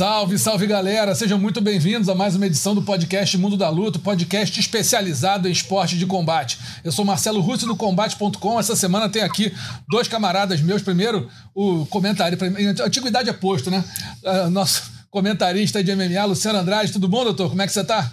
Salve, 0.00 0.38
salve 0.38 0.66
galera! 0.66 1.14
Sejam 1.14 1.38
muito 1.38 1.60
bem-vindos 1.60 2.08
a 2.08 2.14
mais 2.14 2.34
uma 2.34 2.46
edição 2.46 2.74
do 2.74 2.80
podcast 2.80 3.36
Mundo 3.36 3.54
da 3.54 3.68
Luta, 3.68 3.98
podcast 3.98 4.58
especializado 4.58 5.46
em 5.46 5.52
esporte 5.52 5.98
de 5.98 6.06
combate. 6.06 6.58
Eu 6.82 6.90
sou 6.90 7.04
Marcelo 7.04 7.38
Russo 7.38 7.66
do 7.66 7.76
Combate.com. 7.76 8.58
Essa 8.58 8.74
semana 8.74 9.10
tem 9.10 9.20
aqui 9.20 9.52
dois 9.90 10.08
camaradas 10.08 10.62
meus. 10.62 10.80
Primeiro, 10.80 11.28
o 11.54 11.84
comentarista. 11.84 12.46
Antiguidade 12.82 13.28
é 13.28 13.32
posto, 13.34 13.70
né? 13.70 13.84
Uh, 14.24 14.48
nosso 14.48 14.84
comentarista 15.10 15.84
de 15.84 15.94
MMA, 15.94 16.24
Luciano 16.24 16.60
Andrade. 16.60 16.92
Tudo 16.92 17.06
bom, 17.06 17.22
doutor? 17.22 17.50
Como 17.50 17.60
é 17.60 17.66
que 17.66 17.72
você 17.74 17.84
tá? 17.84 18.10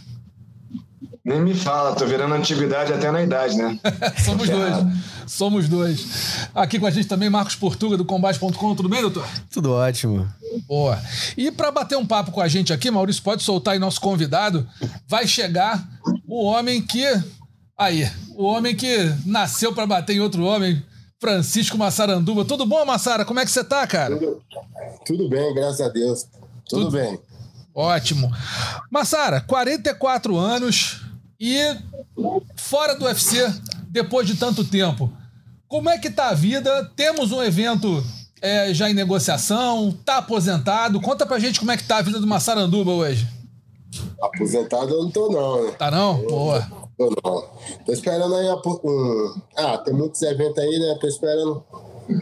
Nem 1.27 1.41
me 1.41 1.54
fala, 1.54 1.94
tô 1.94 2.05
virando 2.05 2.34
antiguidade 2.36 2.94
até 2.94 3.12
na 3.12 3.22
idade, 3.22 3.58
né? 3.58 3.77
Somos 4.23 4.48
dois. 4.48 4.73
Somos 5.27 5.67
dois. 5.67 6.48
Aqui 6.55 6.80
com 6.80 6.86
a 6.86 6.90
gente 6.90 7.05
também 7.05 7.30
Marcos 7.30 7.53
Portuga 7.53 7.98
do 7.98 8.05
Combate.com. 8.05 8.76
Tudo 8.76 8.88
bem, 8.88 9.02
doutor? 9.02 9.27
Tudo 9.52 9.73
ótimo. 9.73 10.26
Boa. 10.66 10.98
E 11.36 11.52
para 11.52 11.70
bater 11.70 11.98
um 11.98 12.05
papo 12.05 12.31
com 12.31 12.40
a 12.40 12.48
gente 12.48 12.72
aqui, 12.72 12.90
Maurício, 12.90 13.22
pode 13.22 13.44
soltar 13.44 13.73
aí 13.73 13.80
nosso 13.80 14.00
convidado. 14.00 14.66
Vai 15.05 15.27
chegar 15.27 15.86
o 16.26 16.45
homem 16.45 16.81
que. 16.81 17.03
Aí, 17.78 18.09
o 18.34 18.45
homem 18.45 18.73
que 18.73 19.14
nasceu 19.25 19.73
para 19.73 19.86
bater 19.86 20.16
em 20.16 20.22
outro 20.22 20.45
homem, 20.45 20.81
Francisco 21.20 21.78
Massaranduba. 21.78 22.45
Tudo 22.45 22.66
bom, 22.66 22.86
Massara? 22.86 23.25
Como 23.25 23.41
é 23.41 23.44
que 23.44 23.52
você 23.52 23.66
tá, 23.66 23.86
cara? 23.86 24.16
Tudo, 24.16 24.41
tudo 25.05 25.30
bem, 25.30 25.53
graças 25.53 25.81
a 25.81 25.89
Deus. 25.89 26.23
Tudo, 26.69 26.86
tudo 26.86 26.91
bem. 26.91 27.19
Ótimo. 27.75 28.31
Massara, 28.89 29.41
44 29.41 30.38
anos 30.38 31.02
e 31.40 31.76
fora 32.56 32.96
do 32.96 33.06
UFC 33.06 33.38
depois 33.90 34.28
de 34.28 34.36
tanto 34.36 34.64
tempo. 34.64 35.12
Como 35.68 35.90
é 35.90 35.98
que 35.98 36.10
tá 36.10 36.30
a 36.30 36.34
vida? 36.34 36.92
Temos 36.96 37.32
um 37.32 37.44
evento 37.44 38.04
é, 38.42 38.74
já 38.74 38.90
em 38.90 38.94
negociação, 38.94 39.92
tá 40.06 40.18
aposentado. 40.18 41.02
Conta 41.02 41.26
pra 41.26 41.40
gente 41.40 41.60
como 41.60 41.72
é 41.72 41.78
que 41.78 41.84
tá 41.84 41.98
a 41.98 42.02
vida 42.02 42.20
do 42.20 42.28
Massaranduba 42.28 42.92
hoje. 42.92 43.28
Aposentado 44.22 44.94
eu 44.94 45.04
não 45.04 45.12
tô, 45.12 45.30
não. 45.30 45.66
Né? 45.66 45.72
Tá 45.78 45.92
não? 45.92 46.26
Boa. 46.26 46.68
Tô 46.98 47.14
não. 47.24 47.44
Tô 47.86 47.92
esperando 47.92 48.34
aí 48.36 48.48
um... 48.84 49.42
Ah, 49.56 49.78
tem 49.78 49.94
muitos 49.94 50.22
eventos 50.22 50.58
aí, 50.58 50.80
né? 50.80 50.98
Tô 51.00 51.08
esperando 51.08 51.64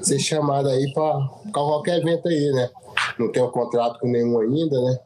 ser 0.02 0.20
chamado 0.20 0.68
aí 0.70 0.92
pra 0.94 1.30
qualquer 1.54 2.00
evento 2.00 2.28
aí, 2.28 2.52
né? 2.52 2.70
Não 3.20 3.32
tenho 3.32 3.50
contrato 3.50 4.00
com 4.00 4.08
nenhum 4.08 4.40
ainda, 4.40 4.82
né? 4.82 5.00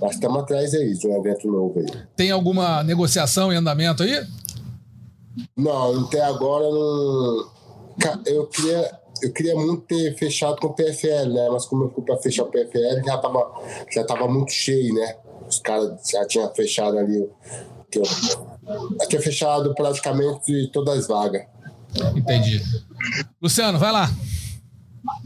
Mas 0.00 0.14
estamos 0.14 0.42
atrás 0.42 0.74
aí 0.74 0.94
de 0.94 1.06
um 1.06 1.16
evento 1.16 1.46
novo 1.50 1.78
aí. 1.78 1.86
Tem 2.16 2.30
alguma 2.30 2.82
negociação 2.82 3.52
em 3.52 3.56
andamento 3.56 4.02
aí? 4.02 4.26
Não, 5.56 6.04
até 6.04 6.22
agora 6.22 6.64
não. 6.64 7.54
Eu 8.26 8.46
queria, 8.46 8.98
eu 9.22 9.32
queria 9.32 9.54
muito 9.54 9.82
ter 9.82 10.16
fechado 10.16 10.56
com 10.60 10.68
o 10.68 10.74
PFL, 10.74 11.28
né? 11.32 11.48
Mas 11.50 11.64
como 11.66 11.84
eu 11.84 11.90
fui 11.90 12.02
para 12.04 12.16
fechar 12.18 12.44
o 12.44 12.46
PFL, 12.46 13.04
já 13.04 13.18
tava, 13.18 13.52
já 13.90 14.04
tava 14.04 14.28
muito 14.28 14.52
cheio, 14.52 14.94
né? 14.94 15.16
Os 15.48 15.58
caras 15.58 16.08
já 16.10 16.26
tinham 16.26 16.52
fechado 16.54 16.98
ali. 16.98 17.28
Eu, 17.94 18.04
já 19.00 19.06
tinha 19.06 19.22
fechado 19.22 19.74
praticamente 19.74 20.68
todas 20.72 20.98
as 20.98 21.06
vagas. 21.06 21.42
Entendi. 22.16 22.60
Luciano, 23.40 23.78
vai 23.78 23.92
lá. 23.92 24.10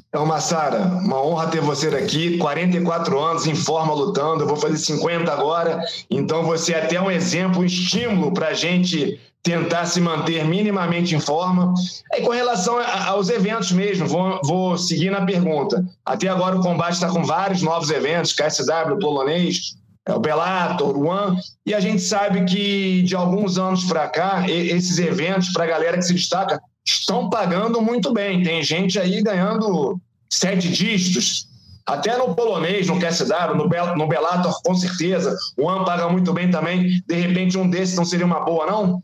Então, 0.08 0.24
Massara, 0.24 0.80
uma 0.80 1.22
honra 1.22 1.48
ter 1.48 1.60
você 1.60 1.88
aqui. 1.88 2.38
44 2.38 3.18
anos 3.20 3.46
em 3.46 3.54
forma 3.54 3.92
lutando. 3.92 4.42
Eu 4.42 4.48
vou 4.48 4.56
fazer 4.56 4.78
50 4.78 5.30
agora. 5.30 5.82
Então, 6.10 6.44
você 6.44 6.72
é 6.72 6.84
até 6.84 7.00
um 7.00 7.10
exemplo, 7.10 7.60
um 7.60 7.64
estímulo 7.64 8.32
para 8.32 8.48
a 8.48 8.54
gente 8.54 9.20
tentar 9.42 9.86
se 9.86 10.00
manter 10.00 10.44
minimamente 10.44 11.14
em 11.14 11.20
forma. 11.20 11.74
E 12.14 12.22
com 12.22 12.30
relação 12.30 12.78
aos 13.06 13.28
eventos 13.28 13.70
mesmo, 13.72 14.06
vou, 14.06 14.40
vou 14.44 14.78
seguir 14.78 15.10
na 15.10 15.24
pergunta. 15.24 15.84
Até 16.04 16.28
agora 16.28 16.56
o 16.56 16.62
combate 16.62 16.94
está 16.94 17.08
com 17.08 17.22
vários 17.24 17.62
novos 17.62 17.90
eventos, 17.90 18.32
KSW, 18.32 18.98
polonês, 19.00 19.76
é 20.06 20.14
o 20.14 20.18
Bellator, 20.18 20.98
One, 20.98 21.38
e 21.66 21.74
a 21.74 21.80
gente 21.80 22.00
sabe 22.00 22.44
que 22.46 23.02
de 23.02 23.14
alguns 23.14 23.58
anos 23.58 23.84
para 23.84 24.08
cá, 24.08 24.48
esses 24.48 24.98
eventos, 24.98 25.50
para 25.52 25.64
a 25.64 25.66
galera 25.66 25.98
que 25.98 26.02
se 26.02 26.14
destaca, 26.14 26.58
estão 26.88 27.28
pagando 27.28 27.80
muito 27.80 28.12
bem. 28.12 28.42
Tem 28.42 28.62
gente 28.62 28.98
aí 28.98 29.22
ganhando 29.22 30.00
sete 30.30 30.68
dígitos, 30.68 31.48
até 31.86 32.16
no 32.18 32.34
polonês, 32.34 32.86
no 32.86 32.98
KSW, 32.98 33.54
no, 33.56 33.68
Bel 33.68 33.96
no 33.96 34.06
Bellator, 34.06 34.60
com 34.62 34.74
certeza. 34.74 35.36
O 35.56 35.64
One 35.64 35.84
paga 35.84 36.08
muito 36.08 36.32
bem 36.32 36.50
também. 36.50 37.02
De 37.06 37.14
repente, 37.14 37.56
um 37.56 37.68
desses 37.68 37.96
não 37.96 38.04
seria 38.04 38.26
uma 38.26 38.40
boa, 38.40 38.66
não? 38.66 39.02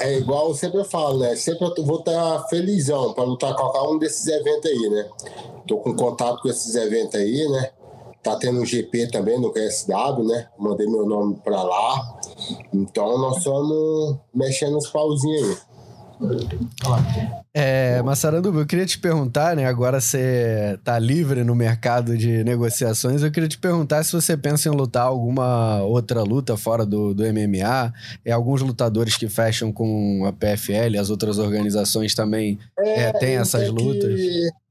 É 0.00 0.18
igual 0.18 0.48
eu 0.48 0.54
sempre 0.54 0.84
falo, 0.84 1.18
né? 1.18 1.34
Sempre 1.34 1.66
eu 1.76 1.84
vou 1.84 1.98
estar 1.98 2.46
felizão 2.48 3.12
para 3.12 3.24
lutar 3.24 3.54
qualquer 3.56 3.82
um 3.82 3.98
desses 3.98 4.26
eventos 4.26 4.70
aí, 4.70 4.88
né? 4.88 5.08
Tô 5.66 5.78
com 5.78 5.94
contato 5.94 6.40
com 6.40 6.48
esses 6.48 6.74
eventos 6.76 7.16
aí, 7.16 7.48
né? 7.48 7.70
Tá 8.22 8.36
tendo 8.36 8.60
um 8.60 8.64
GP 8.64 9.08
também 9.08 9.38
no 9.38 9.52
KSW, 9.52 10.24
né? 10.24 10.48
Mandei 10.58 10.86
meu 10.86 11.04
nome 11.04 11.36
para 11.44 11.62
lá. 11.62 12.18
Então 12.72 13.18
nós 13.18 13.38
estamos 13.38 14.16
mexendo 14.32 14.78
os 14.78 14.88
pauzinhos 14.88 15.42
aí. 15.42 15.73
Tamam. 16.82 17.43
É, 17.56 18.02
Massaranduba, 18.02 18.58
eu 18.58 18.66
queria 18.66 18.84
te 18.84 18.98
perguntar, 18.98 19.54
né? 19.54 19.64
Agora 19.64 20.00
você 20.00 20.76
tá 20.82 20.98
livre 20.98 21.44
no 21.44 21.54
mercado 21.54 22.18
de 22.18 22.42
negociações. 22.42 23.22
Eu 23.22 23.30
queria 23.30 23.48
te 23.48 23.58
perguntar 23.58 24.02
se 24.02 24.12
você 24.12 24.36
pensa 24.36 24.68
em 24.68 24.72
lutar 24.72 25.06
alguma 25.06 25.80
outra 25.84 26.24
luta 26.24 26.56
fora 26.56 26.84
do, 26.84 27.14
do 27.14 27.22
MMA. 27.22 27.94
É 28.24 28.32
alguns 28.32 28.60
lutadores 28.60 29.16
que 29.16 29.28
fecham 29.28 29.70
com 29.70 30.24
a 30.26 30.32
PFL, 30.32 30.98
as 30.98 31.10
outras 31.10 31.38
organizações 31.38 32.12
também 32.12 32.58
é, 32.76 33.04
é, 33.04 33.12
têm 33.12 33.36
essas 33.36 33.68
lutas. 33.68 34.18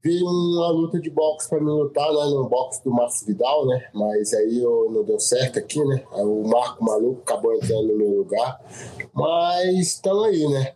Vi 0.04 0.22
uma 0.22 0.68
luta 0.68 1.00
de 1.00 1.08
boxe 1.08 1.48
para 1.48 1.58
me 1.60 1.70
lutar, 1.70 2.06
né? 2.06 2.24
No 2.26 2.46
boxe 2.46 2.84
do 2.84 2.90
Márcio 2.90 3.26
Vidal, 3.26 3.66
né? 3.66 3.86
Mas 3.94 4.34
aí 4.34 4.62
eu, 4.62 4.90
não 4.92 5.02
deu 5.02 5.18
certo 5.18 5.58
aqui, 5.58 5.82
né? 5.82 6.02
O 6.12 6.46
Marco 6.46 6.84
Maluco 6.84 7.22
acabou 7.22 7.54
entrando 7.54 7.88
no 7.88 7.96
meu 7.96 8.10
lugar. 8.18 8.60
Mas 9.14 9.78
estão 9.78 10.24
aí, 10.24 10.46
né? 10.46 10.72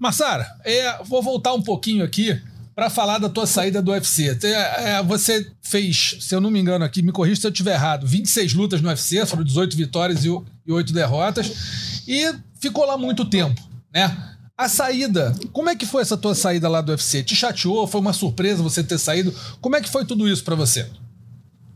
Massara, 0.00 0.39
é, 0.64 1.02
vou 1.04 1.22
voltar 1.22 1.52
um 1.52 1.62
pouquinho 1.62 2.04
aqui 2.04 2.40
para 2.74 2.88
falar 2.88 3.18
da 3.18 3.28
tua 3.28 3.46
saída 3.46 3.82
do 3.82 3.90
UFC. 3.90 4.38
É, 4.42 5.02
você 5.02 5.46
fez, 5.60 6.16
se 6.20 6.34
eu 6.34 6.40
não 6.40 6.50
me 6.50 6.58
engano 6.58 6.84
aqui, 6.84 7.02
me 7.02 7.12
corrija 7.12 7.40
se 7.40 7.46
eu 7.46 7.50
estiver 7.50 7.74
errado, 7.74 8.06
26 8.06 8.54
lutas 8.54 8.80
no 8.80 8.88
UFC, 8.88 9.24
foram 9.26 9.44
18 9.44 9.76
vitórias 9.76 10.24
e, 10.24 10.28
e 10.28 10.72
8 10.72 10.92
derrotas, 10.92 12.02
e 12.08 12.34
ficou 12.58 12.86
lá 12.86 12.96
muito 12.96 13.24
tempo, 13.24 13.60
né? 13.92 14.16
A 14.56 14.68
saída, 14.68 15.34
como 15.52 15.70
é 15.70 15.76
que 15.76 15.86
foi 15.86 16.02
essa 16.02 16.16
tua 16.16 16.34
saída 16.34 16.68
lá 16.68 16.80
do 16.80 16.90
UFC? 16.90 17.22
Te 17.22 17.34
chateou? 17.34 17.86
Foi 17.86 18.00
uma 18.00 18.12
surpresa 18.12 18.62
você 18.62 18.84
ter 18.84 18.98
saído? 18.98 19.34
Como 19.60 19.74
é 19.74 19.80
que 19.80 19.88
foi 19.88 20.04
tudo 20.04 20.28
isso 20.28 20.44
para 20.44 20.54
você? 20.54 20.86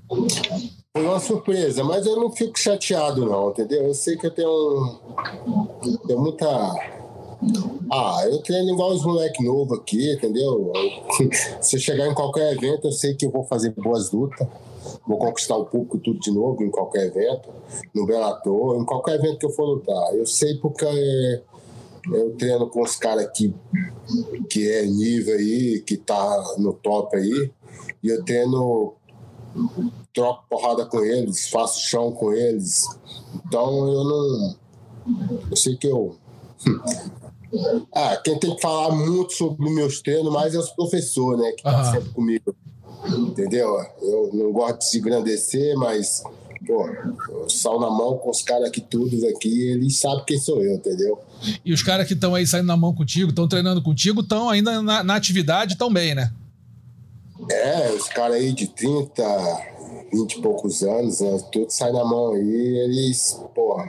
Foi 0.09 1.03
uma 1.03 1.19
surpresa, 1.19 1.83
mas 1.83 2.05
eu 2.07 2.17
não 2.17 2.31
fico 2.31 2.59
chateado 2.59 3.25
não, 3.27 3.51
entendeu? 3.51 3.89
Eu 3.89 3.95
sei 3.95 4.17
que 4.17 4.27
eu 4.27 4.31
tenho, 4.31 5.01
tenho 6.07 6.21
muita 6.21 6.47
ah, 7.91 8.23
eu 8.27 8.39
treino 8.39 8.71
igual 8.71 8.93
os 8.93 9.05
moleques 9.05 9.45
novos 9.45 9.79
aqui, 9.79 10.13
entendeu? 10.13 10.73
Se 11.61 11.77
eu 11.77 11.81
chegar 11.81 12.07
em 12.07 12.15
qualquer 12.15 12.53
evento, 12.53 12.87
eu 12.87 12.93
sei 12.93 13.15
que 13.15 13.27
eu 13.27 13.31
vou 13.31 13.45
fazer 13.45 13.71
boas 13.71 14.11
lutas. 14.11 14.47
Vou 15.07 15.19
conquistar 15.19 15.57
o 15.57 15.65
público 15.65 15.99
tudo 15.99 16.19
de 16.19 16.31
novo 16.31 16.63
em 16.63 16.71
qualquer 16.71 17.07
evento, 17.07 17.51
no 17.95 18.07
Bellator, 18.07 18.81
em 18.81 18.85
qualquer 18.85 19.17
evento 19.17 19.39
que 19.39 19.47
eu 19.47 19.51
for 19.51 19.65
lutar. 19.65 20.15
Eu 20.15 20.27
sei 20.27 20.57
porque 20.57 20.85
eu 22.13 22.35
treino 22.37 22.69
com 22.69 22.83
os 22.83 22.97
caras 22.97 23.31
que, 23.35 23.55
que 24.49 24.71
é 24.71 24.85
nível 24.85 25.37
aí, 25.37 25.81
que 25.81 25.97
tá 25.97 26.55
no 26.59 26.73
top 26.75 27.17
aí, 27.17 27.51
e 28.03 28.09
eu 28.09 28.23
treino, 28.25 28.95
troco 30.13 30.45
porrada 30.49 30.85
com 30.87 31.01
eles, 31.01 31.49
faço 31.49 31.81
chão 31.81 32.13
com 32.13 32.33
eles. 32.33 32.87
Então 33.47 33.89
eu 33.89 34.05
não. 34.05 34.57
Eu 35.51 35.57
sei 35.57 35.77
que 35.77 35.87
eu 35.87 36.17
ah, 37.93 38.17
quem 38.17 38.39
tem 38.39 38.55
que 38.55 38.63
falar 38.63 38.95
muito 38.95 39.33
sobre 39.33 39.71
meus 39.71 40.01
treinos 40.01 40.33
mais 40.33 40.55
é 40.55 40.59
os 40.59 40.71
professores, 40.71 41.41
né? 41.41 41.53
Que 41.53 41.63
tá 41.63 41.93
sempre 41.93 42.11
comigo. 42.11 42.55
Entendeu? 43.07 43.77
Eu 44.01 44.31
não 44.33 44.53
gosto 44.53 44.79
de 44.79 44.87
se 44.87 44.99
engrandecer, 44.99 45.77
mas, 45.77 46.23
pô, 46.67 46.89
sal 47.49 47.79
na 47.79 47.91
mão 47.91 48.17
com 48.17 48.31
os 48.31 48.43
caras 48.43 48.69
aqui, 48.69 48.81
todos 48.81 49.23
aqui, 49.25 49.69
eles 49.69 49.99
sabem 49.99 50.25
quem 50.25 50.39
sou 50.39 50.63
eu, 50.63 50.75
entendeu? 50.75 51.19
E 51.65 51.73
os 51.73 51.83
caras 51.83 52.07
que 52.07 52.15
estão 52.15 52.35
aí 52.35 52.47
saindo 52.47 52.67
na 52.67 52.77
mão 52.77 52.95
contigo, 52.95 53.31
estão 53.31 53.47
treinando 53.47 53.83
contigo, 53.83 54.21
estão 54.21 54.49
ainda 54.49 54.81
na, 54.81 55.05
na 55.05 55.15
atividade 55.15 55.77
também, 55.77 56.15
né? 56.15 56.33
É, 57.51 57.91
os 57.91 58.09
caras 58.09 58.37
aí 58.37 58.53
de 58.53 58.69
30, 58.69 59.23
20 60.13 60.33
e 60.33 60.43
poucos 60.43 60.83
anos, 60.83 61.21
né? 61.21 61.39
Tudo 61.51 61.71
sai 61.71 61.93
na 61.93 62.05
mão 62.05 62.33
aí, 62.33 62.79
eles, 62.79 63.41
porra, 63.55 63.85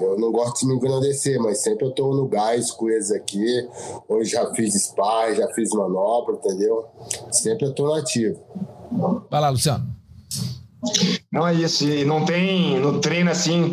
eu 0.00 0.18
não 0.18 0.32
gosto 0.32 0.60
de 0.60 0.66
me 0.66 0.74
engrandecer, 0.74 1.38
mas 1.40 1.58
sempre 1.58 1.86
eu 1.86 1.90
tô 1.90 2.14
no 2.14 2.26
gás 2.26 2.70
com 2.70 2.88
eles 2.88 3.10
aqui. 3.10 3.68
Hoje 4.08 4.30
já 4.32 4.52
fiz 4.54 4.74
spy, 4.74 5.36
já 5.36 5.48
fiz 5.54 5.70
manobra, 5.70 6.36
entendeu? 6.36 6.86
Sempre 7.30 7.66
eu 7.66 7.74
tô 7.74 7.94
nativo. 7.94 8.40
Vai 9.30 9.40
lá, 9.40 9.50
Luciano. 9.50 9.86
Não 11.32 11.46
é 11.46 11.54
isso. 11.54 11.84
E 11.84 12.04
não 12.04 12.24
tem 12.24 12.78
no 12.80 13.00
treino 13.00 13.30
assim. 13.30 13.72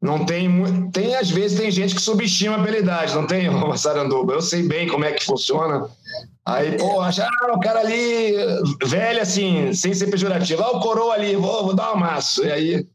Não 0.00 0.24
tem. 0.24 0.90
Tem, 0.90 1.14
às 1.16 1.30
vezes, 1.30 1.58
tem 1.58 1.70
gente 1.70 1.94
que 1.94 2.00
subestima 2.00 2.56
a 2.56 2.60
habilidade, 2.60 3.14
não 3.14 3.26
tem, 3.26 3.48
Saranduba? 3.76 4.32
Eu 4.32 4.42
sei 4.42 4.62
bem 4.62 4.88
como 4.88 5.04
é 5.04 5.12
que 5.12 5.24
funciona. 5.24 5.88
Aí, 6.48 6.78
pô, 6.78 7.00
acha, 7.02 7.26
ah, 7.26 7.52
o 7.54 7.60
cara 7.60 7.80
ali, 7.80 8.32
velho 8.82 9.20
assim, 9.20 9.74
sem 9.74 9.92
ser 9.92 10.06
pejorativo. 10.06 10.62
Ah, 10.62 10.70
o 10.70 10.80
coroa 10.80 11.12
ali, 11.12 11.36
vou, 11.36 11.64
vou 11.64 11.74
dar 11.74 11.90
um 11.90 11.96
amasso. 11.96 12.42
E 12.42 12.50
aí, 12.50 12.86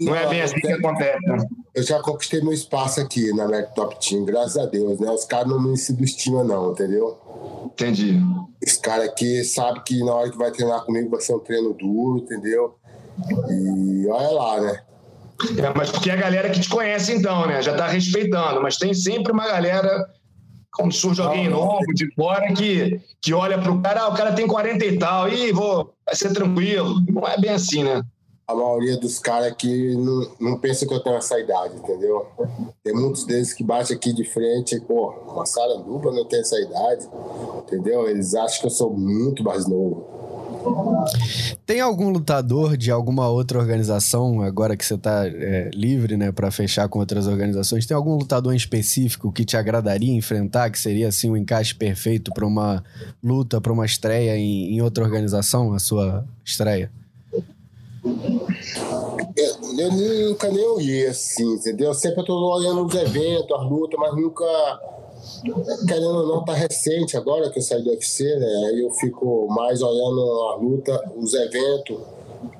não, 0.00 0.16
é 0.16 0.28
bem 0.28 0.42
assim 0.42 0.56
que 0.56 0.72
acontece. 0.72 1.24
Né? 1.24 1.38
Eu 1.76 1.82
já 1.84 2.00
conquistei 2.00 2.40
meu 2.40 2.52
espaço 2.52 3.00
aqui 3.00 3.32
na 3.32 3.46
Mac 3.46 3.72
Top 3.72 3.96
Team, 4.04 4.24
graças 4.24 4.56
a 4.56 4.66
Deus, 4.66 4.98
né? 4.98 5.08
Os 5.12 5.24
caras 5.24 5.46
não 5.46 5.62
me 5.62 5.76
subestimam, 5.76 6.42
não, 6.42 6.72
entendeu? 6.72 7.16
Entendi. 7.66 8.20
Os 8.66 8.76
caras 8.78 9.10
aqui 9.10 9.44
sabem 9.44 9.80
que 9.84 10.02
na 10.02 10.12
hora 10.12 10.30
que 10.30 10.36
vai 10.36 10.50
treinar 10.50 10.84
comigo 10.84 11.08
vai 11.08 11.20
ser 11.20 11.34
um 11.34 11.38
treino 11.38 11.72
duro, 11.74 12.18
entendeu? 12.18 12.74
E 13.48 14.08
olha 14.08 14.30
lá, 14.30 14.60
né? 14.60 14.82
É, 15.56 15.72
mas 15.76 15.88
porque 15.92 16.10
é 16.10 16.14
a 16.14 16.16
galera 16.16 16.50
que 16.50 16.58
te 16.58 16.68
conhece, 16.68 17.12
então, 17.12 17.46
né? 17.46 17.62
Já 17.62 17.76
tá 17.76 17.86
respeitando, 17.86 18.60
mas 18.60 18.76
tem 18.76 18.92
sempre 18.92 19.30
uma 19.30 19.46
galera 19.46 20.04
quando 20.74 20.92
surge 20.92 21.20
alguém 21.20 21.48
novo 21.48 21.84
de 21.94 22.12
fora 22.14 22.52
que, 22.52 23.00
que 23.20 23.34
olha 23.34 23.58
pro 23.60 23.80
cara, 23.80 24.02
ah, 24.02 24.08
o 24.08 24.14
cara 24.14 24.32
tem 24.32 24.46
40 24.46 24.84
e 24.84 24.98
tal, 24.98 25.28
e 25.28 25.52
vou, 25.52 25.92
vai 26.04 26.14
ser 26.14 26.32
tranquilo. 26.32 27.00
Não 27.08 27.26
é 27.26 27.38
bem 27.38 27.50
assim, 27.50 27.82
né? 27.82 28.02
A 28.46 28.54
maioria 28.54 28.96
dos 28.96 29.18
caras 29.18 29.52
aqui 29.52 29.94
não, 29.94 30.30
não 30.40 30.58
pensa 30.58 30.86
que 30.86 30.94
eu 30.94 31.00
tenho 31.00 31.16
essa 31.16 31.38
idade, 31.38 31.76
entendeu? 31.76 32.26
Tem 32.82 32.94
muitos 32.94 33.24
deles 33.24 33.52
que 33.52 33.62
batem 33.62 33.94
aqui 33.94 34.12
de 34.12 34.24
frente 34.24 34.74
e, 34.74 34.80
pô, 34.80 35.10
uma 35.26 35.44
sala 35.44 35.82
dupla 35.82 36.12
não 36.12 36.24
tem 36.24 36.40
essa 36.40 36.58
idade, 36.58 37.06
entendeu? 37.58 38.08
Eles 38.08 38.34
acham 38.34 38.60
que 38.60 38.66
eu 38.66 38.70
sou 38.70 38.90
muito 38.90 39.44
mais 39.44 39.68
novo. 39.68 40.17
Tem 41.64 41.80
algum 41.80 42.10
lutador 42.10 42.76
de 42.76 42.90
alguma 42.90 43.28
outra 43.28 43.58
organização, 43.58 44.42
agora 44.42 44.76
que 44.76 44.84
você 44.84 44.94
está 44.94 45.26
é, 45.26 45.70
livre, 45.74 46.16
né, 46.16 46.32
para 46.32 46.50
fechar 46.50 46.88
com 46.88 46.98
outras 46.98 47.26
organizações, 47.26 47.86
tem 47.86 47.96
algum 47.96 48.14
lutador 48.14 48.52
em 48.52 48.56
específico 48.56 49.30
que 49.32 49.44
te 49.44 49.56
agradaria 49.56 50.12
enfrentar, 50.14 50.70
que 50.70 50.78
seria 50.78 51.08
assim 51.08 51.30
um 51.30 51.36
encaixe 51.36 51.74
perfeito 51.74 52.32
para 52.32 52.46
uma 52.46 52.82
luta, 53.22 53.60
para 53.60 53.72
uma 53.72 53.84
estreia 53.84 54.36
em, 54.36 54.74
em, 54.74 54.80
outra 54.80 55.04
organização, 55.04 55.74
a 55.74 55.78
sua 55.78 56.24
estreia? 56.44 56.90
Eu, 59.36 59.78
eu 59.78 60.28
nunca 60.28 60.50
nem 60.50 60.66
olhei 60.66 61.06
assim, 61.06 61.54
entendeu? 61.54 61.92
Sempre 61.94 62.20
eu 62.20 62.24
tô 62.24 62.54
olhando 62.54 62.84
os 62.84 62.94
eventos, 62.94 63.50
as 63.52 63.68
lutas, 63.68 63.98
mas 63.98 64.14
nunca 64.14 64.44
querendo 65.86 66.06
ou 66.06 66.26
não, 66.26 66.44
tá 66.44 66.52
recente 66.52 67.16
agora 67.16 67.50
que 67.50 67.58
eu 67.58 67.62
saí 67.62 67.82
do 67.82 67.90
UFC, 67.90 68.24
né? 68.24 68.68
Aí 68.68 68.80
eu 68.80 68.90
fico 68.92 69.46
mais 69.48 69.82
olhando 69.82 70.20
a 70.48 70.56
luta, 70.56 71.12
os 71.16 71.34
eventos. 71.34 71.98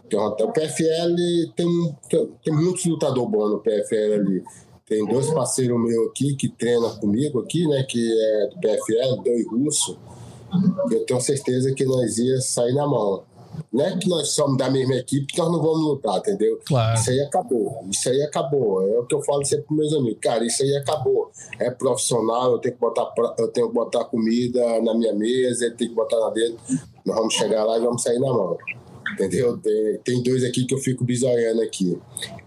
Então, 0.06 0.26
o 0.26 0.52
PFL 0.52 1.14
tem, 1.54 1.96
tem 2.42 2.54
muitos 2.54 2.84
lutadores 2.86 3.30
bons 3.30 3.50
no 3.50 3.60
PFL 3.60 4.14
ali. 4.14 4.42
Tem 4.86 5.06
dois 5.06 5.30
parceiros 5.30 5.78
meus 5.78 6.08
aqui 6.08 6.34
que 6.34 6.48
treinam 6.48 6.96
comigo 6.96 7.40
aqui, 7.40 7.66
né? 7.66 7.82
Que 7.82 8.10
é 8.20 8.46
do 8.48 8.58
PFL, 8.58 9.22
dois 9.22 9.46
russos. 9.46 9.98
Eu 10.90 11.04
tenho 11.04 11.20
certeza 11.20 11.74
que 11.74 11.84
nós 11.84 12.16
ia 12.16 12.40
sair 12.40 12.72
na 12.72 12.86
mão. 12.86 13.22
Não 13.72 13.84
é 13.84 13.96
que 13.96 14.08
nós 14.08 14.30
somos 14.30 14.56
da 14.56 14.70
mesma 14.70 14.94
equipe 14.96 15.26
que 15.26 15.38
nós 15.38 15.50
não 15.50 15.60
vamos 15.60 15.80
lutar, 15.80 16.18
entendeu? 16.18 16.58
Claro. 16.66 16.98
Isso 16.98 17.10
aí 17.10 17.20
acabou. 17.20 17.86
Isso 17.90 18.08
aí 18.08 18.22
acabou. 18.22 18.82
É 18.88 18.98
o 18.98 19.06
que 19.06 19.14
eu 19.14 19.22
falo 19.22 19.44
sempre 19.44 19.66
para 19.66 19.76
meus 19.76 19.92
amigos. 19.94 20.18
Cara, 20.20 20.44
isso 20.44 20.62
aí 20.62 20.76
acabou. 20.76 21.30
É 21.58 21.70
profissional, 21.70 22.52
eu 22.52 22.58
tenho 22.58 22.74
que 22.74 22.80
botar, 22.80 23.12
eu 23.38 23.48
tenho 23.48 23.68
que 23.68 23.74
botar 23.74 24.04
comida 24.04 24.82
na 24.82 24.94
minha 24.94 25.14
mesa, 25.14 25.66
ele 25.66 25.74
tem 25.74 25.88
que 25.88 25.94
botar 25.94 26.18
na 26.18 26.30
dele. 26.30 26.56
Nós 27.04 27.16
vamos 27.16 27.34
chegar 27.34 27.64
lá 27.64 27.78
e 27.78 27.80
vamos 27.80 28.02
sair 28.02 28.18
na 28.18 28.32
mão. 28.32 28.56
Entendeu? 29.12 29.56
Tem, 29.58 29.98
tem 30.04 30.22
dois 30.22 30.44
aqui 30.44 30.64
que 30.64 30.74
eu 30.74 30.78
fico 30.78 31.04
bisoiando 31.04 31.62
aqui. 31.62 31.98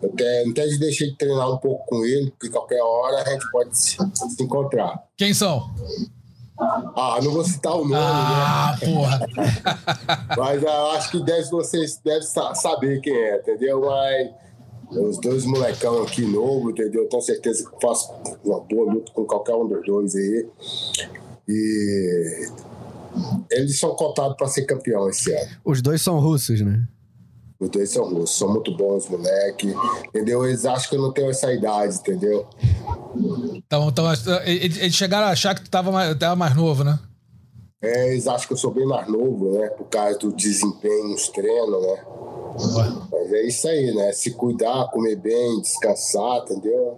Eu 0.02 0.10
até, 0.10 0.44
até 0.48 0.68
deixei 0.78 1.10
de 1.10 1.18
treinar 1.18 1.52
um 1.52 1.58
pouco 1.58 1.86
com 1.88 2.06
ele, 2.06 2.32
porque 2.32 2.50
qualquer 2.50 2.82
hora 2.82 3.22
a 3.22 3.30
gente 3.30 3.50
pode 3.52 3.78
se, 3.78 3.98
se 4.14 4.44
encontrar. 4.44 5.04
Quem 5.18 5.34
são? 5.34 5.70
Ah, 6.96 7.20
não 7.24 7.32
vou 7.32 7.44
citar 7.44 7.74
o 7.74 7.80
nome, 7.80 7.96
ah, 7.96 8.78
né? 8.80 8.94
porra! 8.94 9.20
Mas 10.38 10.62
eu 10.62 10.92
acho 10.92 11.12
que 11.12 11.24
deve, 11.24 11.50
vocês 11.50 12.00
devem 12.04 12.22
saber 12.22 13.02
quem 13.02 13.16
é, 13.16 13.38
entendeu? 13.38 13.82
Mas 13.82 14.30
os 14.92 15.20
dois 15.20 15.46
molecão 15.46 16.04
aqui 16.04 16.22
novo, 16.24 16.70
entendeu? 16.70 17.08
Tenho 17.08 17.22
certeza 17.22 17.68
que 17.68 17.82
faço 17.82 18.14
uma 18.44 18.60
boa 18.60 18.94
luta 18.94 19.12
com 19.14 19.26
qualquer 19.26 19.56
um 19.56 19.68
dos 19.68 19.84
dois 19.86 20.16
aí. 20.16 20.48
E 21.48 22.48
eles 23.50 23.80
são 23.80 23.96
cotados 23.96 24.38
para 24.38 24.48
ser 24.48 24.66
campeão 24.66 25.10
esse 25.10 25.34
ano. 25.34 25.52
Os 25.66 25.82
dois 25.82 26.02
são 26.02 26.20
russos, 26.20 26.62
né? 26.62 26.88
Os 27.62 27.70
dois 27.70 27.92
são 27.92 28.06
russos, 28.06 28.40
são 28.40 28.52
muito 28.52 28.76
bons, 28.76 29.08
moleque. 29.08 29.72
Entendeu? 30.08 30.44
Eles 30.44 30.66
acham 30.66 30.90
que 30.90 30.96
eu 30.96 31.02
não 31.02 31.12
tenho 31.12 31.30
essa 31.30 31.54
idade, 31.54 31.96
entendeu? 31.96 32.48
Então, 33.56 33.88
então 33.88 34.06
eles 34.46 34.96
chegaram 34.96 35.28
a 35.28 35.30
achar 35.30 35.54
que 35.54 35.62
tu 35.62 35.70
tava 35.70 35.92
mais, 35.92 36.18
tava 36.18 36.36
mais 36.36 36.56
novo, 36.56 36.84
né? 36.84 36.98
É, 37.80 38.10
eles 38.10 38.28
acham 38.28 38.48
que 38.48 38.54
eu 38.54 38.58
sou 38.58 38.72
bem 38.72 38.86
mais 38.88 39.08
novo, 39.08 39.52
né? 39.52 39.68
Por 39.70 39.86
causa 39.86 40.18
do 40.18 40.34
desempenho 40.34 41.10
nos 41.10 41.30
treinos, 41.30 41.82
né? 41.84 42.04
Mas 43.12 43.34
é 43.34 43.48
isso 43.48 43.68
aí, 43.68 43.94
né? 43.94 44.12
Se 44.12 44.32
cuidar, 44.32 44.90
comer 44.92 45.16
bem, 45.16 45.62
descansar, 45.62 46.40
entendeu? 46.40 46.98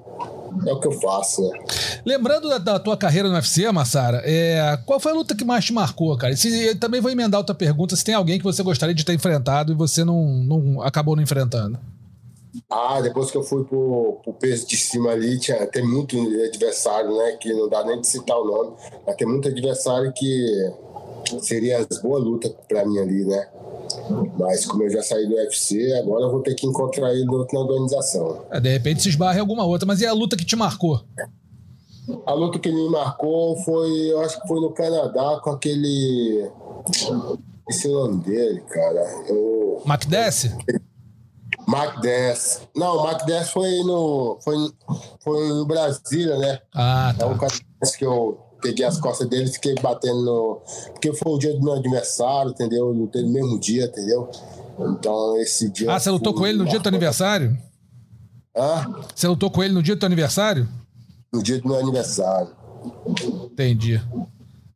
É 0.66 0.74
o 0.74 0.80
que 0.80 0.88
eu 0.88 0.92
faço, 0.94 1.42
né? 1.42 1.60
Lembrando 2.06 2.50
da, 2.50 2.58
da 2.58 2.80
tua 2.80 2.98
carreira 2.98 3.30
no 3.30 3.36
UFC, 3.36 3.70
Massara, 3.72 4.22
é, 4.26 4.78
qual 4.86 5.00
foi 5.00 5.12
a 5.12 5.16
luta 5.16 5.36
que 5.36 5.46
mais 5.46 5.66
te 5.66 5.74
marcou, 5.74 6.16
cara? 6.18 6.36
Se, 6.36 6.76
também 6.76 7.02
vou 7.02 7.12
emendar 7.12 7.40
outra 7.40 7.56
pergunta: 7.56 7.96
se 7.96 8.04
tem 8.04 8.16
alguém 8.16 8.38
que 8.38 8.44
você 8.44 8.64
gostaria 8.64 8.96
de 8.96 9.06
ter 9.06 9.14
enfrentado 9.14 9.72
e 9.72 9.76
você 9.76 10.04
não, 10.04 10.26
não 10.26 10.82
acabou 10.82 11.16
não 11.16 11.24
enfrentando. 11.24 11.80
Ah, 12.70 13.02
depois 13.02 13.32
que 13.32 13.38
eu 13.38 13.44
fui 13.44 13.64
pro, 13.64 14.20
pro 14.24 14.34
peso 14.34 14.68
de 14.68 14.78
cima 14.78 15.12
ali, 15.12 15.40
tinha, 15.40 15.66
tem 15.68 15.86
muito 15.86 16.18
adversário, 16.46 17.16
né? 17.18 17.38
Que 17.40 17.52
não 17.54 17.68
dá 17.68 17.84
nem 17.84 18.00
de 18.00 18.08
citar 18.08 18.38
o 18.38 18.46
nome, 18.46 18.76
mas 19.06 19.16
tem 19.16 19.28
muito 19.28 19.48
adversário 19.48 20.12
que 20.14 20.72
seria 21.42 21.80
as 21.80 22.02
boas 22.02 22.24
lutas 22.24 22.54
para 22.68 22.86
mim 22.86 23.00
ali, 23.00 23.26
né? 23.26 23.48
Mas 24.38 24.66
como 24.66 24.84
eu 24.84 24.90
já 24.90 25.02
saí 25.02 25.28
do 25.28 25.36
UFC, 25.36 25.94
agora 25.94 26.26
eu 26.26 26.32
vou 26.32 26.42
ter 26.42 26.56
que 26.56 26.66
encontrar 26.66 27.14
ele 27.14 27.26
na 27.26 27.60
organização. 27.60 28.46
É, 28.52 28.60
de 28.60 28.70
repente 28.70 29.02
se 29.02 29.10
esbarra 29.10 29.38
em 29.38 29.42
alguma 29.42 29.64
outra, 29.66 29.86
mas 29.86 30.02
e 30.02 30.06
a 30.06 30.14
luta 30.14 30.36
que 30.36 30.46
te 30.46 30.56
marcou? 30.56 31.02
A 32.26 32.34
luta 32.34 32.60
que 32.60 32.72
me 32.72 32.90
marcou 32.90 33.56
foi, 33.64 34.12
eu 34.12 34.22
acho 34.22 34.42
que 34.42 34.48
foi 34.48 34.60
no 34.60 34.72
Canadá 34.72 35.40
com 35.42 35.52
aquele. 35.52 36.50
Esse 37.70 37.88
nome 37.88 38.22
dele, 38.24 38.60
cara. 38.70 39.26
Eu... 39.30 39.82
Mac 39.86 40.06
Dess? 40.06 40.50
Mac 41.66 42.02
Dess. 42.02 42.62
Não, 42.76 42.98
o 42.98 43.04
Mac 43.04 43.22
foi 43.52 43.84
no, 43.84 44.38
foi, 44.44 44.56
foi 45.24 45.48
no 45.48 45.66
Brasília, 45.66 46.38
né? 46.38 46.60
Ah, 46.74 47.16
tá. 47.18 47.26
É 47.26 47.28
um 47.28 47.38
cara 47.38 47.54
que 47.98 48.06
eu 48.06 48.43
peguei 48.64 48.86
as 48.86 48.98
costas 48.98 49.28
dele 49.28 49.50
e 49.50 49.52
fiquei 49.52 49.76
batendo 49.76 50.24
no. 50.24 50.62
Porque 50.94 51.14
foi 51.14 51.34
o 51.34 51.38
dia 51.38 51.54
do 51.54 51.62
meu 51.62 51.74
aniversário, 51.74 52.52
entendeu? 52.52 52.88
Eu 52.88 52.94
lutei 52.94 53.22
no 53.22 53.32
mesmo 53.32 53.60
dia, 53.60 53.86
entendeu? 53.86 54.32
Então, 54.80 55.38
esse 55.38 55.70
dia. 55.70 55.92
Ah, 55.92 56.00
você 56.00 56.10
lutou 56.10 56.34
com 56.34 56.48
ele 56.48 56.58
no 56.58 56.66
dia 56.66 56.80
do 56.80 56.84
teu 56.84 56.90
aniversário? 56.90 57.58
Hã? 58.56 58.96
Você 59.14 59.28
lutou 59.28 59.52
com 59.52 59.62
ele 59.62 59.74
no 59.74 59.84
dia 59.84 59.96
do 59.96 60.00
teu 60.00 60.08
aniversário? 60.08 60.68
No 61.32 61.44
dia 61.44 61.60
do 61.60 61.68
meu 61.68 61.78
aniversário. 61.78 62.50
Entendi. 63.52 64.02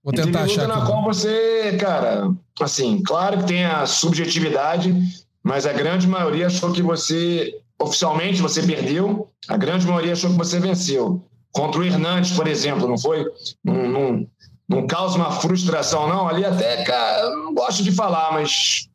Vou 0.03 0.13
tentar 0.13 0.43
achar. 0.43 0.67
na 0.67 0.85
qual 0.85 1.03
você, 1.03 1.75
cara, 1.79 2.31
assim, 2.61 3.01
claro 3.03 3.39
que 3.39 3.45
tem 3.45 3.65
a 3.65 3.85
subjetividade, 3.85 4.95
mas 5.43 5.65
a 5.65 5.73
grande 5.73 6.07
maioria 6.07 6.47
achou 6.47 6.71
que 6.71 6.81
você, 6.81 7.59
oficialmente, 7.79 8.41
você 8.41 8.61
perdeu, 8.63 9.29
a 9.47 9.57
grande 9.57 9.85
maioria 9.85 10.13
achou 10.13 10.31
que 10.31 10.37
você 10.37 10.59
venceu. 10.59 11.25
Contra 11.57 11.81
o 11.81 11.83
Hernandes, 11.83 12.33
por 12.33 12.47
exemplo, 12.47 12.87
não 12.87 12.99
foi? 12.99 13.25
Não, 13.65 13.89
não, 13.89 14.27
não 14.69 14.85
causa 14.85 15.17
uma 15.17 15.31
frustração, 15.31 16.07
não? 16.07 16.27
Ali 16.27 16.45
até, 16.45 16.83
cara, 16.83 17.31
não 17.31 17.51
gosto 17.51 17.81
de 17.81 17.91
falar, 17.91 18.31
mas 18.31 18.87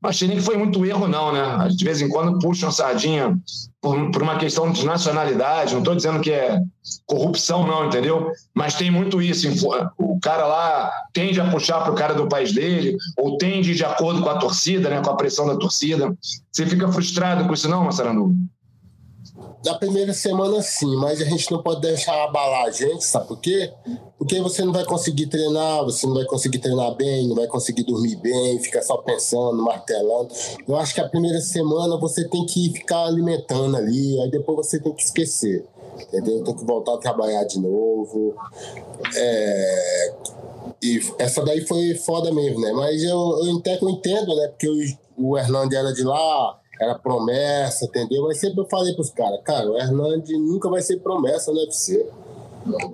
não 0.00 0.10
achei 0.10 0.28
nem 0.28 0.36
que 0.36 0.42
foi 0.44 0.56
muito 0.56 0.86
erro, 0.86 1.08
não, 1.08 1.32
né? 1.32 1.68
De 1.74 1.84
vez 1.84 2.00
em 2.00 2.08
quando 2.08 2.38
puxam 2.38 2.70
sardinha 2.70 3.36
por, 3.82 4.12
por 4.12 4.22
uma 4.22 4.38
questão 4.38 4.70
de 4.70 4.86
nacionalidade. 4.86 5.72
Não 5.72 5.80
estou 5.80 5.96
dizendo 5.96 6.20
que 6.20 6.30
é 6.30 6.60
corrupção, 7.04 7.66
não, 7.66 7.86
entendeu? 7.86 8.30
Mas 8.54 8.74
tem 8.74 8.92
muito 8.92 9.20
isso. 9.20 9.48
O 9.98 10.20
cara 10.20 10.46
lá 10.46 10.92
tende 11.12 11.40
a 11.40 11.50
puxar 11.50 11.80
para 11.80 11.92
o 11.92 11.96
cara 11.96 12.14
do 12.14 12.28
país 12.28 12.52
dele, 12.52 12.96
ou 13.18 13.38
tende 13.38 13.74
de 13.74 13.84
acordo 13.84 14.22
com 14.22 14.28
a 14.28 14.38
torcida, 14.38 14.88
né? 14.88 15.02
Com 15.02 15.10
a 15.10 15.16
pressão 15.16 15.48
da 15.48 15.56
torcida. 15.56 16.16
Você 16.52 16.64
fica 16.64 16.86
frustrado 16.92 17.44
com 17.44 17.54
isso, 17.54 17.68
não, 17.68 17.82
Massarandu? 17.82 18.36
Na 19.64 19.74
primeira 19.74 20.12
semana, 20.12 20.60
sim, 20.60 20.94
mas 20.96 21.22
a 21.22 21.24
gente 21.24 21.50
não 21.50 21.62
pode 21.62 21.80
deixar 21.80 22.22
abalar 22.22 22.66
a 22.66 22.70
gente, 22.70 23.02
sabe 23.02 23.28
por 23.28 23.40
quê? 23.40 23.72
Porque 24.18 24.38
você 24.40 24.62
não 24.62 24.72
vai 24.74 24.84
conseguir 24.84 25.26
treinar, 25.26 25.82
você 25.84 26.06
não 26.06 26.14
vai 26.14 26.26
conseguir 26.26 26.58
treinar 26.58 26.94
bem, 26.94 27.26
não 27.26 27.34
vai 27.34 27.46
conseguir 27.46 27.82
dormir 27.84 28.16
bem, 28.16 28.58
fica 28.58 28.82
só 28.82 28.98
pensando, 28.98 29.62
martelando. 29.62 30.28
Eu 30.68 30.76
acho 30.76 30.94
que 30.94 31.00
a 31.00 31.08
primeira 31.08 31.40
semana 31.40 31.96
você 31.96 32.28
tem 32.28 32.44
que 32.44 32.74
ficar 32.74 33.06
alimentando 33.06 33.76
ali, 33.78 34.20
aí 34.20 34.30
depois 34.30 34.66
você 34.66 34.78
tem 34.78 34.92
que 34.92 35.02
esquecer, 35.02 35.64
entendeu? 35.98 36.44
Tem 36.44 36.54
que 36.54 36.64
voltar 36.64 36.94
a 36.94 36.98
trabalhar 36.98 37.44
de 37.44 37.58
novo. 37.58 38.34
É... 39.16 40.14
e 40.82 41.00
essa 41.18 41.42
daí 41.42 41.66
foi 41.66 41.94
foda 41.94 42.30
mesmo, 42.30 42.60
né? 42.60 42.70
Mas 42.72 43.02
eu, 43.02 43.40
eu 43.46 43.48
entendo, 43.48 44.36
né? 44.36 44.48
Porque 44.48 44.68
o, 45.16 45.30
o 45.30 45.38
Hernandes 45.38 45.78
era 45.78 45.92
de 45.92 46.02
lá, 46.02 46.58
era 46.80 46.94
promessa, 46.98 47.84
entendeu? 47.84 48.24
Mas 48.24 48.38
sempre 48.38 48.60
eu 48.60 48.68
falei 48.68 48.94
pros 48.94 49.10
caras, 49.10 49.40
cara, 49.44 49.70
o 49.70 49.76
Hernandes 49.76 50.38
nunca 50.38 50.68
vai 50.68 50.82
ser 50.82 50.98
promessa 50.98 51.52
no 51.52 51.58
UFC. 51.58 52.06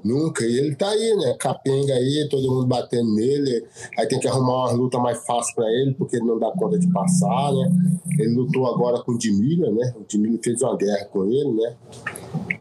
Nunca. 0.02 0.44
E 0.44 0.58
ele 0.58 0.75
tá 0.75 0.88
aí, 0.88 1.16
né? 1.16 1.34
Capenga 1.38 1.94
aí, 1.94 2.26
todo 2.28 2.50
mundo 2.50 2.66
batendo 2.66 3.14
nele. 3.14 3.64
Aí 3.96 4.06
tem 4.06 4.18
que 4.18 4.26
arrumar 4.26 4.64
uma 4.64 4.72
luta 4.72 4.99
mais 4.99 5.25
fácil 5.25 5.54
para 5.54 5.70
ele, 5.70 5.94
porque 5.94 6.16
ele 6.16 6.26
não 6.26 6.38
dá 6.38 6.50
conta 6.50 6.78
de 6.78 6.90
passar, 6.92 7.52
né? 7.52 7.70
Ele 8.18 8.34
lutou 8.34 8.66
agora 8.66 9.00
com 9.02 9.12
o 9.12 9.18
Dimilha, 9.18 9.70
né? 9.70 9.94
O 9.96 10.04
Dimilha 10.04 10.38
fez 10.42 10.60
uma 10.62 10.76
guerra 10.76 11.04
com 11.06 11.25
ele, 11.25 11.52
né? 11.52 11.76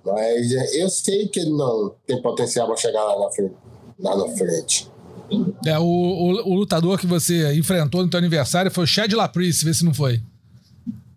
Mas 0.06 0.52
é, 0.52 0.84
eu 0.84 0.90
sei 0.90 1.28
que 1.28 1.40
ele 1.40 1.52
não 1.52 1.94
tem 2.06 2.22
potencial 2.22 2.68
para 2.68 2.76
chegar 2.76 3.04
lá 3.04 3.20
na 3.20 3.32
frente. 3.32 3.56
Lá 4.00 4.16
na 4.16 4.28
frente. 4.30 4.92
É, 5.66 5.78
o, 5.78 5.84
o, 5.84 6.52
o, 6.52 6.56
lutador 6.56 6.98
que 6.98 7.06
você 7.06 7.54
enfrentou 7.54 8.04
no 8.04 8.10
teu 8.10 8.18
aniversário 8.18 8.72
foi 8.72 8.84
o 8.84 8.88
Chad 8.88 9.12
Laprise, 9.14 9.64
vê 9.64 9.74
se 9.74 9.86
não 9.86 9.94
foi. 9.94 10.22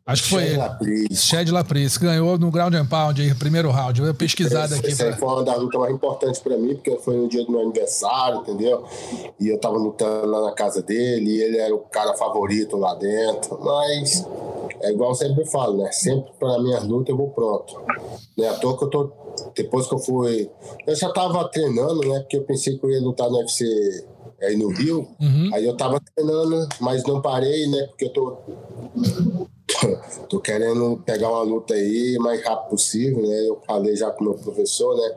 Acho 0.04 0.24
que 0.24 0.30
foi 0.30 0.42
ele. 0.44 0.56
Lapris. 0.56 1.22
Chad 1.22 1.48
Lapris, 1.48 1.96
ganhou 1.96 2.36
no 2.36 2.50
ground 2.50 2.74
and 2.74 2.86
pound 2.86 3.22
aí, 3.22 3.32
primeiro 3.34 3.70
round. 3.70 4.00
Eu 4.00 4.14
pesquisado 4.14 4.74
aqui. 4.74 4.88
Essa 4.88 5.06
pra... 5.06 5.16
foi 5.16 5.28
uma 5.28 5.44
das 5.44 5.58
lutas 5.58 5.80
mais 5.80 5.94
importantes 5.94 6.40
pra 6.40 6.56
mim, 6.56 6.74
porque 6.74 6.96
foi 6.98 7.16
no 7.16 7.28
dia 7.28 7.44
do 7.44 7.52
meu 7.52 7.60
aniversário, 7.60 8.40
entendeu? 8.40 8.84
E 9.38 9.48
eu 9.48 9.58
tava 9.58 9.76
lutando 9.76 10.26
lá 10.26 10.40
na 10.42 10.52
casa 10.52 10.82
dele, 10.82 11.30
e 11.30 11.40
ele 11.40 11.58
era 11.58 11.74
o 11.74 11.78
cara 11.78 12.14
favorito 12.14 12.76
lá 12.76 12.94
dentro. 12.94 13.60
Mas 13.62 14.26
é 14.80 14.90
igual 14.90 15.10
eu 15.10 15.14
sempre 15.14 15.44
falo, 15.44 15.76
né? 15.82 15.92
Sempre 15.92 16.32
pra 16.38 16.58
minhas 16.58 16.84
lutas 16.84 17.10
eu 17.10 17.16
vou 17.16 17.30
pronto. 17.30 17.80
Não 18.36 18.44
é 18.44 18.48
à 18.48 18.54
toa 18.54 18.76
que 18.76 18.84
eu 18.84 18.90
tô. 18.90 19.12
Depois 19.54 19.86
que 19.86 19.94
eu 19.94 19.98
fui. 19.98 20.50
Eu 20.86 20.94
já 20.96 21.10
tava 21.10 21.48
treinando, 21.48 22.00
né? 22.00 22.20
Porque 22.20 22.36
eu 22.36 22.42
pensei 22.42 22.76
que 22.76 22.84
eu 22.84 22.90
ia 22.90 23.00
lutar 23.00 23.30
no 23.30 23.38
UFC 23.38 23.64
aí 24.42 24.56
no 24.56 24.68
Rio. 24.68 25.08
Uhum. 25.20 25.50
Aí 25.52 25.64
eu 25.64 25.76
tava 25.76 26.00
treinando, 26.14 26.68
mas 26.80 27.04
não 27.04 27.20
parei, 27.20 27.66
né? 27.68 27.86
Porque 27.88 28.06
eu 28.06 28.12
tô 28.12 28.38
tô 30.28 30.40
querendo 30.40 31.02
pegar 31.04 31.28
uma 31.28 31.42
luta 31.42 31.74
aí 31.74 32.16
o 32.18 32.22
mais 32.22 32.44
rápido 32.44 32.70
possível, 32.70 33.22
né? 33.22 33.48
Eu 33.48 33.60
falei 33.66 33.96
já 33.96 34.10
com 34.10 34.24
o 34.24 34.28
meu 34.28 34.34
professor, 34.34 34.96
né? 34.96 35.14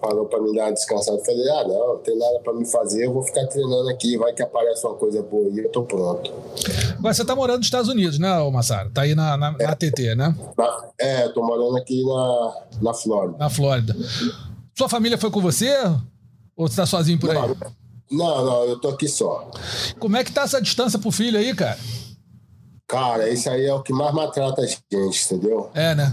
Falou 0.00 0.26
para 0.26 0.40
me 0.40 0.54
dar 0.54 0.64
uma 0.64 0.72
descansada. 0.72 1.18
Eu 1.18 1.24
falei, 1.24 1.48
ah, 1.50 1.64
não, 1.66 1.94
não 1.94 1.98
tem 1.98 2.18
nada 2.18 2.40
para 2.40 2.52
me 2.52 2.66
fazer, 2.66 3.06
eu 3.06 3.12
vou 3.12 3.22
ficar 3.22 3.46
treinando 3.46 3.88
aqui, 3.88 4.16
vai 4.16 4.32
que 4.32 4.42
aparece 4.42 4.86
uma 4.86 4.94
coisa 4.94 5.22
boa 5.22 5.46
aí, 5.46 5.58
eu 5.58 5.70
tô 5.70 5.82
pronto. 5.82 6.32
Agora, 6.98 7.14
você 7.14 7.24
tá 7.24 7.34
morando 7.34 7.58
nos 7.58 7.66
Estados 7.66 7.88
Unidos, 7.88 8.18
né, 8.18 8.28
Massaro? 8.50 8.90
Tá 8.90 9.02
aí 9.02 9.14
na, 9.14 9.36
na, 9.36 9.54
é, 9.58 9.66
na 9.66 9.76
TT, 9.76 10.14
né? 10.14 10.34
Na, 10.56 10.84
é, 10.98 11.28
tô 11.28 11.42
morando 11.42 11.76
aqui 11.76 12.04
na, 12.04 12.54
na 12.82 12.94
Flórida. 12.94 13.38
Na 13.38 13.50
Flórida. 13.50 13.96
Sua 14.76 14.88
família 14.88 15.18
foi 15.18 15.30
com 15.30 15.40
você? 15.40 15.74
Ou 16.56 16.68
você 16.68 16.76
tá 16.76 16.86
sozinho 16.86 17.18
por 17.18 17.32
não, 17.32 17.42
aí? 17.42 17.54
Não, 18.10 18.44
não, 18.44 18.64
eu 18.64 18.78
tô 18.78 18.88
aqui 18.88 19.06
só. 19.06 19.48
Como 19.98 20.16
é 20.16 20.24
que 20.24 20.32
tá 20.32 20.42
essa 20.42 20.60
distância 20.60 20.98
pro 20.98 21.12
filho 21.12 21.38
aí, 21.38 21.54
cara? 21.54 21.78
Cara, 22.88 23.28
isso 23.28 23.48
aí 23.48 23.66
é 23.66 23.72
o 23.72 23.82
que 23.82 23.92
mais 23.92 24.12
maltrata 24.12 24.62
a 24.62 24.66
gente, 24.66 24.84
entendeu? 24.90 25.70
É, 25.74 25.94
né? 25.94 26.12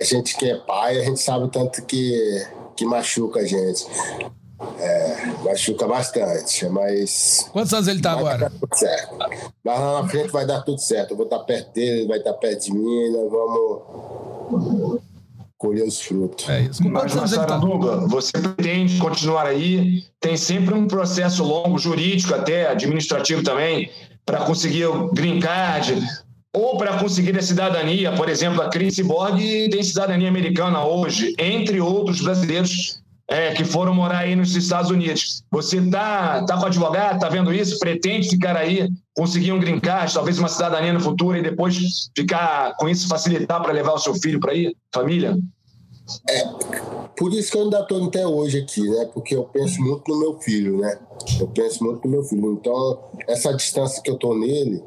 A 0.00 0.04
gente 0.04 0.34
que 0.36 0.50
é 0.50 0.56
pai, 0.56 0.98
a 0.98 1.04
gente 1.04 1.20
sabe 1.20 1.44
o 1.44 1.48
tanto 1.48 1.84
que, 1.84 2.46
que 2.74 2.86
machuca 2.86 3.40
a 3.40 3.46
gente. 3.46 3.86
É, 4.78 5.26
machuca 5.44 5.86
bastante, 5.86 6.66
mas. 6.70 7.50
Quantos 7.52 7.74
anos 7.74 7.86
ele 7.86 8.00
tá 8.00 8.12
agora? 8.12 8.50
Tudo 8.58 8.74
certo. 8.74 9.14
Mas 9.62 9.78
lá 9.78 10.02
na 10.02 10.08
frente 10.08 10.30
vai 10.30 10.46
dar 10.46 10.62
tudo 10.62 10.80
certo. 10.80 11.10
Eu 11.10 11.16
vou 11.18 11.26
estar 11.26 11.40
perto 11.40 11.72
dele, 11.74 12.00
ele 12.00 12.08
vai 12.08 12.18
estar 12.18 12.32
perto 12.32 12.64
de 12.64 12.72
mim, 12.72 13.12
nós 13.12 13.30
vamos 13.30 15.00
colher 15.64 15.84
os 15.84 16.00
frutos. 16.00 16.46
É 16.48 16.62
isso. 16.62 16.86
Mas, 16.86 17.14
Massara 17.14 17.46
tá? 17.46 17.58
você 18.06 18.32
pretende 18.32 18.98
continuar 18.98 19.46
aí? 19.46 20.04
Tem 20.20 20.36
sempre 20.36 20.74
um 20.74 20.86
processo 20.86 21.42
longo, 21.42 21.78
jurídico 21.78 22.34
até, 22.34 22.68
administrativo 22.68 23.42
também, 23.42 23.90
para 24.26 24.40
conseguir 24.44 24.84
o 24.86 25.10
green 25.10 25.40
card 25.40 26.02
ou 26.54 26.76
para 26.76 26.98
conseguir 26.98 27.36
a 27.38 27.42
cidadania. 27.42 28.12
Por 28.12 28.28
exemplo, 28.28 28.60
a 28.60 28.68
Chris 28.68 29.00
Borg 29.00 29.40
tem 29.70 29.82
cidadania 29.82 30.28
americana 30.28 30.84
hoje, 30.84 31.34
entre 31.38 31.80
outros 31.80 32.20
brasileiros 32.20 33.02
é, 33.28 33.54
que 33.54 33.64
foram 33.64 33.94
morar 33.94 34.18
aí 34.18 34.36
nos 34.36 34.54
Estados 34.54 34.90
Unidos. 34.90 35.42
Você 35.50 35.80
tá, 35.90 36.44
tá 36.44 36.58
com 36.58 36.66
advogado, 36.66 37.18
tá 37.18 37.28
vendo 37.28 37.52
isso? 37.52 37.78
Pretende 37.78 38.28
ficar 38.28 38.56
aí, 38.56 38.88
conseguir 39.16 39.52
um 39.52 39.58
green 39.58 39.80
card, 39.80 40.12
talvez 40.12 40.38
uma 40.38 40.48
cidadania 40.48 40.92
no 40.92 41.00
futuro 41.00 41.36
e 41.36 41.42
depois 41.42 42.10
ficar 42.16 42.74
com 42.76 42.88
isso 42.88 43.08
facilitar 43.08 43.62
para 43.62 43.72
levar 43.72 43.94
o 43.94 43.98
seu 43.98 44.14
filho 44.14 44.38
para 44.38 44.52
aí, 44.52 44.74
família? 44.92 45.36
É, 46.28 46.44
por 47.16 47.32
isso 47.32 47.50
que 47.50 47.56
eu 47.56 47.62
ainda 47.62 47.80
estou 47.80 48.06
até 48.06 48.26
hoje 48.26 48.58
aqui, 48.60 48.82
né? 48.88 49.08
Porque 49.12 49.34
eu 49.34 49.44
penso 49.44 49.80
muito 49.80 50.10
no 50.12 50.18
meu 50.18 50.38
filho, 50.38 50.78
né? 50.78 50.98
Eu 51.40 51.48
penso 51.48 51.82
muito 51.82 52.04
no 52.04 52.10
meu 52.10 52.22
filho. 52.22 52.52
Então, 52.52 52.98
essa 53.26 53.54
distância 53.54 54.02
que 54.02 54.10
eu 54.10 54.14
estou 54.14 54.38
nele, 54.38 54.82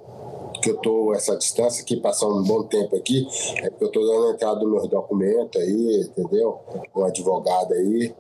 que 0.61 0.69
eu 0.69 0.75
estou 0.75 1.13
essa 1.13 1.35
distância 1.35 1.81
aqui, 1.81 1.97
passando 1.97 2.35
um 2.35 2.43
bom 2.43 2.63
tempo 2.63 2.95
aqui, 2.95 3.27
é 3.57 3.69
porque 3.69 3.83
eu 3.83 3.87
estou 3.87 4.05
dando 4.05 4.27
a 4.27 4.31
entrada 4.31 4.59
dos 4.59 4.71
meus 4.71 4.87
documentos 4.87 5.61
aí, 5.61 6.01
entendeu? 6.07 6.59
Um 6.95 7.03
advogado 7.03 7.73
aí. 7.73 8.13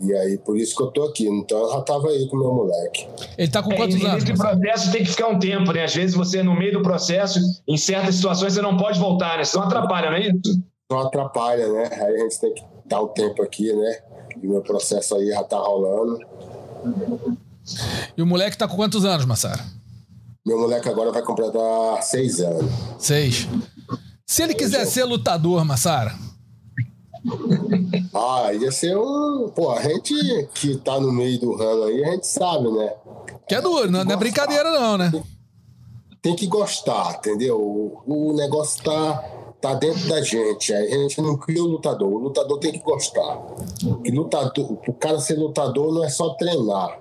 E 0.00 0.14
aí, 0.14 0.38
por 0.38 0.56
isso 0.56 0.76
que 0.76 0.82
eu 0.82 0.88
estou 0.88 1.08
aqui. 1.08 1.28
Então, 1.28 1.58
eu 1.58 1.72
já 1.72 1.78
estava 1.78 2.08
aí 2.08 2.28
com 2.28 2.36
o 2.36 2.40
meu 2.40 2.52
moleque. 2.52 3.08
Ele 3.36 3.48
está 3.48 3.62
com 3.62 3.74
quantos 3.74 4.00
é, 4.00 4.06
anos? 4.06 4.22
Esse 4.22 4.34
processo 4.34 4.92
tem 4.92 5.02
que 5.02 5.10
ficar 5.10 5.28
um 5.28 5.38
tempo, 5.38 5.72
né? 5.72 5.84
Às 5.84 5.94
vezes 5.94 6.14
você, 6.14 6.42
no 6.42 6.54
meio 6.56 6.72
do 6.72 6.82
processo, 6.82 7.40
em 7.66 7.76
certas 7.76 8.14
situações, 8.16 8.54
você 8.54 8.62
não 8.62 8.76
pode 8.76 8.98
voltar, 8.98 9.38
né? 9.38 9.44
Senão 9.44 9.64
atrapalha, 9.64 10.10
não 10.10 10.16
é 10.16 10.28
isso? 10.28 10.62
Não 10.90 11.00
atrapalha, 11.00 11.70
né? 11.70 11.90
Aí 11.92 12.14
a 12.14 12.18
gente 12.20 12.40
tem 12.40 12.54
que 12.54 12.64
dar 12.86 13.02
o 13.02 13.08
tempo 13.08 13.42
aqui, 13.42 13.70
né? 13.74 13.98
E 14.42 14.46
o 14.46 14.50
meu 14.50 14.62
processo 14.62 15.16
aí 15.16 15.28
já 15.28 15.44
tá 15.44 15.58
rolando. 15.58 16.18
E 18.16 18.22
o 18.22 18.26
moleque 18.26 18.56
tá 18.56 18.66
com 18.66 18.76
quantos 18.76 19.04
anos, 19.04 19.26
Massara? 19.26 19.62
Meu 20.46 20.58
moleque 20.58 20.88
agora 20.88 21.12
vai 21.12 21.20
completar 21.20 22.02
seis 22.02 22.40
anos. 22.40 22.72
Seis. 22.98 23.46
Se 24.26 24.42
ele 24.42 24.54
quiser 24.54 24.86
ser 24.86 25.04
lutador, 25.04 25.62
Massara. 25.62 26.14
Ah, 28.14 28.54
ia 28.54 28.72
ser 28.72 28.96
um. 28.96 29.50
Pô, 29.54 29.72
a 29.72 29.82
gente 29.82 30.14
que 30.54 30.76
tá 30.76 30.98
no 30.98 31.12
meio 31.12 31.38
do 31.38 31.54
ramo 31.54 31.84
aí, 31.84 32.02
a 32.02 32.12
gente 32.12 32.26
sabe, 32.26 32.70
né? 32.70 32.94
Que 33.46 33.56
é 33.56 33.60
duro, 33.60 33.90
não, 33.90 34.04
não 34.04 34.12
é 34.12 34.16
brincadeira, 34.16 34.70
não, 34.70 34.96
né? 34.96 35.12
Tem 36.22 36.34
que 36.34 36.46
gostar, 36.46 37.16
entendeu? 37.18 37.60
O, 37.60 38.30
o 38.30 38.32
negócio 38.34 38.82
tá 38.82 39.37
tá 39.60 39.74
dentro 39.74 40.08
da 40.08 40.20
gente. 40.22 40.72
A 40.72 40.86
gente 40.86 41.20
não 41.20 41.36
cria 41.36 41.62
o 41.62 41.66
lutador. 41.66 42.12
O 42.12 42.18
lutador 42.18 42.58
tem 42.58 42.72
que 42.72 42.78
gostar. 42.78 43.40
E 44.04 44.10
lutador, 44.10 44.78
o 44.86 44.92
cara 44.92 45.18
ser 45.18 45.34
lutador 45.34 45.92
não 45.92 46.04
é 46.04 46.08
só 46.08 46.30
treinar. 46.34 46.98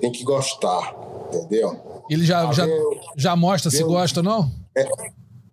Tem 0.00 0.10
que 0.10 0.24
gostar, 0.24 0.96
entendeu? 1.28 1.76
Ele 2.08 2.24
já, 2.24 2.48
ah, 2.48 2.52
já, 2.52 2.66
já 3.16 3.36
mostra 3.36 3.70
se 3.70 3.82
gosta 3.82 4.20
ou 4.20 4.24
não? 4.24 4.50
É, 4.76 4.88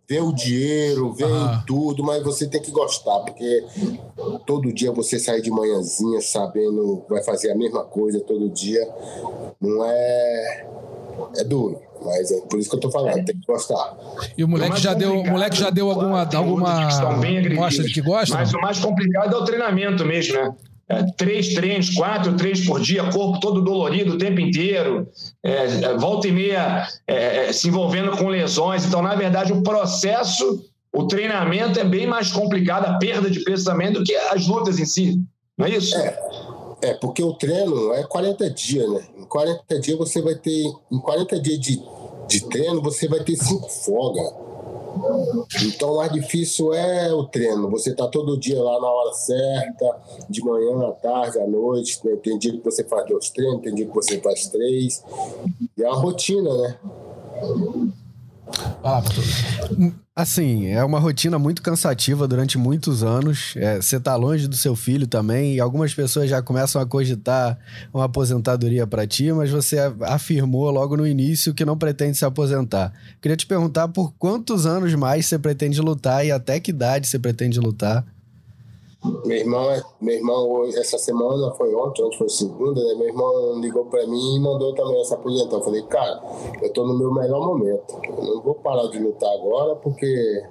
vê 0.08 0.20
o 0.20 0.32
dinheiro, 0.32 1.14
vê 1.14 1.26
ah. 1.26 1.64
tudo, 1.68 2.04
mas 2.04 2.24
você 2.24 2.48
tem 2.48 2.62
que 2.62 2.72
gostar, 2.72 3.20
porque 3.20 3.64
todo 4.46 4.74
dia 4.74 4.92
você 4.92 5.20
sai 5.20 5.42
de 5.42 5.52
manhãzinha 5.52 6.22
sabendo 6.22 7.04
vai 7.10 7.24
fazer 7.24 7.52
a 7.52 7.56
mesma 7.56 7.84
coisa 7.84 8.20
todo 8.22 8.50
dia. 8.50 8.88
Não 9.60 9.84
é. 9.84 10.68
É 11.38 11.44
duro. 11.44 11.89
Mas 12.04 12.32
é 12.32 12.42
por 12.42 12.60
isso 12.60 12.70
que 12.70 12.76
eu 12.76 12.80
tô 12.80 12.92
falando, 12.92 13.26
tem 13.26 13.38
que 13.38 13.46
gostar. 13.46 13.96
E 14.38 14.44
o 14.44 14.48
moleque 14.48 14.80
já 14.80 14.94
deu, 14.94 15.20
o 15.20 15.30
moleque 15.30 15.58
já 15.58 15.70
deu 15.70 15.90
alguma, 15.90 16.28
alguma 16.34 16.90
mostra 17.56 17.84
de 17.84 17.94
que 17.94 18.02
gosta? 18.02 18.36
Mas 18.36 18.54
o 18.54 18.60
mais 18.60 18.80
complicado 18.80 19.34
é 19.34 19.38
o 19.38 19.44
treinamento 19.44 20.06
mesmo, 20.06 20.36
né? 20.36 20.54
É, 20.88 21.04
três 21.18 21.54
treinos, 21.54 21.92
quatro 21.92 22.34
treinos 22.36 22.62
por 22.62 22.82
dia, 22.82 23.12
corpo 23.12 23.40
todo 23.40 23.62
dolorido 23.62 24.16
o 24.16 24.18
tempo 24.18 24.40
inteiro, 24.40 25.08
é, 25.44 25.66
é 25.66 25.98
volta 25.98 26.28
e 26.28 26.32
meia 26.32 26.88
é, 27.06 27.50
é, 27.50 27.54
se 27.54 27.68
envolvendo 27.68 28.18
com 28.18 28.28
lesões. 28.28 28.84
Então, 28.86 29.00
na 29.00 29.14
verdade, 29.14 29.54
o 29.54 29.62
processo, 29.62 30.66
o 30.92 31.06
treinamento 31.06 31.80
é 31.80 31.84
bem 31.84 32.08
mais 32.08 32.32
complicado, 32.32 32.86
a 32.86 32.98
perda 32.98 33.30
de 33.30 33.44
peso 33.44 33.66
também, 33.66 33.94
do 33.94 34.04
que 34.04 34.16
as 34.16 34.48
lutas 34.48 34.80
em 34.80 34.86
si. 34.86 35.22
Não 35.56 35.68
é 35.68 35.72
isso? 35.72 35.96
É, 35.96 36.18
é 36.82 36.94
porque 36.94 37.24
o 37.24 37.34
treino 37.34 37.94
é 37.94 38.04
40 38.04 38.50
dias, 38.50 38.90
né? 38.90 39.04
40 39.28 39.80
dias 39.80 39.98
você 39.98 40.22
vai 40.22 40.36
ter. 40.36 40.66
Em 40.92 41.00
40 41.00 41.40
dias 41.40 41.60
de, 41.60 41.84
de 42.28 42.46
treino, 42.48 42.82
você 42.82 43.08
vai 43.08 43.24
ter 43.24 43.36
cinco 43.36 43.70
folgas. 43.70 44.34
Então, 45.64 45.94
o 45.94 45.98
mais 45.98 46.12
difícil 46.12 46.74
é 46.74 47.14
o 47.14 47.26
treino. 47.26 47.70
Você 47.70 47.94
tá 47.94 48.08
todo 48.08 48.40
dia 48.40 48.62
lá 48.62 48.80
na 48.80 48.90
hora 48.90 49.14
certa, 49.14 50.02
de 50.30 50.44
manhã, 50.44 50.88
à 50.88 50.92
tarde, 50.92 51.40
à 51.40 51.48
noite. 51.48 52.00
Né? 52.04 52.16
Tem 52.18 52.38
dia 52.38 52.52
que 52.52 52.64
você 52.64 52.84
faz 52.84 53.08
dois 53.08 53.30
treinos, 53.30 53.62
tem 53.62 53.74
dia 53.74 53.86
que 53.86 53.94
você 53.94 54.20
faz 54.20 54.48
três. 54.48 55.04
E 55.78 55.84
é 55.84 55.88
uma 55.88 55.98
rotina, 55.98 56.54
né? 56.58 56.80
Ah, 58.84 59.02
assim, 60.22 60.68
é 60.68 60.84
uma 60.84 61.00
rotina 61.00 61.40
muito 61.40 61.62
cansativa 61.62 62.28
durante 62.28 62.58
muitos 62.58 63.04
anos. 63.04 63.54
É, 63.56 63.78
você 63.78 64.00
tá 64.00 64.16
longe 64.16 64.48
do 64.48 64.56
seu 64.56 64.76
filho 64.76 65.08
também, 65.08 65.56
e 65.56 65.60
algumas 65.60 65.94
pessoas 65.94 66.30
já 66.30 66.42
começam 66.42 66.82
a 66.82 66.86
cogitar 66.86 67.58
uma 67.94 68.06
aposentadoria 68.06 68.86
para 68.86 69.08
ti, 69.08 69.32
mas 69.32 69.50
você 69.50 69.78
afirmou 70.02 70.70
logo 70.70 70.98
no 70.98 71.08
início 71.08 71.54
que 71.54 71.64
não 71.64 71.78
pretende 71.78 72.18
se 72.18 72.26
aposentar. 72.26 72.94
Queria 73.22 73.38
te 73.38 73.46
perguntar 73.46 73.88
por 73.88 74.14
quantos 74.14 74.66
anos 74.66 74.94
mais 74.94 75.26
você 75.26 75.40
pretende 75.40 75.80
lutar 75.80 76.26
e 76.26 76.32
até 76.32 76.60
que 76.60 76.72
idade 76.72 77.08
você 77.08 77.18
pretende 77.18 77.60
lutar? 77.60 78.06
Meu 79.26 79.38
irmão, 79.38 79.72
é, 79.72 79.82
meu 80.02 80.16
irmão 80.16 80.66
essa 80.66 80.98
semana 80.98 81.52
foi 81.52 81.74
ontem, 81.74 82.04
ontem 82.04 82.18
foi 82.18 82.28
segunda, 82.28 82.84
né? 82.84 82.96
Meu 82.96 83.08
irmão 83.08 83.60
ligou 83.62 83.86
para 83.86 84.06
mim 84.06 84.36
e 84.36 84.40
mandou 84.40 84.74
também 84.76 85.00
essa 85.00 85.16
aposentar. 85.16 85.56
Eu 85.56 85.62
falei, 85.62 85.82
cara, 85.84 86.22
eu 86.62 86.74
tô 86.74 86.86
no 86.86 86.98
meu 86.98 87.14
melhor 87.14 87.40
momento. 87.40 87.98
Eu 88.04 88.24
não 88.24 88.42
vou 88.42 88.56
parar 88.56 88.88
de 88.88 89.00
lutar 89.00 89.32
agora 89.34 89.76
porque 89.78 90.44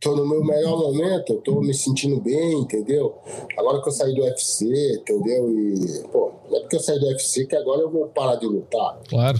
tô 0.00 0.16
no 0.16 0.26
meu 0.26 0.44
melhor 0.44 0.78
momento, 0.78 1.34
eu 1.34 1.40
tô 1.40 1.60
me 1.60 1.72
sentindo 1.72 2.20
bem, 2.20 2.60
entendeu? 2.60 3.14
Agora 3.56 3.80
que 3.80 3.88
eu 3.88 3.92
saí 3.92 4.12
do 4.14 4.22
UFC, 4.22 4.96
entendeu? 4.96 5.48
E, 5.48 6.08
pô, 6.10 6.32
não 6.50 6.58
é 6.58 6.60
porque 6.60 6.76
eu 6.76 6.80
saí 6.80 6.98
do 6.98 7.06
UFC 7.06 7.46
que 7.46 7.54
agora 7.54 7.82
eu 7.82 7.90
vou 7.90 8.06
parar 8.08 8.34
de 8.34 8.46
lutar. 8.46 8.98
Claro. 9.08 9.38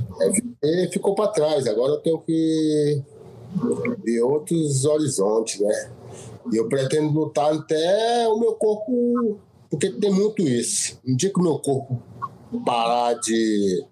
É, 0.62 0.88
ficou 0.88 1.14
para 1.16 1.28
trás, 1.28 1.66
agora 1.66 1.94
eu 1.94 2.00
tenho 2.00 2.18
que 2.20 3.02
ver 4.04 4.22
outros 4.22 4.84
horizontes, 4.84 5.60
né? 5.60 5.90
E 6.52 6.56
eu 6.56 6.68
pretendo 6.68 7.10
lutar 7.10 7.52
até 7.52 8.26
o 8.28 8.38
meu 8.38 8.54
corpo, 8.54 9.38
porque 9.70 9.90
tem 9.90 10.12
muito 10.12 10.42
isso. 10.42 10.98
Um 11.06 11.16
dia 11.16 11.30
que 11.30 11.38
o 11.38 11.42
meu 11.42 11.58
corpo 11.58 12.00
parar 12.64 13.14
de, 13.14 13.84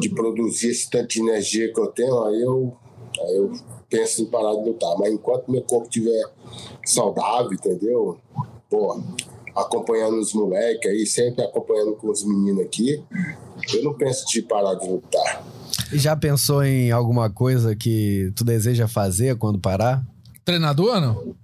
de 0.00 0.08
produzir 0.10 0.70
esse 0.70 0.88
tanto 0.88 1.08
de 1.08 1.20
energia 1.20 1.72
que 1.72 1.80
eu 1.80 1.88
tenho, 1.88 2.22
aí 2.24 2.40
eu, 2.40 2.76
aí 3.20 3.36
eu 3.36 3.52
penso 3.88 4.22
em 4.22 4.26
parar 4.26 4.54
de 4.54 4.68
lutar. 4.68 4.96
Mas 4.98 5.12
enquanto 5.12 5.50
meu 5.50 5.62
corpo 5.62 5.86
estiver 5.86 6.24
saudável, 6.84 7.52
entendeu? 7.52 8.18
Pô, 8.68 9.00
acompanhando 9.54 10.18
os 10.18 10.32
moleques 10.32 10.90
aí, 10.90 11.06
sempre 11.06 11.44
acompanhando 11.44 11.94
com 11.96 12.10
os 12.10 12.24
meninos 12.24 12.64
aqui, 12.64 13.02
eu 13.74 13.84
não 13.84 13.94
penso 13.94 14.26
de 14.26 14.42
parar 14.42 14.74
de 14.74 14.88
lutar. 14.88 15.44
E 15.92 15.98
já 15.98 16.16
pensou 16.16 16.64
em 16.64 16.90
alguma 16.92 17.28
coisa 17.28 17.74
que 17.74 18.32
tu 18.36 18.44
deseja 18.44 18.86
fazer 18.86 19.36
quando 19.36 19.58
parar? 19.58 20.04
Treinador 20.44 20.94
ou 20.94 21.00
não? 21.00 21.34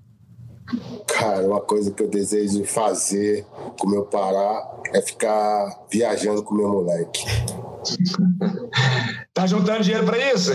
Cara, 1.06 1.46
uma 1.46 1.60
coisa 1.60 1.90
que 1.90 2.02
eu 2.02 2.08
desejo 2.08 2.64
fazer 2.64 3.46
com 3.78 3.88
meu 3.88 4.04
parar 4.04 4.80
é 4.92 5.00
ficar 5.00 5.84
viajando 5.90 6.42
com 6.42 6.54
meu 6.54 6.68
moleque. 6.68 7.24
tá 9.32 9.46
juntando 9.46 9.82
dinheiro 9.82 10.04
para 10.04 10.32
isso? 10.32 10.52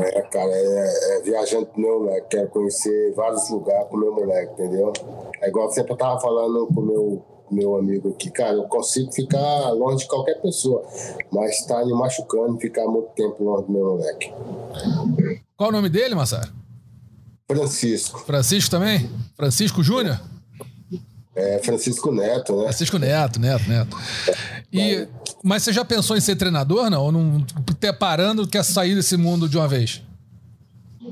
É, 0.00 0.22
cara, 0.22 0.50
é, 0.50 1.18
é, 1.18 1.22
viajando 1.22 1.66
com 1.66 1.80
meu 1.80 2.00
moleque. 2.00 2.28
Quero 2.30 2.48
conhecer 2.48 3.12
vários 3.14 3.48
lugares 3.50 3.88
com 3.88 3.96
meu 3.96 4.12
moleque, 4.14 4.52
entendeu? 4.52 4.92
É 5.40 5.48
igual 5.48 5.70
sempre 5.70 5.92
eu 5.92 5.96
tava 5.96 6.20
falando 6.20 6.66
com 6.68 6.80
meu 6.80 7.34
meu 7.50 7.76
amigo 7.76 8.08
aqui, 8.08 8.30
cara, 8.30 8.54
eu 8.54 8.64
consigo 8.64 9.12
ficar 9.12 9.70
longe 9.70 9.98
de 9.98 10.08
qualquer 10.08 10.40
pessoa, 10.40 10.82
mas 11.30 11.64
tá 11.66 11.84
me 11.84 11.92
machucando 11.92 12.58
ficar 12.58 12.86
muito 12.86 13.08
tempo 13.10 13.44
longe 13.44 13.66
do 13.66 13.72
meu 13.72 13.84
moleque. 13.84 14.32
Qual 15.56 15.68
o 15.68 15.72
nome 15.72 15.88
dele, 15.88 16.14
Massaro? 16.14 16.63
Francisco. 17.46 18.20
Francisco 18.20 18.70
também? 18.70 19.10
Francisco 19.36 19.82
Júnior? 19.82 20.20
É, 21.36 21.58
Francisco 21.58 22.12
Neto, 22.12 22.56
né? 22.56 22.62
Francisco 22.64 22.98
Neto, 22.98 23.40
Neto, 23.40 23.68
Neto. 23.68 23.96
E, 24.72 25.06
mas 25.42 25.62
você 25.62 25.72
já 25.72 25.84
pensou 25.84 26.16
em 26.16 26.20
ser 26.20 26.36
treinador, 26.36 26.88
não? 26.88 27.02
Ou 27.02 27.12
não 27.12 27.44
ter 27.78 27.92
parando, 27.92 28.46
quer 28.46 28.64
sair 28.64 28.94
desse 28.94 29.16
mundo 29.16 29.48
de 29.48 29.56
uma 29.56 29.66
vez? 29.66 30.00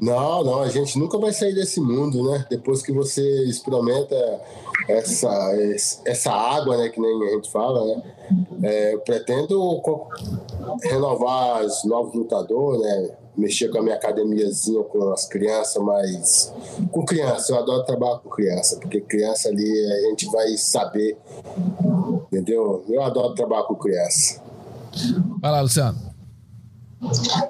Não, 0.00 0.42
não, 0.42 0.62
a 0.62 0.68
gente 0.68 0.98
nunca 0.98 1.18
vai 1.18 1.32
sair 1.32 1.54
desse 1.54 1.80
mundo, 1.80 2.30
né? 2.30 2.46
Depois 2.48 2.82
que 2.82 2.92
você 2.92 3.44
experimenta 3.44 4.16
essa, 4.88 5.28
essa 6.04 6.32
água, 6.32 6.76
né, 6.76 6.88
que 6.88 7.00
nem 7.00 7.28
a 7.28 7.30
gente 7.32 7.50
fala, 7.50 7.84
né? 7.84 8.02
É, 8.62 8.94
eu 8.94 9.00
pretendo 9.00 9.82
renovar 10.82 11.64
os 11.64 11.84
novos 11.84 12.14
lutadores, 12.14 12.80
né? 12.80 13.10
Mexer 13.36 13.68
com 13.70 13.78
a 13.78 13.82
minha 13.82 13.94
academiazinha 13.94 14.82
com 14.84 15.10
as 15.10 15.26
crianças, 15.26 15.82
mas 15.82 16.54
com 16.90 17.04
criança, 17.04 17.52
eu 17.52 17.58
adoro 17.58 17.82
trabalhar 17.84 18.18
com 18.18 18.28
criança, 18.28 18.78
porque 18.78 19.00
criança 19.00 19.48
ali 19.48 19.92
a 19.92 20.10
gente 20.10 20.26
vai 20.30 20.48
saber, 20.58 21.16
entendeu? 22.30 22.84
Eu 22.88 23.02
adoro 23.02 23.34
trabalhar 23.34 23.64
com 23.64 23.74
criança. 23.74 24.42
Vai 25.40 25.50
lá, 25.50 25.62
Luciano. 25.62 25.98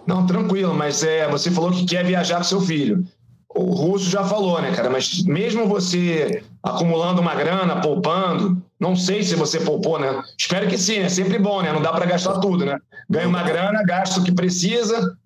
Não, 0.06 0.26
tranquilo, 0.26 0.74
mas 0.74 1.02
é, 1.02 1.28
você 1.28 1.50
falou 1.50 1.70
que 1.70 1.84
quer 1.84 2.04
viajar 2.04 2.38
com 2.38 2.44
seu 2.44 2.60
filho. 2.60 3.04
O 3.54 3.64
Russo 3.74 4.08
já 4.08 4.24
falou, 4.24 4.60
né, 4.62 4.72
cara? 4.72 4.88
Mas 4.88 5.24
mesmo 5.24 5.66
você 5.66 6.42
acumulando 6.62 7.20
uma 7.20 7.34
grana, 7.34 7.80
poupando, 7.80 8.62
não 8.80 8.96
sei 8.96 9.22
se 9.22 9.34
você 9.34 9.60
poupou, 9.60 9.98
né? 9.98 10.22
Espero 10.38 10.66
que 10.68 10.78
sim, 10.78 10.98
é 10.98 11.08
sempre 11.08 11.38
bom, 11.38 11.60
né? 11.60 11.70
Não 11.70 11.82
dá 11.82 11.92
para 11.92 12.06
gastar 12.06 12.38
tudo, 12.40 12.64
né? 12.64 12.78
Ganha 13.10 13.28
uma 13.28 13.42
grana, 13.42 13.82
gasta 13.84 14.20
o 14.20 14.24
que 14.24 14.32
precisa. 14.32 15.16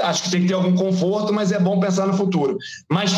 Acho 0.00 0.24
que 0.24 0.30
tem 0.30 0.42
que 0.42 0.48
ter 0.48 0.54
algum 0.54 0.74
conforto, 0.74 1.32
mas 1.32 1.52
é 1.52 1.58
bom 1.58 1.80
pensar 1.80 2.06
no 2.06 2.16
futuro. 2.16 2.58
Mas 2.90 3.12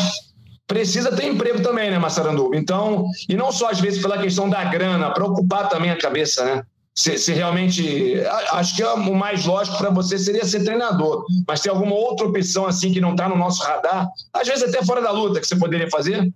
precisa 0.65 1.15
ter 1.15 1.25
emprego 1.25 1.61
também, 1.61 1.89
né, 1.91 1.99
Massaranduba? 1.99 2.55
Então, 2.55 3.05
e 3.27 3.35
não 3.35 3.51
só 3.51 3.69
às 3.69 3.79
vezes 3.79 4.01
pela 4.01 4.17
questão 4.17 4.49
da 4.49 4.63
grana, 4.65 5.11
preocupar 5.11 5.67
também 5.67 5.91
a 5.91 5.97
cabeça, 5.97 6.45
né? 6.45 6.63
se, 6.99 7.17
se, 7.17 7.33
realmente. 7.33 8.21
Acho 8.51 8.75
que 8.75 8.83
é 8.83 8.91
o 8.91 9.15
mais 9.15 9.45
lógico 9.45 9.77
para 9.77 9.89
você 9.89 10.19
seria 10.19 10.43
ser 10.43 10.65
treinador. 10.65 11.23
Mas 11.47 11.61
tem 11.61 11.71
alguma 11.71 11.95
outra 11.95 12.27
opção 12.27 12.65
assim 12.65 12.91
que 12.91 12.99
não 12.99 13.11
está 13.11 13.29
no 13.29 13.37
nosso 13.37 13.63
radar? 13.63 14.09
Às 14.33 14.47
vezes 14.47 14.63
até 14.67 14.83
fora 14.83 15.01
da 15.01 15.11
luta 15.11 15.39
que 15.39 15.47
você 15.47 15.55
poderia 15.55 15.89
fazer? 15.89 16.29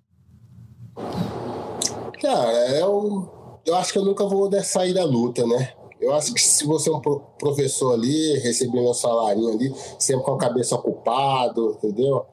Cara, 2.21 2.69
eu, 2.79 3.61
eu 3.65 3.75
acho 3.75 3.91
que 3.91 3.99
eu 3.99 4.05
nunca 4.05 4.25
vou 4.25 4.49
sair 4.63 4.93
da 4.93 5.03
luta, 5.03 5.45
né? 5.45 5.73
Eu 6.03 6.13
acho 6.13 6.33
que 6.33 6.41
se 6.41 6.65
você 6.65 6.89
é 6.89 6.93
um 6.93 6.99
professor 6.99 7.93
ali, 7.93 8.37
receber 8.39 8.81
meu 8.81 8.93
salário 8.93 9.47
ali, 9.47 9.73
sempre 9.97 10.25
com 10.25 10.33
a 10.33 10.37
cabeça 10.37 10.75
ocupada, 10.75 11.61
entendeu? 11.61 12.25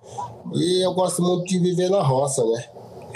E 0.53 0.85
eu 0.85 0.93
gosto 0.93 1.23
muito 1.23 1.45
de 1.45 1.61
viver 1.61 1.89
na 1.89 2.03
roça, 2.03 2.45
né? 2.45 2.65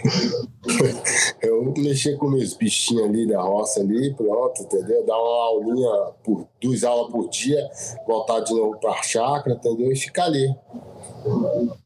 eu 1.42 1.74
mexer 1.76 2.16
com 2.16 2.28
meus 2.28 2.54
bichinhos 2.54 3.04
ali 3.04 3.26
da 3.26 3.42
roça 3.42 3.80
ali, 3.80 4.14
pronto, 4.14 4.62
entendeu? 4.62 5.04
Dar 5.04 5.16
uma 5.16 5.46
aulinha 5.46 5.90
por 6.22 6.46
duas 6.62 6.84
aulas 6.84 7.10
por 7.10 7.28
dia, 7.28 7.58
voltar 8.06 8.40
de 8.40 8.54
novo 8.54 8.78
para 8.78 8.92
a 8.92 9.02
chácara, 9.02 9.56
entendeu? 9.56 9.90
E 9.90 9.96
ficar 9.96 10.26
ali. 10.26 10.54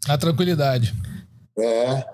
A 0.06 0.18
tranquilidade. 0.18 0.94
É. 1.58 2.04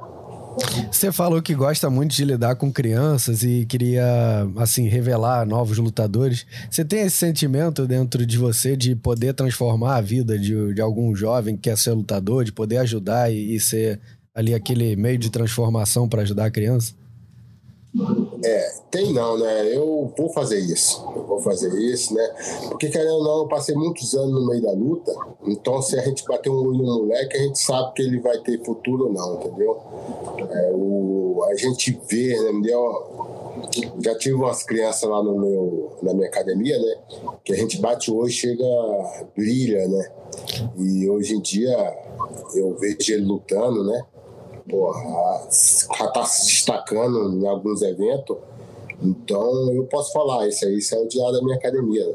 Você 0.90 1.10
falou 1.10 1.42
que 1.42 1.54
gosta 1.54 1.90
muito 1.90 2.14
de 2.14 2.24
lidar 2.24 2.56
com 2.56 2.72
crianças 2.72 3.42
e 3.42 3.66
queria, 3.66 4.04
assim, 4.56 4.88
revelar 4.88 5.46
novos 5.46 5.78
lutadores. 5.78 6.46
Você 6.70 6.84
tem 6.84 7.00
esse 7.00 7.16
sentimento 7.16 7.86
dentro 7.86 8.24
de 8.24 8.38
você 8.38 8.76
de 8.76 8.94
poder 8.94 9.34
transformar 9.34 9.96
a 9.96 10.00
vida 10.00 10.38
de, 10.38 10.72
de 10.72 10.80
algum 10.80 11.14
jovem 11.14 11.56
que 11.56 11.62
quer 11.62 11.76
ser 11.76 11.92
lutador, 11.92 12.44
de 12.44 12.52
poder 12.52 12.78
ajudar 12.78 13.32
e, 13.32 13.54
e 13.54 13.60
ser 13.60 14.00
ali 14.34 14.54
aquele 14.54 14.96
meio 14.96 15.18
de 15.18 15.30
transformação 15.30 16.08
para 16.08 16.22
ajudar 16.22 16.46
a 16.46 16.50
criança? 16.50 16.94
É, 18.44 18.74
tem 18.90 19.12
não, 19.12 19.38
né? 19.38 19.74
Eu 19.74 20.12
vou 20.18 20.28
fazer 20.30 20.58
isso. 20.58 21.00
Eu 21.14 21.24
vou 21.24 21.40
fazer 21.40 21.72
isso, 21.78 22.12
né? 22.12 22.28
Porque, 22.68 22.88
querendo 22.88 23.14
ou 23.14 23.24
não, 23.24 23.38
eu 23.38 23.48
passei 23.48 23.74
muitos 23.74 24.14
anos 24.14 24.32
no 24.32 24.46
meio 24.46 24.62
da 24.62 24.72
luta. 24.72 25.14
Então, 25.46 25.80
se 25.80 25.98
a 25.98 26.02
gente 26.02 26.24
bater 26.24 26.50
um 26.50 26.56
olho 26.56 26.78
no 26.78 26.98
moleque, 26.98 27.36
a 27.36 27.40
gente 27.40 27.58
sabe 27.60 27.94
que 27.94 28.02
ele 28.02 28.20
vai 28.20 28.38
ter 28.38 28.62
futuro 28.64 29.06
ou 29.06 29.12
não, 29.12 29.34
entendeu? 29.36 29.80
É, 30.50 30.72
o, 30.74 31.44
a 31.48 31.54
gente 31.54 31.98
vê, 32.08 32.36
né? 32.52 32.62
Já 34.00 34.16
tive 34.16 34.34
umas 34.34 34.64
crianças 34.64 35.08
lá 35.08 35.22
no 35.22 35.38
meu, 35.38 35.92
na 36.02 36.12
minha 36.12 36.28
academia, 36.28 36.76
né? 36.76 36.96
Que 37.44 37.52
a 37.52 37.56
gente 37.56 37.80
bate 37.80 38.10
hoje, 38.10 38.34
chega, 38.34 38.64
brilha, 39.36 39.86
né? 39.86 40.12
E 40.76 41.08
hoje 41.08 41.34
em 41.34 41.40
dia 41.40 41.76
eu 42.54 42.76
vejo 42.76 43.12
ele 43.12 43.24
lutando, 43.24 43.84
né? 43.84 44.04
Porra, 44.68 45.48
já 45.98 46.08
tá 46.08 46.24
se 46.24 46.46
destacando 46.46 47.38
em 47.38 47.46
alguns 47.46 47.82
eventos. 47.82 48.36
Então 49.02 49.72
eu 49.72 49.84
posso 49.84 50.12
falar, 50.12 50.46
esse 50.48 50.64
aí 50.64 50.78
é 50.92 51.04
o 51.04 51.08
diário 51.08 51.34
da 51.34 51.42
minha 51.42 51.56
academia. 51.56 52.06
Né? 52.06 52.14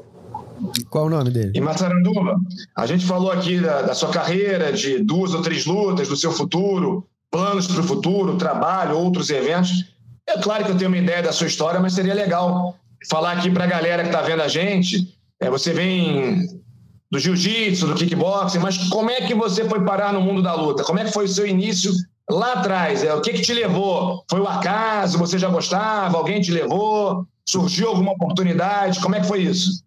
Qual 0.89 1.05
o 1.05 1.09
nome 1.09 1.29
dele? 1.29 1.51
E 1.53 1.61
Massaranduba, 1.61 2.35
a 2.75 2.85
gente 2.85 3.05
falou 3.05 3.31
aqui 3.31 3.59
da, 3.59 3.81
da, 3.81 3.93
sua 3.93 4.09
carreira, 4.09 4.73
de 4.73 4.99
duas 4.99 5.33
ou 5.33 5.41
três 5.41 5.65
lutas, 5.65 6.07
do 6.07 6.15
seu 6.15 6.31
futuro, 6.31 7.07
planos 7.31 7.67
para 7.67 7.81
o 7.81 7.83
futuro, 7.83 8.37
trabalho, 8.37 8.97
outros 8.97 9.29
eventos. 9.29 9.85
É 10.27 10.37
claro 10.39 10.65
que 10.65 10.71
eu 10.71 10.77
tenho 10.77 10.89
uma 10.89 10.97
ideia 10.97 11.23
da 11.23 11.31
sua 11.31 11.47
história, 11.47 11.79
mas 11.79 11.93
seria 11.93 12.13
legal 12.13 12.75
falar 13.09 13.33
aqui 13.33 13.49
para 13.49 13.63
a 13.63 13.67
galera 13.67 14.03
que 14.03 14.09
está 14.09 14.21
vendo 14.21 14.41
a 14.41 14.47
gente. 14.47 15.17
É, 15.39 15.49
você 15.49 15.73
vem 15.73 16.45
do 17.11 17.17
jiu-jitsu, 17.17 17.87
do 17.87 17.95
kickboxing, 17.95 18.59
mas 18.59 18.77
como 18.89 19.09
é 19.09 19.21
que 19.21 19.33
você 19.33 19.67
foi 19.67 19.83
parar 19.83 20.13
no 20.13 20.21
mundo 20.21 20.43
da 20.43 20.53
luta? 20.53 20.83
Como 20.83 20.99
é 20.99 21.05
que 21.05 21.11
foi 21.11 21.25
o 21.25 21.29
seu 21.29 21.47
início 21.47 21.91
lá 22.29 22.53
atrás, 22.53 23.03
é, 23.03 23.13
o 23.13 23.21
que, 23.21 23.33
que 23.33 23.41
te 23.41 23.53
levou? 23.53 24.23
Foi 24.29 24.39
o 24.39 24.47
acaso? 24.47 25.17
Você 25.17 25.39
já 25.39 25.49
gostava? 25.49 26.17
Alguém 26.17 26.39
te 26.39 26.51
levou? 26.51 27.25
Surgiu 27.47 27.89
alguma 27.89 28.11
oportunidade? 28.11 28.99
Como 29.01 29.15
é 29.15 29.21
que 29.21 29.27
foi 29.27 29.41
isso? 29.41 29.83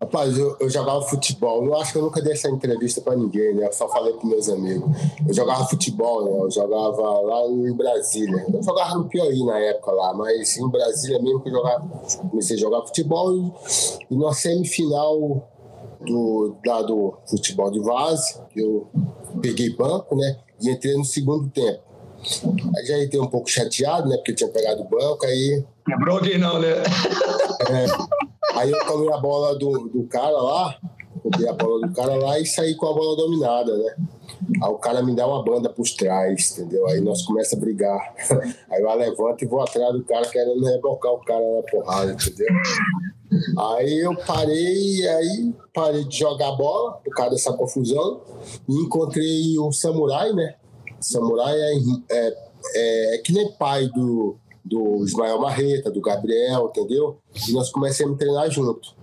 Rapaz, 0.00 0.36
eu, 0.38 0.56
eu, 0.58 0.70
jogava 0.70 1.02
futebol. 1.02 1.64
Eu 1.64 1.76
acho 1.76 1.92
que 1.92 1.98
eu 1.98 2.02
nunca 2.02 2.22
dei 2.22 2.32
essa 2.32 2.48
entrevista 2.48 3.02
para 3.02 3.14
ninguém, 3.14 3.54
né? 3.54 3.66
Eu 3.66 3.72
só 3.72 3.88
falei 3.88 4.14
para 4.14 4.26
meus 4.26 4.48
amigos. 4.48 4.88
Eu 5.28 5.34
jogava 5.34 5.66
futebol, 5.66 6.24
né? 6.24 6.30
Eu 6.40 6.50
jogava 6.50 7.02
lá 7.20 7.46
em 7.46 7.72
Brasília. 7.74 8.46
Eu 8.52 8.62
jogava 8.62 8.94
no 8.94 9.08
Piauí 9.08 9.44
na 9.44 9.58
época 9.58 9.92
lá, 9.92 10.14
mas 10.14 10.56
em 10.56 10.68
Brasília 10.68 11.20
mesmo 11.20 11.40
que 11.40 11.50
eu 11.50 11.52
jogava, 11.52 11.86
comecei 12.30 12.56
a 12.56 12.58
jogar 12.58 12.82
futebol 12.86 13.36
e, 13.36 13.52
e 14.10 14.16
na 14.16 14.32
semifinal 14.32 15.46
do, 16.00 16.56
da, 16.64 16.82
do 16.82 17.14
futebol 17.28 17.70
de 17.70 17.80
base, 17.80 18.40
eu 18.56 18.88
peguei 19.42 19.76
banco, 19.76 20.16
né? 20.16 20.38
E 20.60 20.70
entrei 20.70 20.94
no 20.96 21.04
segundo 21.04 21.48
tempo. 21.48 21.90
Aí 22.76 22.86
já 22.86 23.02
entrei 23.02 23.20
um 23.20 23.26
pouco 23.26 23.48
chateado, 23.48 24.08
né? 24.08 24.16
Porque 24.16 24.34
tinha 24.34 24.50
pegado 24.50 24.82
o 24.82 24.88
banco, 24.88 25.24
aí. 25.24 25.64
Quebrou 25.86 26.16
alguém 26.16 26.38
não, 26.38 26.58
né? 26.58 26.68
É, 27.70 28.58
aí 28.58 28.70
eu 28.70 28.86
tomei 28.86 29.12
a 29.12 29.18
bola 29.18 29.56
do, 29.56 29.90
do 29.90 30.04
cara 30.04 30.30
lá, 30.30 30.78
roubei 31.22 31.46
a 31.46 31.52
bola 31.52 31.86
do 31.86 31.94
cara 31.94 32.14
lá 32.14 32.38
e 32.40 32.46
saí 32.46 32.74
com 32.74 32.86
a 32.88 32.94
bola 32.94 33.16
dominada, 33.16 33.76
né? 33.76 33.94
Aí 34.62 34.70
o 34.70 34.78
cara 34.78 35.02
me 35.02 35.14
dá 35.14 35.26
uma 35.26 35.44
banda 35.44 35.68
por 35.68 35.86
trás, 35.86 36.58
entendeu? 36.58 36.86
Aí 36.88 37.02
nós 37.02 37.22
começamos 37.22 37.62
a 37.62 37.66
brigar. 37.66 38.14
Aí 38.72 38.80
eu 38.80 38.96
levanto 38.96 39.44
e 39.44 39.46
vou 39.46 39.60
atrás 39.60 39.92
do 39.92 40.02
cara 40.04 40.26
querendo 40.26 40.64
rebocar 40.64 41.12
o 41.12 41.20
cara 41.20 41.56
na 41.56 41.62
porrada, 41.70 42.12
entendeu? 42.12 42.48
Aí 43.58 44.00
eu 44.00 44.16
parei, 44.16 45.06
aí 45.06 45.54
parei 45.72 46.04
de 46.04 46.18
jogar 46.18 46.52
bola 46.52 46.94
por 46.94 47.14
causa 47.14 47.32
dessa 47.32 47.52
confusão 47.52 48.22
e 48.68 48.74
encontrei 48.74 49.58
o 49.58 49.70
samurai, 49.72 50.32
né? 50.32 50.56
Samurai 51.00 51.54
é, 51.54 51.74
é, 52.10 52.36
é, 52.74 53.14
é 53.14 53.18
que 53.18 53.32
nem 53.32 53.50
pai 53.52 53.86
do, 53.88 54.36
do 54.64 55.04
Ismael 55.04 55.40
Marreta, 55.40 55.90
do 55.90 56.00
Gabriel, 56.00 56.70
entendeu? 56.70 57.18
E 57.48 57.52
nós 57.52 57.70
começamos 57.70 58.16
a 58.16 58.18
treinar 58.18 58.50
junto. 58.50 58.94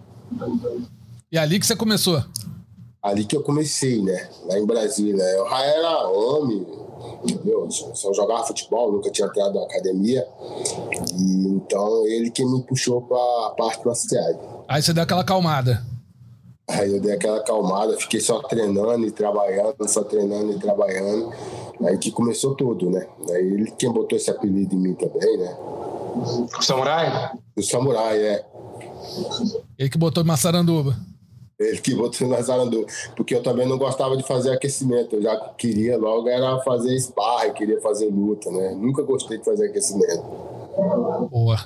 E 1.32 1.38
é 1.38 1.40
ali 1.40 1.60
que 1.60 1.66
você 1.66 1.76
começou? 1.76 2.24
Ali 3.02 3.26
que 3.26 3.36
eu 3.36 3.42
comecei, 3.42 4.02
né? 4.02 4.30
Lá 4.46 4.60
em 4.60 4.66
Brasília. 4.66 5.24
Eu 5.24 5.50
já 5.50 5.62
era 5.64 6.08
homem, 6.08 6.66
entendeu? 7.24 7.70
Só 7.70 8.14
jogava 8.14 8.46
futebol, 8.46 8.92
nunca 8.92 9.10
tinha 9.10 9.28
entrado 9.28 9.56
na 9.56 9.64
academia. 9.64 10.28
E 11.18 11.48
então 11.48 12.06
ele 12.08 12.30
que 12.30 12.46
me 12.46 12.62
puxou 12.64 13.02
para 13.02 13.18
a 13.18 13.50
parte 13.58 13.86
marcial. 13.86 14.66
Aí 14.68 14.82
você 14.82 14.94
deu 14.94 15.04
aquela 15.04 15.22
acalmada. 15.22 15.86
Aí 16.70 16.94
eu 16.94 17.00
dei 17.00 17.14
aquela 17.14 17.38
acalmada, 17.38 17.98
fiquei 17.98 18.20
só 18.20 18.42
treinando 18.42 19.06
e 19.06 19.12
trabalhando, 19.12 19.88
só 19.88 20.04
treinando 20.04 20.52
e 20.52 20.60
trabalhando. 20.60 21.32
Aí 21.86 21.98
que 21.98 22.12
começou 22.12 22.56
tudo, 22.56 22.90
né? 22.90 23.08
Aí 23.30 23.46
ele 23.46 23.72
quem 23.72 23.92
botou 23.92 24.18
esse 24.18 24.30
apelido 24.30 24.76
em 24.76 24.80
mim 24.80 24.94
também, 24.94 25.38
né? 25.38 25.58
O 26.58 26.62
samurai? 26.62 27.32
O 27.56 27.62
samurai, 27.62 28.18
é. 28.20 28.46
Ele 29.78 29.90
que 29.90 29.98
botou 29.98 30.26
Massaranduba. 30.26 30.98
Ele 31.60 31.78
que 31.80 31.96
botou 31.96 32.28
na 32.28 32.42
Zarandu. 32.42 32.86
Porque 33.16 33.34
eu 33.34 33.42
também 33.42 33.68
não 33.68 33.78
gostava 33.78 34.16
de 34.16 34.24
fazer 34.24 34.52
aquecimento. 34.52 35.16
Eu 35.16 35.24
já 35.24 35.36
queria 35.58 35.98
logo 35.98 36.30
era 36.30 36.60
fazer 36.60 37.00
sparring, 37.00 37.54
queria 37.54 37.82
fazer 37.82 38.08
luta, 38.08 38.52
né? 38.52 38.76
Nunca 38.76 39.02
gostei 39.02 39.40
de 39.40 39.46
fazer 39.46 39.68
aquecimento. 39.68 40.24
Boa. 41.32 41.60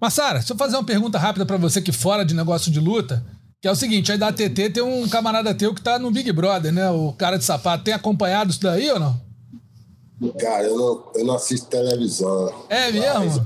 Massara, 0.00 0.38
deixa 0.38 0.52
eu 0.52 0.56
fazer 0.56 0.76
uma 0.76 0.84
pergunta 0.84 1.18
rápida 1.18 1.44
para 1.44 1.56
você 1.56 1.82
que 1.82 1.90
fora 1.90 2.24
de 2.24 2.32
negócio 2.32 2.70
de 2.70 2.78
luta, 2.78 3.24
que 3.60 3.66
é 3.66 3.70
o 3.70 3.74
seguinte, 3.74 4.12
aí 4.12 4.18
da 4.18 4.28
ATT 4.28 4.70
tem 4.70 4.82
um 4.82 5.08
camarada 5.08 5.52
teu 5.52 5.74
que 5.74 5.82
tá 5.82 5.98
no 5.98 6.12
Big 6.12 6.30
Brother, 6.30 6.72
né? 6.72 6.88
O 6.90 7.12
cara 7.12 7.36
de 7.36 7.44
sapato. 7.44 7.82
Tem 7.82 7.92
acompanhado 7.92 8.50
isso 8.50 8.60
daí 8.60 8.88
ou 8.90 9.00
não? 9.00 9.20
Cara, 10.38 10.62
eu 10.62 10.78
não, 10.78 11.10
eu 11.16 11.24
não 11.24 11.34
assisto 11.34 11.66
televisão. 11.66 12.54
É 12.68 12.92
mesmo? 12.92 13.44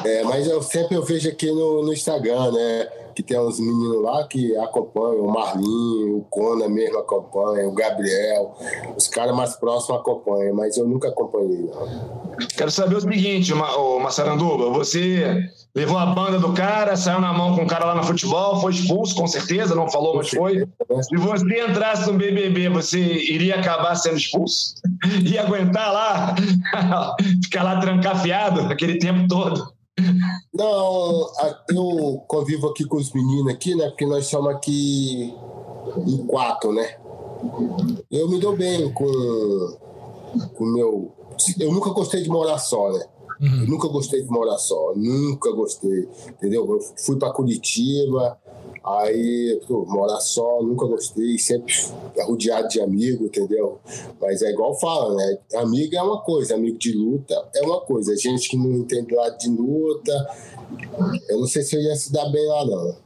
Mas, 0.00 0.04
é, 0.04 0.24
mas 0.24 0.46
eu 0.48 0.60
sempre 0.60 0.96
eu 0.96 1.04
vejo 1.04 1.28
aqui 1.28 1.46
no, 1.46 1.84
no 1.84 1.92
Instagram, 1.92 2.50
né? 2.50 2.88
Que 3.14 3.22
tem 3.22 3.38
uns 3.38 3.60
meninos 3.60 4.02
lá 4.02 4.26
que 4.26 4.56
acompanham, 4.58 5.24
o 5.24 5.32
Marlinho, 5.32 6.18
o 6.18 6.26
Cona 6.28 6.68
mesmo 6.68 6.98
acompanha, 6.98 7.68
o 7.68 7.72
Gabriel, 7.72 8.54
os 8.96 9.08
caras 9.08 9.34
mais 9.34 9.54
próximos 9.56 10.00
acompanham, 10.00 10.54
mas 10.54 10.76
eu 10.76 10.86
nunca 10.86 11.08
acompanhei. 11.08 11.62
Não. 11.62 12.14
Quero 12.56 12.70
saber 12.70 12.96
o 12.96 13.00
seguinte, 13.00 13.52
o 13.52 13.98
Massaranduba, 14.00 14.70
você 14.70 15.48
levou 15.74 15.98
a 15.98 16.06
banda 16.06 16.38
do 16.38 16.52
cara, 16.52 16.96
saiu 16.96 17.20
na 17.20 17.32
mão 17.32 17.56
com 17.56 17.64
o 17.64 17.66
cara 17.66 17.84
lá 17.84 17.94
no 17.94 18.04
futebol, 18.04 18.60
foi 18.60 18.72
expulso, 18.72 19.14
com 19.14 19.26
certeza, 19.26 19.74
não 19.74 19.90
falou, 19.90 20.16
mas 20.16 20.30
foi. 20.30 20.66
Se 21.02 21.16
você 21.16 21.66
entrasse 21.68 22.10
no 22.10 22.16
BBB, 22.16 22.68
você 22.68 22.98
iria 22.98 23.56
acabar 23.56 23.94
sendo 23.96 24.16
expulso? 24.16 24.74
Ia 25.26 25.42
aguentar 25.42 25.92
lá, 25.92 26.34
ficar 27.42 27.62
lá 27.62 27.80
trancafiado 27.80 28.60
aquele 28.72 28.98
tempo 28.98 29.26
todo? 29.26 29.73
Não, 30.52 31.30
eu 31.70 32.24
convivo 32.26 32.68
aqui 32.68 32.84
com 32.84 32.96
os 32.96 33.12
meninos 33.12 33.52
aqui, 33.52 33.74
né? 33.74 33.88
Porque 33.88 34.06
nós 34.06 34.26
somos 34.26 34.54
aqui 34.54 35.34
em 36.06 36.26
quatro, 36.26 36.72
né? 36.72 36.96
Eu 38.10 38.28
me 38.28 38.38
dou 38.38 38.56
bem 38.56 38.92
com 38.92 39.04
o 39.04 40.66
meu. 40.66 41.12
Eu 41.58 41.72
nunca 41.72 41.90
gostei 41.90 42.22
de 42.22 42.28
morar 42.28 42.58
só, 42.58 42.92
né? 42.92 43.04
Uhum. 43.40 43.66
Nunca 43.66 43.88
gostei 43.88 44.22
de 44.22 44.30
morar 44.30 44.58
só, 44.58 44.92
nunca 44.94 45.50
gostei, 45.52 46.08
entendeu? 46.28 46.66
Eu 46.66 46.80
fui 46.96 47.18
para 47.18 47.32
Curitiba, 47.32 48.38
Aí, 48.84 49.60
pô, 49.66 49.86
morar 49.86 50.20
só, 50.20 50.62
nunca 50.62 50.86
gostei, 50.86 51.38
sempre 51.38 51.72
rodeado 52.18 52.68
de 52.68 52.82
amigo, 52.82 53.24
entendeu? 53.24 53.80
Mas 54.20 54.42
é 54.42 54.50
igual 54.50 54.78
fala, 54.78 55.14
né? 55.14 55.38
Amigo 55.54 55.96
é 55.96 56.02
uma 56.02 56.20
coisa, 56.20 56.54
amigo 56.54 56.76
de 56.76 56.92
luta 56.92 57.34
é 57.54 57.62
uma 57.62 57.80
coisa. 57.80 58.14
Gente 58.14 58.48
que 58.50 58.58
não 58.58 58.72
entende 58.72 59.14
lado 59.14 59.38
de 59.38 59.48
luta, 59.48 60.28
eu 61.30 61.40
não 61.40 61.46
sei 61.46 61.62
se 61.62 61.76
eu 61.76 61.80
ia 61.80 61.96
se 61.96 62.12
dar 62.12 62.28
bem 62.30 62.46
lá, 62.46 62.66
não. 62.66 62.96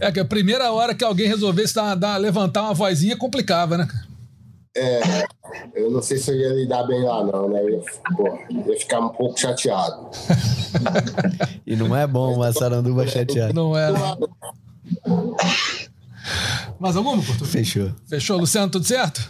É 0.00 0.10
que 0.10 0.18
a 0.18 0.24
primeira 0.24 0.72
hora 0.72 0.94
que 0.94 1.04
alguém 1.04 1.28
resolvesse 1.28 1.74
dar, 1.74 1.94
dar, 1.94 2.16
levantar 2.16 2.62
uma 2.62 2.74
vozinha 2.74 3.16
complicava, 3.16 3.78
né? 3.78 3.86
É, 4.78 5.26
eu 5.74 5.90
não 5.90 6.00
sei 6.00 6.18
se 6.18 6.30
eu 6.30 6.36
ia 6.36 6.50
lidar 6.50 6.84
bem 6.84 7.02
lá, 7.02 7.24
não, 7.24 7.48
né? 7.48 7.62
Eu 7.62 7.70
ia, 7.70 7.82
pô, 8.16 8.38
ia 8.48 8.78
ficar 8.78 9.00
um 9.00 9.08
pouco 9.08 9.38
chateado. 9.38 10.08
e 11.66 11.74
não 11.74 11.96
é 11.96 12.06
bom 12.06 12.34
uma 12.34 12.52
saranduba 12.52 13.06
chateada. 13.06 13.52
Não 13.52 13.76
é. 13.76 13.90
Né? 13.90 13.98
Mais 16.78 16.96
alguma, 16.96 17.22
Porto? 17.22 17.44
Fechou. 17.44 17.90
Fechou, 18.06 18.38
Luciano, 18.38 18.70
tudo 18.70 18.86
certo? 18.86 19.28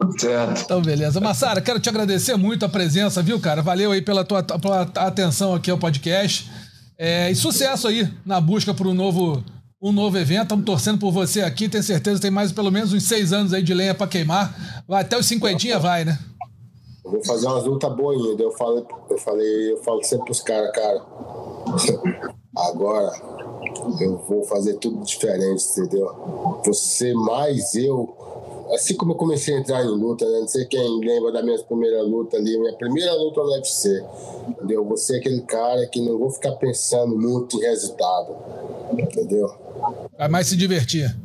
Tudo 0.00 0.20
certo. 0.20 0.62
Então, 0.62 0.82
beleza. 0.82 1.20
Massara, 1.20 1.60
quero 1.60 1.78
te 1.78 1.88
agradecer 1.88 2.36
muito 2.36 2.64
a 2.64 2.68
presença, 2.68 3.22
viu, 3.22 3.38
cara? 3.38 3.62
Valeu 3.62 3.92
aí 3.92 4.02
pela 4.02 4.24
tua, 4.24 4.42
pela 4.42 4.82
atenção 4.82 5.54
aqui 5.54 5.70
ao 5.70 5.78
podcast. 5.78 6.50
É, 6.98 7.30
e 7.30 7.36
sucesso 7.36 7.86
aí 7.86 8.10
na 8.24 8.40
busca 8.40 8.74
por 8.74 8.86
um 8.86 8.94
novo 8.94 9.44
um 9.80 9.92
novo 9.92 10.16
evento. 10.18 10.44
Estamos 10.44 10.64
torcendo 10.64 10.98
por 10.98 11.12
você 11.12 11.42
aqui. 11.42 11.68
Tenho 11.68 11.84
certeza 11.84 12.16
que 12.16 12.22
tem 12.22 12.30
mais 12.30 12.52
pelo 12.52 12.70
menos 12.70 12.92
uns 12.92 13.04
seis 13.04 13.32
anos 13.32 13.52
aí 13.52 13.62
de 13.62 13.74
lenha 13.74 13.94
para 13.94 14.06
queimar. 14.06 14.84
Vai 14.86 15.02
até 15.02 15.18
os 15.18 15.26
cinquentinha, 15.26 15.78
vai, 15.78 16.04
né? 16.04 16.18
Eu 17.04 17.12
vou 17.12 17.24
fazer 17.24 17.46
umas 17.46 17.64
lutas 17.64 17.94
boas 17.94 18.18
ainda. 18.18 18.42
Eu 18.42 18.52
falei, 18.52 18.84
eu 19.10 19.18
falei, 19.18 19.72
eu 19.72 19.82
falo 19.82 20.02
sempre 20.02 20.24
pros 20.24 20.40
caras, 20.40 20.72
cara. 20.72 21.02
Agora 22.56 23.12
eu 24.00 24.16
vou 24.28 24.42
fazer 24.44 24.74
tudo 24.74 25.04
diferente, 25.04 25.64
entendeu? 25.78 26.60
Você 26.64 27.12
mais 27.14 27.74
eu. 27.74 28.14
Assim 28.74 28.96
como 28.96 29.12
eu 29.12 29.16
comecei 29.16 29.54
a 29.54 29.60
entrar 29.60 29.84
em 29.84 29.88
luta, 29.88 30.28
né? 30.28 30.40
não 30.40 30.48
sei 30.48 30.64
quem 30.64 30.98
lembra 30.98 31.30
da 31.30 31.40
minha 31.40 31.56
primeira 31.62 32.02
luta 32.02 32.36
ali, 32.36 32.58
minha 32.58 32.74
primeira 32.74 33.14
luta 33.14 33.40
no 33.40 33.50
UFC, 33.52 34.04
entendeu? 34.48 34.84
Você 34.86 35.14
é 35.14 35.18
aquele 35.18 35.42
cara 35.42 35.86
que 35.86 36.00
não 36.00 36.18
vou 36.18 36.30
ficar 36.30 36.50
pensando 36.56 37.16
muito 37.16 37.56
em 37.58 37.60
resultado, 37.60 38.34
entendeu? 38.98 39.65
Vai 40.18 40.28
mais 40.28 40.46
se 40.46 40.56
divertir. 40.56 41.16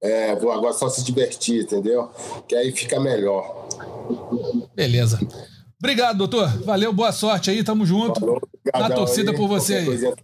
É, 0.00 0.36
vou 0.36 0.52
agora 0.52 0.72
só 0.72 0.88
se 0.88 1.02
divertir, 1.02 1.62
entendeu? 1.62 2.10
Que 2.46 2.54
aí 2.54 2.70
fica 2.72 3.00
melhor. 3.00 3.66
Beleza. 4.74 5.18
Obrigado, 5.78 6.18
doutor. 6.18 6.48
Valeu, 6.64 6.92
boa 6.92 7.12
sorte 7.12 7.50
aí, 7.50 7.62
tamo 7.62 7.84
junto. 7.86 8.20
Falou, 8.20 8.40
Na 8.74 8.90
torcida 8.90 9.30
aí, 9.30 9.36
por 9.36 9.48
você 9.48 9.76
aí. 9.76 10.14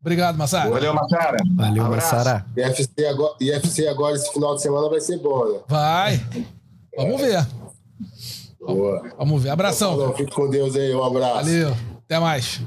Obrigado, 0.00 0.36
Massara. 0.36 0.70
Valeu, 0.70 0.94
Massara. 0.94 1.36
Valeu, 1.56 1.84
um 1.84 1.88
Massara. 1.90 2.46
IFC 2.56 3.06
agora, 3.06 3.34
IFC 3.40 3.88
agora, 3.88 4.16
esse 4.16 4.32
final 4.32 4.54
de 4.54 4.62
semana 4.62 4.88
vai 4.88 5.00
ser 5.00 5.18
bom, 5.18 5.52
né? 5.52 5.60
Vai. 5.68 6.20
Vamos 6.96 7.20
ver. 7.20 7.46
Boa. 8.60 9.02
Vamos 9.18 9.42
ver. 9.42 9.50
Abração. 9.50 10.14
Fique 10.14 10.34
com 10.34 10.48
Deus 10.48 10.76
aí, 10.76 10.94
um 10.94 11.02
abraço. 11.02 11.34
Valeu. 11.34 11.74
Até 12.04 12.18
mais. 12.18 12.60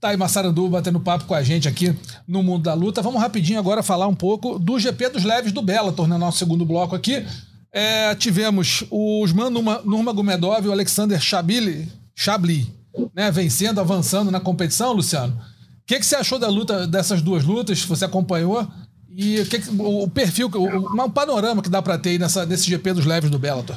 Tá 0.00 0.08
aí 0.08 0.16
Massarandu 0.16 0.68
batendo 0.68 0.98
papo 0.98 1.24
com 1.26 1.34
a 1.34 1.42
gente 1.42 1.68
aqui 1.68 1.94
no 2.26 2.42
Mundo 2.42 2.64
da 2.64 2.74
Luta. 2.74 3.02
Vamos 3.02 3.20
rapidinho 3.20 3.58
agora 3.58 3.82
falar 3.82 4.08
um 4.08 4.14
pouco 4.14 4.58
do 4.58 4.78
GP 4.78 5.10
dos 5.10 5.24
Leves 5.24 5.52
do 5.52 5.62
Bellator, 5.62 6.08
no 6.08 6.18
nosso 6.18 6.38
segundo 6.38 6.64
bloco 6.64 6.96
aqui. 6.96 7.24
É, 7.72 8.14
tivemos 8.14 8.84
o 8.90 9.22
Usman 9.22 9.50
Nurmagomedov 9.50 10.64
e 10.64 10.68
o 10.68 10.72
Alexander 10.72 11.20
Chabili, 11.20 11.88
Chabli, 12.14 12.66
né, 13.14 13.30
vencendo, 13.30 13.80
avançando 13.80 14.30
na 14.30 14.40
competição, 14.40 14.92
Luciano. 14.92 15.34
O 15.34 15.86
que, 15.86 15.98
que 15.98 16.04
você 16.06 16.16
achou 16.16 16.38
da 16.38 16.48
luta 16.48 16.86
dessas 16.86 17.22
duas 17.22 17.44
lutas? 17.44 17.82
Você 17.82 18.04
acompanhou? 18.04 18.66
E 19.08 19.40
o, 19.40 19.46
que, 19.46 19.60
o 19.78 20.08
perfil, 20.08 20.50
o, 20.54 21.02
um 21.02 21.10
panorama 21.10 21.62
que 21.62 21.68
dá 21.68 21.80
para 21.80 21.98
ter 21.98 22.10
aí 22.10 22.18
nessa, 22.18 22.44
nesse 22.44 22.68
GP 22.68 22.94
dos 22.94 23.06
leves 23.06 23.30
do 23.30 23.38
Bellator? 23.38 23.76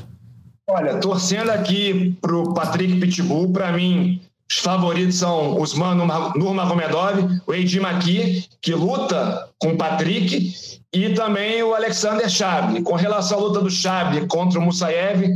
Olha, 0.68 1.00
torcendo 1.00 1.52
aqui 1.52 2.18
pro 2.20 2.54
Patrick 2.54 3.00
Pitbull, 3.00 3.52
para 3.52 3.72
mim, 3.72 4.20
os 4.50 4.58
favoritos 4.58 5.16
são 5.16 5.60
Usman 5.60 5.96
Nurmagomedov, 6.36 7.42
o 7.48 7.54
Eiji 7.54 7.80
Maki, 7.80 8.46
que 8.62 8.74
luta 8.74 9.50
com 9.60 9.70
o 9.70 9.78
Patrick, 9.78 10.54
e 10.94 11.10
também 11.10 11.62
o 11.64 11.74
Alexander 11.74 12.30
Chabli. 12.30 12.82
Com 12.82 12.96
relação 12.96 13.40
à 13.40 13.42
luta 13.42 13.60
do 13.60 13.70
Chabli 13.70 14.28
contra 14.28 14.60
o 14.60 14.62
Musaev, 14.62 15.28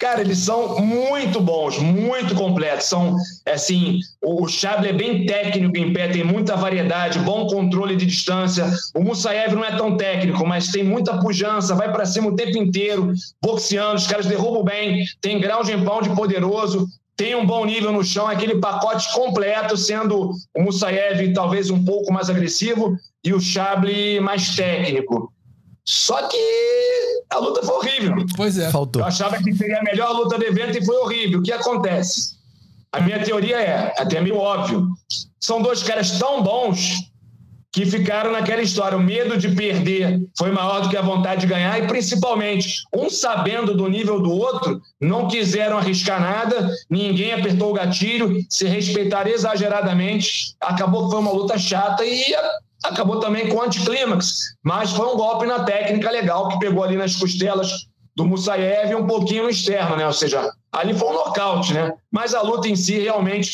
Cara, 0.00 0.22
eles 0.22 0.38
são 0.38 0.78
muito 0.78 1.42
bons, 1.42 1.78
muito 1.78 2.34
completos. 2.34 2.86
São, 2.86 3.14
assim, 3.46 4.00
o 4.24 4.48
Chable 4.48 4.88
é 4.88 4.92
bem 4.94 5.26
técnico 5.26 5.76
em 5.76 5.92
pé, 5.92 6.08
tem 6.08 6.24
muita 6.24 6.56
variedade, 6.56 7.18
bom 7.18 7.46
controle 7.46 7.94
de 7.94 8.06
distância. 8.06 8.72
O 8.94 9.02
Musaev 9.02 9.54
não 9.54 9.62
é 9.62 9.76
tão 9.76 9.98
técnico, 9.98 10.46
mas 10.46 10.68
tem 10.68 10.82
muita 10.82 11.18
pujança, 11.18 11.74
vai 11.74 11.92
para 11.92 12.06
cima 12.06 12.28
o 12.28 12.34
tempo 12.34 12.56
inteiro, 12.56 13.12
boxeando, 13.42 13.96
os 13.96 14.06
caras 14.06 14.24
derrubam 14.24 14.64
bem, 14.64 15.04
tem 15.20 15.38
grau 15.38 15.62
de 15.62 15.72
de 15.72 16.16
poderoso, 16.16 16.88
tem 17.20 17.34
um 17.34 17.44
bom 17.44 17.66
nível 17.66 17.92
no 17.92 18.02
chão, 18.02 18.26
aquele 18.26 18.58
pacote 18.58 19.12
completo, 19.12 19.76
sendo 19.76 20.30
o 20.56 20.62
Musaev 20.62 21.34
talvez 21.34 21.68
um 21.68 21.84
pouco 21.84 22.10
mais 22.10 22.30
agressivo 22.30 22.96
e 23.22 23.34
o 23.34 23.38
Chable 23.38 24.18
mais 24.20 24.56
técnico. 24.56 25.30
Só 25.84 26.26
que 26.28 26.38
a 27.28 27.36
luta 27.36 27.62
foi 27.62 27.74
horrível. 27.74 28.24
Pois 28.34 28.56
é. 28.56 28.70
Faltou. 28.70 29.02
Eu 29.02 29.06
achava 29.06 29.36
que 29.36 29.54
seria 29.54 29.80
a 29.80 29.82
melhor 29.82 30.12
luta 30.12 30.38
do 30.38 30.44
evento 30.46 30.78
e 30.78 30.84
foi 30.86 30.96
horrível. 30.96 31.40
O 31.40 31.42
que 31.42 31.52
acontece? 31.52 32.38
A 32.90 33.02
minha 33.02 33.22
teoria 33.22 33.60
é, 33.60 33.92
até 33.98 34.18
meio 34.18 34.38
óbvio, 34.38 34.88
são 35.38 35.60
dois 35.60 35.82
caras 35.82 36.18
tão 36.18 36.42
bons 36.42 37.09
que 37.72 37.86
ficaram 37.86 38.32
naquela 38.32 38.62
história. 38.62 38.98
O 38.98 39.02
medo 39.02 39.36
de 39.36 39.48
perder 39.48 40.20
foi 40.36 40.50
maior 40.50 40.80
do 40.80 40.88
que 40.88 40.96
a 40.96 41.02
vontade 41.02 41.42
de 41.42 41.46
ganhar 41.46 41.78
e, 41.78 41.86
principalmente, 41.86 42.82
um 42.94 43.08
sabendo 43.08 43.74
do 43.74 43.88
nível 43.88 44.20
do 44.20 44.32
outro, 44.32 44.80
não 45.00 45.28
quiseram 45.28 45.78
arriscar 45.78 46.20
nada, 46.20 46.70
ninguém 46.88 47.32
apertou 47.32 47.70
o 47.70 47.74
gatilho, 47.74 48.44
se 48.48 48.66
respeitaram 48.66 49.30
exageradamente. 49.30 50.56
Acabou 50.60 51.04
que 51.04 51.10
foi 51.10 51.20
uma 51.20 51.32
luta 51.32 51.58
chata 51.58 52.04
e 52.04 52.34
acabou 52.82 53.20
também 53.20 53.48
com 53.48 53.62
anticlímax, 53.62 54.56
mas 54.62 54.90
foi 54.90 55.06
um 55.06 55.16
golpe 55.16 55.46
na 55.46 55.64
técnica 55.64 56.10
legal 56.10 56.48
que 56.48 56.58
pegou 56.58 56.82
ali 56.82 56.96
nas 56.96 57.14
costelas 57.14 57.70
do 58.16 58.26
Musayev 58.26 58.90
e 58.90 58.94
um 58.94 59.06
pouquinho 59.06 59.44
no 59.44 59.50
externo, 59.50 59.96
né? 59.96 60.06
Ou 60.06 60.12
seja, 60.12 60.50
ali 60.72 60.92
foi 60.92 61.08
um 61.08 61.12
nocaute, 61.12 61.72
né? 61.72 61.92
Mas 62.10 62.34
a 62.34 62.42
luta 62.42 62.68
em 62.68 62.76
si 62.76 62.98
realmente 62.98 63.52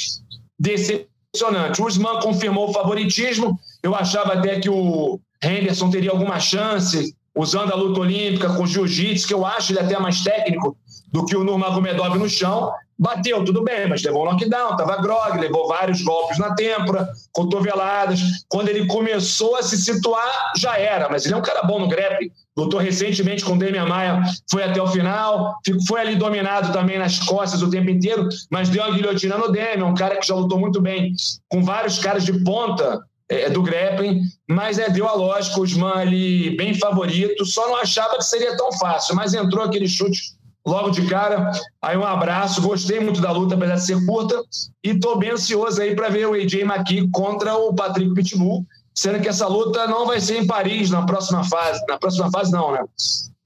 decepcionante. 0.59 1.83
O 1.83 1.87
Usman 1.87 2.21
confirmou 2.21 2.71
o 2.71 2.73
favoritismo. 2.73 3.59
Eu 3.83 3.95
achava 3.95 4.35
até 4.35 4.61
que 4.61 4.69
o 4.69 5.21
Henderson 5.43 5.91
teria 5.91 6.11
alguma 6.11 6.41
chance 6.41 7.15
usando 7.37 7.73
a 7.73 7.77
luta 7.77 8.01
olímpica 8.01 8.49
com 8.55 8.67
jiu-jitsu, 8.67 9.29
que 9.29 9.35
eu 9.35 9.45
acho 9.45 9.73
ele 9.73 9.81
até 9.81 9.99
mais 9.99 10.23
técnico 10.23 10.77
do 11.13 11.25
que 11.27 11.37
o 11.37 11.45
Nurmagomedov 11.45 12.19
no 12.19 12.29
chão. 12.29 12.73
Bateu, 12.99 13.45
tudo 13.45 13.63
bem, 13.63 13.87
mas 13.87 14.03
levou 14.03 14.23
um 14.23 14.31
knockdown, 14.31 14.71
estava 14.71 14.97
grog, 15.03 15.39
levou 15.39 15.69
vários 15.69 16.01
golpes 16.01 16.39
na 16.39 16.55
têmpora, 16.55 17.07
cotoveladas. 17.31 18.21
Quando 18.49 18.71
ele 18.71 18.87
começou 18.87 19.55
a 19.57 19.63
se 19.63 19.77
situar, 19.77 20.53
já 20.57 20.79
era, 20.79 21.07
mas 21.11 21.27
ele 21.27 21.35
é 21.35 21.37
um 21.37 21.43
cara 21.43 21.63
bom 21.63 21.79
no 21.79 21.89
grappling. 21.89 22.31
Lutou 22.57 22.81
recentemente 22.81 23.45
com 23.45 23.53
o 23.53 23.59
Demian 23.59 23.85
Maia, 23.85 24.23
foi 24.51 24.65
até 24.65 24.81
o 24.81 24.87
final, 24.87 25.59
foi 25.87 26.01
ali 26.01 26.17
dominado 26.17 26.73
também 26.73 26.99
nas 26.99 27.19
costas 27.19 27.61
o 27.61 27.69
tempo 27.69 27.91
inteiro, 27.91 28.31
mas 28.51 28.71
deu 28.71 28.83
uma 28.83 28.97
guilhotina 28.97 29.37
no 29.37 29.53
Demian, 29.53 29.85
um 29.85 29.95
cara 29.95 30.17
que 30.17 30.27
já 30.27 30.35
lutou 30.35 30.59
muito 30.59 30.81
bem 30.81 31.13
com 31.51 31.63
vários 31.63 31.99
caras 31.99 32.25
de 32.25 32.33
ponta 32.43 33.03
é, 33.29 33.51
do 33.51 33.63
grappling, 33.63 34.23
mas 34.49 34.79
é, 34.79 34.89
deu 34.89 35.07
a 35.09 35.15
lógica, 35.15 35.59
o 35.59 35.63
Usman 35.63 35.93
ali 35.93 36.57
bem 36.57 36.75
favorito, 36.75 37.45
só 37.45 37.67
não 37.69 37.77
achava 37.77 38.17
que 38.17 38.25
seria 38.25 38.57
tão 38.57 38.73
fácil, 38.73 39.15
mas 39.17 39.35
entrou 39.35 39.65
aquele 39.65 39.89
chute 39.89 40.37
logo 40.67 40.91
de 40.91 41.07
cara. 41.07 41.51
Aí 41.81 41.97
um 41.97 42.05
abraço, 42.05 42.61
gostei 42.61 43.01
muito 43.01 43.21
da 43.21 43.31
luta, 43.31 43.55
apesar 43.55 43.75
de 43.75 43.87
ser 43.87 44.07
curta, 44.07 44.41
e 44.85 44.91
estou 44.91 45.19
bem 45.19 45.31
ansioso 45.31 45.81
aí 45.81 45.95
para 45.95 46.09
ver 46.09 46.27
o 46.27 46.35
AJ 46.35 46.55
McKee 46.63 47.09
contra 47.11 47.55
o 47.57 47.75
Patrick 47.75 48.13
Pitbull, 48.15 48.67
sendo 48.95 49.21
que 49.21 49.29
essa 49.29 49.47
luta 49.47 49.87
não 49.87 50.07
vai 50.07 50.21
ser 50.21 50.43
em 50.43 50.47
Paris 50.47 50.91
na 50.91 51.05
próxima 51.05 51.45
fase. 51.45 51.81
Na 51.89 51.99
próxima 51.99 52.31
fase 52.31 52.51
não, 52.51 52.73
né? 52.73 52.85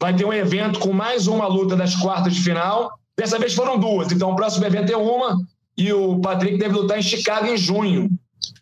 Vai 0.00 0.16
ter 0.16 0.24
um 0.24 0.32
evento 0.32 0.78
com 0.78 0.92
mais 0.92 1.26
uma 1.26 1.46
luta 1.46 1.76
das 1.76 1.94
quartas 1.94 2.34
de 2.34 2.42
final. 2.42 2.90
Dessa 3.18 3.38
vez 3.38 3.54
foram 3.54 3.78
duas, 3.78 4.10
então 4.10 4.30
o 4.30 4.36
próximo 4.36 4.64
evento 4.64 4.90
é 4.90 4.96
uma 4.96 5.38
e 5.76 5.92
o 5.92 6.20
Patrick 6.20 6.56
deve 6.56 6.74
lutar 6.74 6.98
em 6.98 7.02
Chicago 7.02 7.46
em 7.46 7.56
junho. 7.56 8.10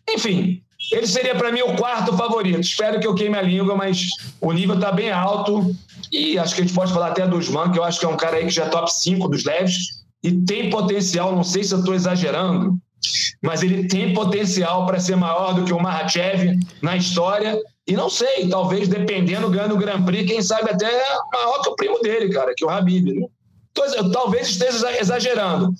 Enfim, 0.09 0.61
ele 0.91 1.05
seria 1.05 1.35
para 1.35 1.51
mim 1.51 1.61
o 1.61 1.75
quarto 1.75 2.15
favorito. 2.15 2.61
Espero 2.61 2.99
que 2.99 3.07
eu 3.07 3.13
queime 3.13 3.37
a 3.37 3.41
língua, 3.41 3.75
mas 3.75 4.07
o 4.39 4.51
nível 4.51 4.75
está 4.75 4.91
bem 4.91 5.11
alto. 5.11 5.75
E 6.11 6.39
acho 6.39 6.55
que 6.55 6.61
a 6.61 6.63
gente 6.65 6.73
pode 6.75 6.93
falar 6.93 7.07
até 7.07 7.27
do 7.27 7.37
Usman, 7.37 7.71
que 7.71 7.77
eu 7.77 7.83
acho 7.83 7.99
que 7.99 8.05
é 8.05 8.09
um 8.09 8.17
cara 8.17 8.37
aí 8.37 8.45
que 8.45 8.51
já 8.51 8.65
é 8.65 8.69
top 8.69 8.91
5 8.91 9.27
dos 9.27 9.43
leves 9.43 9.99
e 10.23 10.31
tem 10.31 10.69
potencial, 10.69 11.35
não 11.35 11.43
sei 11.43 11.63
se 11.63 11.73
eu 11.73 11.79
estou 11.79 11.93
exagerando, 11.93 12.77
mas 13.41 13.63
ele 13.63 13.87
tem 13.87 14.13
potencial 14.13 14.85
para 14.85 14.99
ser 14.99 15.15
maior 15.15 15.53
do 15.53 15.63
que 15.63 15.73
o 15.73 15.79
Mahachev 15.79 16.57
na 16.81 16.97
história. 16.97 17.57
E 17.87 17.93
não 17.93 18.09
sei, 18.09 18.47
talvez 18.49 18.87
dependendo, 18.87 19.49
ganhando 19.49 19.75
o 19.75 19.77
Grand 19.77 20.03
Prix, 20.03 20.29
quem 20.29 20.41
sabe 20.41 20.69
até 20.69 20.89
maior 21.33 21.61
que 21.61 21.69
o 21.69 21.75
primo 21.75 21.99
dele, 21.99 22.29
cara, 22.31 22.53
que 22.55 22.63
o 22.63 22.69
Habib. 22.69 23.13
Né? 23.13 23.27
Então, 23.71 24.11
talvez 24.11 24.49
esteja 24.49 24.99
exagerando, 24.99 25.73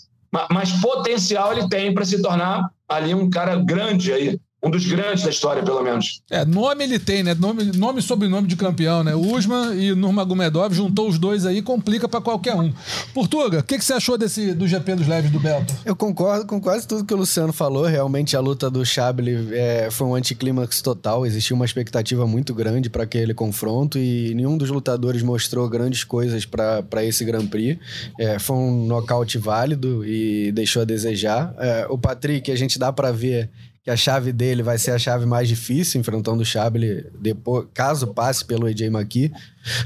mas 0.51 0.71
potencial 0.81 1.51
ele 1.51 1.67
tem 1.69 1.93
para 1.93 2.05
se 2.05 2.21
tornar 2.21 2.69
ali 2.87 3.13
um 3.13 3.29
cara 3.29 3.57
grande 3.57 4.11
aí 4.11 4.39
um 4.61 4.69
dos 4.69 4.85
grandes 4.85 5.23
da 5.23 5.29
história, 5.29 5.63
pelo 5.63 5.81
menos. 5.81 6.21
É, 6.29 6.43
nome 6.43 6.83
ele 6.83 6.99
tem, 6.99 7.23
né? 7.23 7.33
Nome, 7.33 7.63
nome 7.77 7.99
e 7.99 8.01
sobrenome 8.01 8.47
de 8.47 8.57
campeão, 8.57 9.03
né? 9.03 9.15
Usman 9.15 9.73
e 9.73 9.95
Nurmagomedov 9.95 10.73
juntou 10.73 11.07
os 11.07 11.17
dois 11.17 11.45
aí, 11.45 11.61
complica 11.61 12.09
para 12.09 12.19
qualquer 12.19 12.55
um. 12.55 12.73
Portuga, 13.13 13.59
o 13.59 13.63
que, 13.63 13.77
que 13.77 13.85
você 13.85 13.93
achou 13.93 14.17
desse 14.17 14.53
do 14.53 14.67
GP 14.67 14.95
dos 14.95 15.07
leves 15.07 15.31
do 15.31 15.39
Beto? 15.39 15.73
Eu 15.85 15.95
concordo 15.95 16.45
com 16.45 16.59
quase 16.59 16.85
tudo 16.85 17.05
que 17.05 17.13
o 17.13 17.17
Luciano 17.17 17.53
falou. 17.53 17.85
Realmente 17.85 18.35
a 18.35 18.41
luta 18.41 18.69
do 18.69 18.85
Chabli 18.85 19.49
é, 19.53 19.89
foi 19.89 20.07
um 20.07 20.15
anticlímax 20.15 20.81
total. 20.81 21.25
Existia 21.25 21.55
uma 21.55 21.65
expectativa 21.65 22.27
muito 22.27 22.53
grande 22.53 22.89
para 22.89 23.03
aquele 23.03 23.33
confronto 23.33 23.97
e 23.97 24.33
nenhum 24.35 24.57
dos 24.57 24.69
lutadores 24.69 25.23
mostrou 25.23 25.69
grandes 25.69 26.03
coisas 26.03 26.45
para 26.45 27.05
esse 27.05 27.23
Grand 27.23 27.47
Prix. 27.47 27.79
É, 28.19 28.37
foi 28.39 28.57
um 28.57 28.85
nocaute 28.85 29.37
válido 29.37 30.05
e 30.05 30.51
deixou 30.51 30.81
a 30.81 30.85
desejar. 30.85 31.53
É, 31.57 31.87
o 31.89 31.97
Patrick, 31.97 32.51
a 32.51 32.55
gente 32.57 32.77
dá 32.77 32.91
para 32.91 33.11
ver 33.11 33.49
que 33.89 33.93
a 33.93 33.97
chave 33.97 34.31
dele 34.31 34.61
vai 34.61 34.77
ser 34.77 34.91
a 34.91 34.99
chave 34.99 35.25
mais 35.25 35.47
difícil, 35.47 35.99
enfrentando 35.99 36.43
o 36.43 36.45
Chable 36.45 37.07
depois, 37.19 37.65
caso 37.73 38.05
passe 38.05 38.45
pelo 38.45 38.67
AJ 38.67 38.81
McKee. 38.83 39.31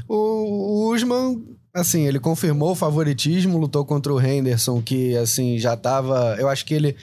O, 0.06 0.14
o 0.14 0.94
Usman, 0.94 1.42
assim, 1.72 2.06
ele 2.06 2.20
confirmou 2.20 2.72
o 2.72 2.74
favoritismo, 2.74 3.56
lutou 3.56 3.82
contra 3.82 4.12
o 4.12 4.20
Henderson, 4.20 4.82
que, 4.82 5.16
assim, 5.16 5.58
já 5.58 5.74
tava... 5.74 6.36
Eu 6.38 6.50
acho 6.50 6.66
que 6.66 6.74
ele 6.74 6.96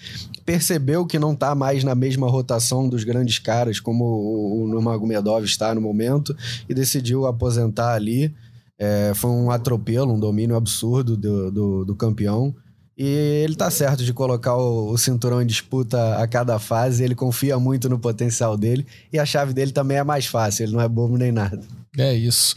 percebeu 0.46 1.04
que 1.04 1.18
não 1.18 1.36
tá 1.36 1.56
mais 1.56 1.84
na 1.84 1.96
mesma 1.96 2.30
rotação 2.30 2.88
dos 2.88 3.04
grandes 3.04 3.40
caras, 3.40 3.80
como 3.80 4.06
o, 4.06 4.64
o 4.64 4.68
Nurmagomedov 4.68 5.44
está 5.44 5.74
no 5.74 5.82
momento, 5.82 6.38
e 6.70 6.74
decidiu 6.76 7.26
aposentar 7.26 7.96
ali. 7.96 8.32
É, 8.78 9.12
foi 9.16 9.32
um 9.32 9.50
atropelo, 9.50 10.14
um 10.14 10.20
domínio 10.20 10.56
absurdo 10.56 11.18
do, 11.18 11.52
do, 11.52 11.86
do 11.86 11.96
campeão. 11.96 12.54
E 12.98 13.06
ele 13.44 13.56
tá 13.56 13.72
certo 13.72 14.04
de 14.04 14.14
colocar 14.14 14.56
o, 14.56 14.98
cinturão 14.98 15.42
em 15.42 15.46
disputa 15.46 16.18
a 16.18 16.28
cada 16.28 16.60
fase. 16.60 17.04
Ele 17.04 17.16
confia 17.16 17.58
muito 17.58 17.90
no 17.90 17.98
potencial 17.98 18.58
dele. 18.58 18.86
E 19.12 19.18
a 19.18 19.26
chave 19.26 19.54
dele 19.54 19.72
também 19.72 19.98
é 19.98 20.04
mais 20.04 20.26
fácil, 20.26 20.64
ele 20.64 20.74
não 20.74 20.82
é 20.82 20.88
bobo 20.88 21.18
nem 21.18 21.32
nada. 21.32 21.62
É 21.98 22.14
isso. 22.14 22.56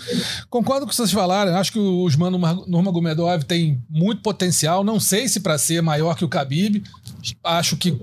Concordo 0.48 0.82
com 0.82 0.86
o 0.86 0.90
que 0.90 0.94
vocês 0.94 1.10
falaram. 1.10 1.56
Acho 1.56 1.72
que 1.72 1.78
o 1.78 2.02
Usman 2.02 2.30
Nurmagomedov 2.30 3.42
tem 3.44 3.82
muito 3.90 4.22
potencial. 4.22 4.84
Não 4.84 5.00
sei 5.00 5.26
se 5.26 5.40
para 5.40 5.58
ser 5.58 5.82
maior 5.82 6.16
que 6.16 6.24
o 6.24 6.28
Khabib. 6.28 6.84
Acho 7.42 7.76
que 7.76 7.98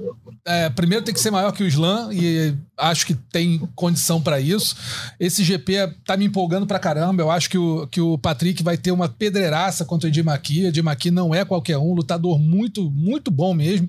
é, 0.45 0.69
primeiro 0.69 1.05
tem 1.05 1.13
que 1.13 1.19
ser 1.19 1.31
maior 1.31 1.51
que 1.51 1.63
o 1.63 1.67
Slam 1.67 2.11
e 2.11 2.55
acho 2.77 3.05
que 3.05 3.13
tem 3.13 3.59
condição 3.75 4.19
para 4.19 4.39
isso. 4.39 4.75
Esse 5.19 5.43
GP 5.43 5.93
tá 6.03 6.17
me 6.17 6.25
empolgando 6.25 6.65
pra 6.65 6.79
caramba. 6.79 7.21
Eu 7.21 7.29
acho 7.29 7.49
que 7.49 7.57
o, 7.57 7.87
que 7.87 8.01
o 8.01 8.17
Patrick 8.17 8.63
vai 8.63 8.75
ter 8.75 8.91
uma 8.91 9.07
pedreiraça 9.07 9.85
contra 9.85 10.07
o 10.07 10.11
Edmaqui. 10.11 10.65
Edmaqui 10.65 11.11
não 11.11 11.33
é 11.33 11.45
qualquer 11.45 11.77
um, 11.77 11.93
lutador 11.93 12.39
muito, 12.39 12.89
muito 12.89 13.29
bom 13.29 13.53
mesmo. 13.53 13.87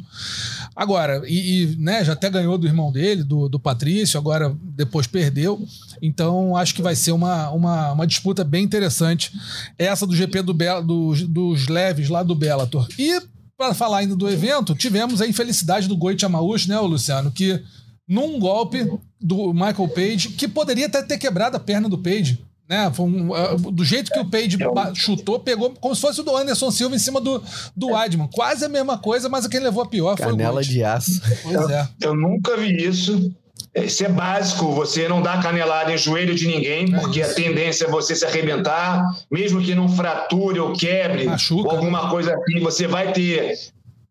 Agora, 0.77 1.23
e, 1.27 1.63
e, 1.63 1.77
né, 1.77 2.05
já 2.05 2.13
até 2.13 2.29
ganhou 2.29 2.59
do 2.59 2.67
irmão 2.67 2.93
dele, 2.93 3.25
do, 3.25 3.49
do 3.49 3.59
Patrício, 3.59 4.19
agora 4.19 4.55
depois 4.63 5.07
perdeu. 5.07 5.67
Então 6.03 6.55
acho 6.55 6.75
que 6.75 6.83
vai 6.83 6.95
ser 6.95 7.13
uma, 7.13 7.32
uma, 7.51 7.93
uma 7.93 8.07
disputa 8.07 8.45
bem 8.45 8.65
interessante. 8.65 9.33
Essa 9.79 10.07
do 10.07 10.15
GP 10.15 10.43
do 10.43 10.55
Be 10.55 10.67
do, 10.85 11.15
dos 11.29 11.69
leves 11.69 12.09
lá 12.09 12.23
do 12.23 12.35
Bellator. 12.35 12.87
E 12.99 13.21
para 13.57 13.75
falar 13.75 13.99
ainda 13.99 14.17
do 14.17 14.29
evento, 14.29 14.75
tivemos 14.75 15.21
a 15.21 15.27
infelicidade 15.27 15.87
do 15.87 15.97
Goit 15.97 16.25
Amaush, 16.25 16.67
né, 16.67 16.79
Luciano? 16.81 17.31
Que 17.31 17.63
num 18.09 18.39
golpe 18.39 18.91
do 19.21 19.53
Michael 19.53 19.89
Page, 19.89 20.29
que 20.31 20.49
poderia 20.49 20.87
até 20.87 21.03
ter 21.03 21.19
quebrado 21.19 21.57
a 21.57 21.61
perna 21.61 21.89
do 21.89 21.99
Page. 21.99 22.45
Né? 22.69 22.91
Um, 22.99 23.31
uh, 23.31 23.71
do 23.71 23.85
jeito 23.85 24.11
que 24.11 24.19
o 24.19 24.29
Page 24.29 24.57
chutou, 24.95 25.39
pegou 25.39 25.71
como 25.81 25.95
se 25.95 26.01
fosse 26.01 26.21
o 26.21 26.25
do 26.25 26.37
Anderson 26.37 26.71
Silva 26.71 26.97
em 26.97 26.99
cima 26.99 27.21
do, 27.21 27.43
do 27.77 27.95
Adman. 27.95 28.29
Quase 28.33 28.65
a 28.65 28.69
mesma 28.69 28.99
coisa, 28.99 29.29
mas 29.29 29.47
quem 29.47 29.61
levou 29.61 29.83
a 29.83 29.87
pior 29.87 30.17
Canela 30.17 30.31
foi 30.31 30.35
o 30.35 30.39
Canela 30.39 30.63
de 30.63 30.83
aço. 30.83 31.21
Pois 31.43 31.71
é. 31.71 31.89
Eu 32.01 32.15
nunca 32.15 32.57
vi 32.57 32.85
isso. 32.85 33.33
Isso 33.75 34.05
é 34.05 34.09
básico, 34.09 34.71
você 34.73 35.09
não 35.09 35.23
dá 35.23 35.39
canelada 35.39 35.93
em 35.93 35.97
joelho 35.97 36.35
de 36.35 36.47
ninguém, 36.47 36.95
é 36.95 36.99
porque 36.99 37.23
é 37.23 37.25
a 37.25 37.35
tendência 37.35 37.87
é 37.87 37.91
você 37.91 38.15
se 38.15 38.25
arrebentar, 38.25 39.03
mesmo 39.31 39.63
que 39.63 39.75
não 39.75 39.89
frature 39.89 40.61
ou 40.61 40.75
quebre, 40.75 41.25
Machuca, 41.25 41.69
ou 41.69 41.71
alguma 41.71 42.05
né? 42.05 42.11
coisa 42.11 42.35
assim, 42.35 42.61
você 42.61 42.87
vai 42.87 43.13
ter, 43.13 43.55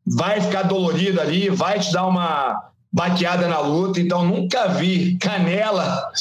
vai 0.05 0.41
ficar 0.41 0.63
dolorido 0.63 1.21
ali, 1.21 1.47
vai 1.49 1.79
te 1.79 1.91
dar 1.91 2.07
uma 2.07 2.71
baqueada 2.91 3.47
na 3.47 3.59
luta, 3.59 4.01
então 4.01 4.25
nunca 4.25 4.67
vi 4.67 5.15
canela 5.17 6.11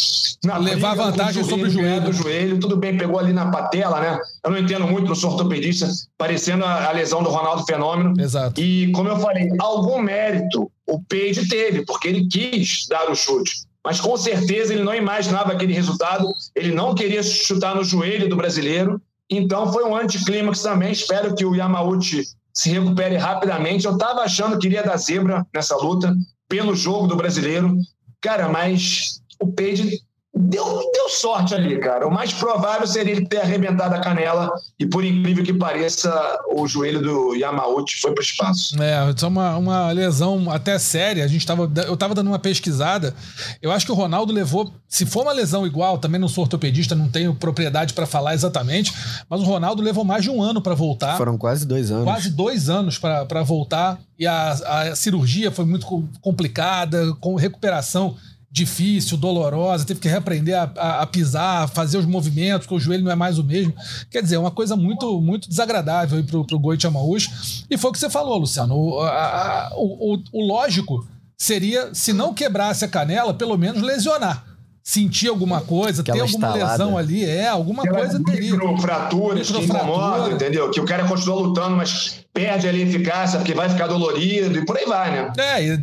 na 0.44 0.56
levar 0.56 0.90
briga 0.90 1.10
vantagem 1.10 1.42
sobre 1.42 1.66
o 1.66 1.70
joelho. 1.70 2.00
do 2.02 2.12
joelho. 2.12 2.60
Tudo 2.60 2.76
bem, 2.76 2.96
pegou 2.96 3.18
ali 3.18 3.32
na 3.32 3.50
patela, 3.50 4.00
né? 4.00 4.18
Eu 4.44 4.50
não 4.50 4.58
entendo 4.58 4.86
muito, 4.86 5.08
não 5.08 5.14
sou 5.14 5.32
ortopedista, 5.32 5.88
parecendo 6.16 6.64
a, 6.64 6.88
a 6.88 6.92
lesão 6.92 7.22
do 7.22 7.30
Ronaldo 7.30 7.64
Fenômeno. 7.64 8.14
Exato. 8.20 8.60
E, 8.60 8.92
como 8.92 9.08
eu 9.08 9.18
falei, 9.18 9.48
algum 9.58 10.00
mérito 10.00 10.70
o 10.90 11.02
Page 11.04 11.48
teve, 11.48 11.84
porque 11.84 12.08
ele 12.08 12.26
quis 12.26 12.86
dar 12.88 13.10
o 13.10 13.14
chute. 13.14 13.62
Mas 13.84 14.00
com 14.00 14.16
certeza 14.16 14.74
ele 14.74 14.82
não 14.82 14.94
imaginava 14.94 15.52
aquele 15.52 15.72
resultado, 15.72 16.30
ele 16.54 16.74
não 16.74 16.94
queria 16.94 17.22
chutar 17.22 17.74
no 17.74 17.84
joelho 17.84 18.28
do 18.28 18.36
brasileiro. 18.36 19.00
Então 19.28 19.72
foi 19.72 19.84
um 19.84 19.96
anticlímax 19.96 20.60
também. 20.60 20.92
Espero 20.92 21.34
que 21.34 21.44
o 21.44 21.54
Yamauchi 21.54 22.24
se 22.52 22.70
recupere 22.70 23.16
rapidamente. 23.16 23.86
Eu 23.86 23.94
estava 23.94 24.20
achando 24.22 24.58
que 24.58 24.66
iria 24.66 24.82
dar 24.82 24.96
zebra 24.96 25.46
nessa 25.54 25.76
luta, 25.76 26.14
pelo 26.48 26.74
jogo 26.74 27.06
do 27.06 27.16
brasileiro. 27.16 27.76
Cara, 28.20 28.48
mas 28.48 29.22
o 29.40 29.46
Page 29.50 30.00
deu, 30.40 30.64
deu 30.92 31.08
sorte 31.10 31.54
ali, 31.54 31.78
cara. 31.78 32.06
O 32.06 32.10
mais 32.12 32.32
provável 32.32 32.86
seria 32.86 33.12
ele 33.12 33.26
ter 33.26 33.38
arrebentado 33.40 33.94
a 33.94 33.98
canela 34.00 34.50
e, 34.78 34.86
por 34.86 35.04
incrível 35.04 35.44
que 35.44 35.52
pareça, 35.52 36.12
o 36.54 36.66
joelho 36.66 37.02
do 37.02 37.34
Yamauchi 37.34 38.00
foi 38.00 38.12
para 38.12 38.20
o 38.20 38.24
espaço. 38.24 38.82
É, 38.82 39.10
isso 39.14 39.24
é 39.24 39.28
uma, 39.28 39.56
uma 39.56 39.92
lesão 39.92 40.50
até 40.50 40.78
séria. 40.78 41.24
A 41.24 41.28
gente 41.28 41.46
tava, 41.46 41.70
eu 41.86 41.96
tava 41.96 42.14
dando 42.14 42.28
uma 42.28 42.38
pesquisada. 42.38 43.14
Eu 43.60 43.70
acho 43.70 43.84
que 43.86 43.92
o 43.92 43.94
Ronaldo 43.94 44.32
levou. 44.32 44.72
Se 44.88 45.06
for 45.06 45.22
uma 45.22 45.32
lesão 45.32 45.66
igual, 45.66 45.98
também 45.98 46.20
não 46.20 46.28
sou 46.28 46.42
ortopedista, 46.42 46.94
não 46.94 47.08
tenho 47.08 47.34
propriedade 47.34 47.92
para 47.94 48.06
falar 48.06 48.34
exatamente, 48.34 48.92
mas 49.28 49.40
o 49.40 49.44
Ronaldo 49.44 49.82
levou 49.82 50.04
mais 50.04 50.22
de 50.24 50.30
um 50.30 50.42
ano 50.42 50.60
para 50.60 50.74
voltar. 50.74 51.16
Foram 51.16 51.38
quase 51.38 51.66
dois 51.66 51.90
anos. 51.90 52.04
Quase 52.04 52.30
dois 52.30 52.68
anos 52.68 52.98
para 52.98 53.42
voltar. 53.42 53.98
E 54.18 54.26
a, 54.26 54.50
a 54.90 54.96
cirurgia 54.96 55.50
foi 55.50 55.64
muito 55.64 55.86
co- 55.86 56.04
complicada, 56.20 57.14
com 57.20 57.34
recuperação 57.36 58.16
difícil, 58.50 59.16
dolorosa, 59.16 59.84
teve 59.84 60.00
que 60.00 60.08
reaprender 60.08 60.56
a, 60.58 60.70
a- 60.76 61.02
a 61.02 61.06
pisar, 61.06 61.68
fazer 61.68 61.98
os 61.98 62.04
movimentos, 62.04 62.66
porque 62.66 62.74
o 62.74 62.80
joelho 62.84 63.04
não 63.04 63.10
é 63.12 63.14
mais 63.14 63.38
o 63.38 63.44
mesmo. 63.44 63.72
Quer 64.10 64.22
dizer, 64.22 64.34
é 64.36 64.38
uma 64.38 64.50
coisa 64.50 64.74
muito, 64.74 65.20
muito 65.20 65.48
desagradável 65.48 66.18
aí 66.18 66.24
pro, 66.24 66.44
pro 66.44 66.58
Goit 66.58 66.84
Amaús. 66.86 67.64
E 67.70 67.78
foi 67.78 67.90
o 67.90 67.92
que 67.92 67.98
você 67.98 68.10
falou, 68.10 68.36
Luciano. 68.38 68.74
O, 68.74 69.00
a- 69.02 69.70
o, 69.76 70.14
o- 70.14 70.22
o 70.32 70.46
lógico 70.46 71.06
seria, 71.38 71.94
se 71.94 72.12
não 72.12 72.34
quebrasse 72.34 72.84
a 72.84 72.88
canela, 72.88 73.32
pelo 73.32 73.56
menos 73.56 73.80
lesionar. 73.82 74.44
Sentir 74.90 75.28
alguma 75.28 75.60
coisa, 75.60 76.02
ter 76.02 76.10
Aquela 76.10 76.26
alguma 76.26 76.48
estalada. 76.48 76.72
lesão 76.72 76.98
ali, 76.98 77.24
é, 77.24 77.46
alguma 77.46 77.86
coisa 77.86 78.20
teria. 78.24 78.50
Microfraturas 78.50 79.46
que 79.46 79.52
Microfratura. 79.52 79.92
incomodam, 79.92 80.32
entendeu? 80.32 80.68
Que 80.68 80.80
o 80.80 80.84
cara 80.84 81.06
continua 81.06 81.36
lutando, 81.36 81.76
mas 81.76 82.24
perde 82.34 82.66
ali 82.66 82.82
a 82.82 82.86
eficácia 82.86 83.38
porque 83.38 83.54
vai 83.54 83.68
ficar 83.68 83.86
dolorido 83.86 84.58
e 84.58 84.64
por 84.64 84.76
aí 84.76 84.86
vai, 84.86 85.12
né? 85.12 85.32
É, 85.38 85.78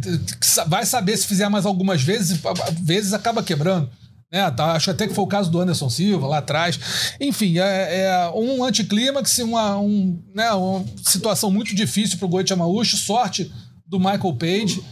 vai 0.67 0.85
saber 0.85 1.15
se 1.15 1.25
fizer 1.25 1.47
mais 1.47 1.65
algumas 1.65 2.01
vezes, 2.01 2.37
vezes 2.81 3.13
acaba 3.13 3.41
quebrando. 3.41 3.89
Né, 4.29 4.51
tá, 4.51 4.73
acho 4.73 4.91
até 4.91 5.07
que 5.07 5.13
foi 5.13 5.23
o 5.23 5.27
caso 5.27 5.49
do 5.49 5.57
Anderson 5.61 5.89
Silva 5.89 6.27
lá 6.27 6.39
atrás. 6.39 6.77
Enfim, 7.17 7.59
é, 7.59 8.01
é 8.01 8.31
um 8.35 8.61
anticlímax, 8.61 9.37
uma, 9.39 9.77
um, 9.77 10.21
né, 10.35 10.51
uma 10.51 10.83
situação 11.01 11.49
muito 11.49 11.73
difícil 11.73 12.17
pro 12.17 12.27
Goit 12.27 12.51
Amauchi. 12.51 12.97
Sorte 12.97 13.49
do 13.85 13.97
Michael 13.97 14.33
Page, 14.37 14.83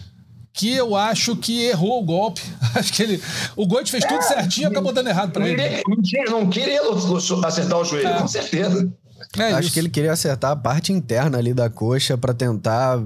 que 0.55 0.73
eu 0.73 0.95
acho 0.95 1.35
que 1.35 1.63
errou 1.65 2.01
o 2.01 2.05
golpe. 2.05 2.41
Acho 2.75 2.91
que 2.93 3.03
ele. 3.03 3.21
O 3.55 3.65
Goit 3.67 3.89
fez 3.91 4.03
tudo 4.05 4.21
certinho 4.21 4.65
e 4.67 4.71
acabou 4.71 4.91
dando 4.93 5.07
errado 5.09 5.31
pra 5.31 5.41
Não 5.41 5.47
ele. 5.47 5.61
queria, 5.61 5.81
não 5.87 6.01
queria- 6.01 6.31
não 6.31 6.49
queria 6.49 6.81
lu- 6.83 7.45
acertar 7.45 7.79
o 7.79 7.83
joelho, 7.85 8.07
É. 8.07 8.19
com 8.21 8.27
certeza. 8.27 8.91
É 9.37 9.43
Acho 9.51 9.59
isso. 9.61 9.73
que 9.73 9.79
ele 9.79 9.89
queria 9.89 10.11
acertar 10.13 10.51
a 10.51 10.55
parte 10.55 10.91
interna 10.93 11.37
ali 11.37 11.53
da 11.53 11.69
coxa 11.69 12.17
pra 12.17 12.33
tentar 12.33 13.01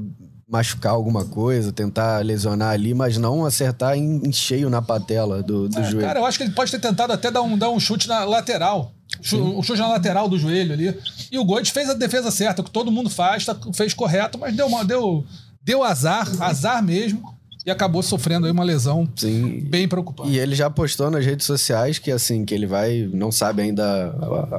machucar 0.48 0.92
alguma 0.94 1.26
coisa, 1.26 1.72
tentar 1.72 2.24
lesionar 2.26 2.70
ali, 2.72 2.94
mas 2.96 3.18
não 3.18 3.46
acertar 3.46 3.96
em, 3.96 4.22
em 4.28 4.32
cheio 4.32 4.70
na 4.70 4.82
patela 4.82 5.44
do, 5.44 5.70
do 5.70 5.84
joelho. 5.84 6.02
Cara, 6.02 6.20
eu 6.20 6.26
acho 6.26 6.38
que 6.40 6.44
ele 6.44 6.54
pode 6.54 6.72
ter 6.72 6.80
tentado 6.80 7.14
até 7.14 7.30
dar 7.30 7.42
um, 7.44 7.56
dar 7.58 7.70
um 7.70 7.80
chute 7.80 8.08
na 8.08 8.24
lateral. 8.26 8.92
Um 9.34 9.62
chute 9.62 9.80
na 9.80 9.88
lateral 9.88 10.28
do 10.28 10.38
joelho 10.40 10.74
ali. 10.74 10.96
E 11.32 11.38
o 11.38 11.46
Goit 11.46 11.72
fez 11.72 11.90
a 11.90 11.94
defesa 11.94 12.32
certa, 12.32 12.64
que 12.64 12.72
todo 12.72 12.92
mundo 12.92 13.10
faz, 13.10 13.46
tá- 13.46 13.56
fez 13.74 13.94
correto, 13.94 14.40
mas 14.40 14.56
deu, 14.56 14.66
uma- 14.68 14.84
deu, 14.84 15.24
deu 15.64 15.84
azar, 15.84 16.28
azar 16.42 16.82
mesmo, 16.84 17.38
e 17.70 17.72
acabou 17.72 18.02
sofrendo 18.04 18.46
aí 18.48 18.52
uma 18.52 18.64
lesão 18.64 19.08
Sim. 19.16 19.62
bem 19.70 19.88
preocupante. 19.88 20.30
E 20.32 20.40
ele 20.40 20.56
já 20.56 20.70
postou 20.70 21.10
nas 21.12 21.26
redes 21.26 21.46
sociais 21.46 22.00
que 22.00 22.12
assim, 22.12 22.44
que 22.44 22.54
ele 22.54 22.66
vai, 22.66 23.10
não 23.14 23.32
sabe 23.32 23.62
ainda 23.62 23.86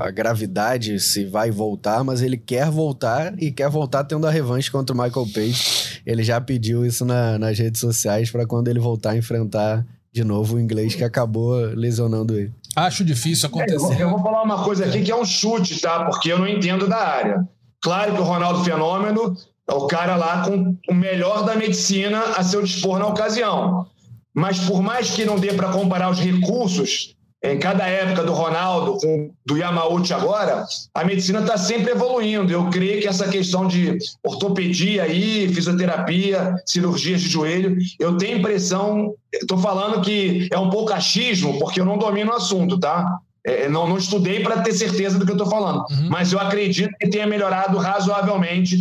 a, 0.01 0.07
a 0.07 0.11
gravidade 0.11 0.99
se 1.01 1.25
vai 1.25 1.51
voltar, 1.51 2.03
mas 2.05 2.23
ele 2.23 2.37
quer 2.37 2.71
voltar 2.71 3.35
e 3.43 3.51
quer 3.51 3.69
voltar 3.69 4.05
tendo 4.05 4.27
a 4.27 4.31
revanche 4.31 4.71
contra 4.71 4.95
o 4.95 4.99
Michael 4.99 5.27
Page. 5.35 6.01
Ele 6.07 6.23
já 6.23 6.41
pediu 6.41 6.87
isso 6.87 7.05
na- 7.05 7.39
nas 7.39 7.59
redes 7.59 7.81
sociais 7.81 8.31
pra 8.31 8.47
quando 8.47 8.69
ele 8.69 8.79
voltar 8.79 9.11
a 9.11 9.17
enfrentar 9.17 9.85
de 10.13 10.25
novo 10.25 10.57
o 10.57 10.61
inglês 10.61 10.95
que 10.95 11.05
acabou 11.05 11.55
lesionando 11.75 12.37
ele. 12.37 12.53
Acho 12.77 13.05
difícil 13.05 13.47
É, 13.47 13.49
eu, 13.49 13.53
vou, 13.53 13.63
acontecer. 13.63 14.03
eu 14.03 14.11
vou 14.11 14.19
falar 14.21 14.43
uma 14.43 14.63
coisa 14.65 14.85
aqui 14.85 15.03
que 15.03 15.11
é 15.11 15.17
um 15.17 15.25
chute, 15.25 15.81
tá? 15.81 16.05
Porque 16.05 16.33
eu 16.33 16.39
não 16.39 16.47
entendo 16.49 16.89
da 16.89 16.97
área. 16.99 17.49
Claro 17.83 18.15
que 18.15 18.21
o 18.21 18.25
Ronaldo 18.25 18.63
Fenômeno 18.65 19.37
o 19.73 19.87
cara 19.87 20.17
lá 20.17 20.45
com 20.45 20.77
o 20.89 20.95
melhor 20.95 21.45
da 21.45 21.55
medicina 21.55 22.21
a 22.37 22.43
seu 22.43 22.63
dispor 22.63 22.99
na 22.99 23.07
ocasião. 23.07 23.87
Mas 24.35 24.59
por 24.61 24.83
mais 24.83 25.11
que 25.11 25.25
não 25.25 25.39
dê 25.39 25.53
para 25.53 25.73
comparar 25.73 26.11
os 26.11 26.21
recursos 26.21 27.15
em 27.43 27.59
cada 27.59 27.87
época 27.87 28.23
do 28.23 28.33
Ronaldo 28.33 28.99
com 28.99 29.31
do 29.47 29.57
Yamauchi 29.57 30.13
agora, 30.13 30.65
a 30.95 31.05
medicina 31.05 31.41
está 31.41 31.57
sempre 31.57 31.93
evoluindo. 31.93 32.53
Eu 32.53 32.69
creio 32.69 33.01
que 33.01 33.09
essa 33.09 33.29
questão 33.29 33.67
de 33.67 33.97
ortopedia 34.23 35.05
aí, 35.05 35.49
fisioterapia, 35.49 36.55
cirurgias 36.67 37.21
de 37.23 37.29
joelho, 37.29 37.79
eu 37.99 38.17
tenho 38.19 38.39
impressão, 38.39 39.15
estou 39.33 39.59
falando 39.59 40.03
que 40.03 40.49
é 40.53 40.59
um 40.59 40.69
pouco 40.69 40.93
achismo, 40.93 41.59
porque 41.59 41.81
eu 41.81 41.85
não 41.85 41.97
domino 41.97 42.31
o 42.31 42.37
assunto, 42.37 42.79
tá? 42.79 43.19
É, 43.43 43.71
não, 43.71 43.89
não 43.89 43.97
estudei 43.97 44.43
para 44.43 44.61
ter 44.61 44.75
certeza 44.75 45.19
do 45.19 45.25
que 45.25 45.33
eu 45.33 45.37
estou 45.37 45.49
falando, 45.49 45.83
mas 46.11 46.31
eu 46.31 46.39
acredito 46.39 46.95
que 47.01 47.09
tenha 47.09 47.27
melhorado 47.27 47.79
razoavelmente 47.79 48.77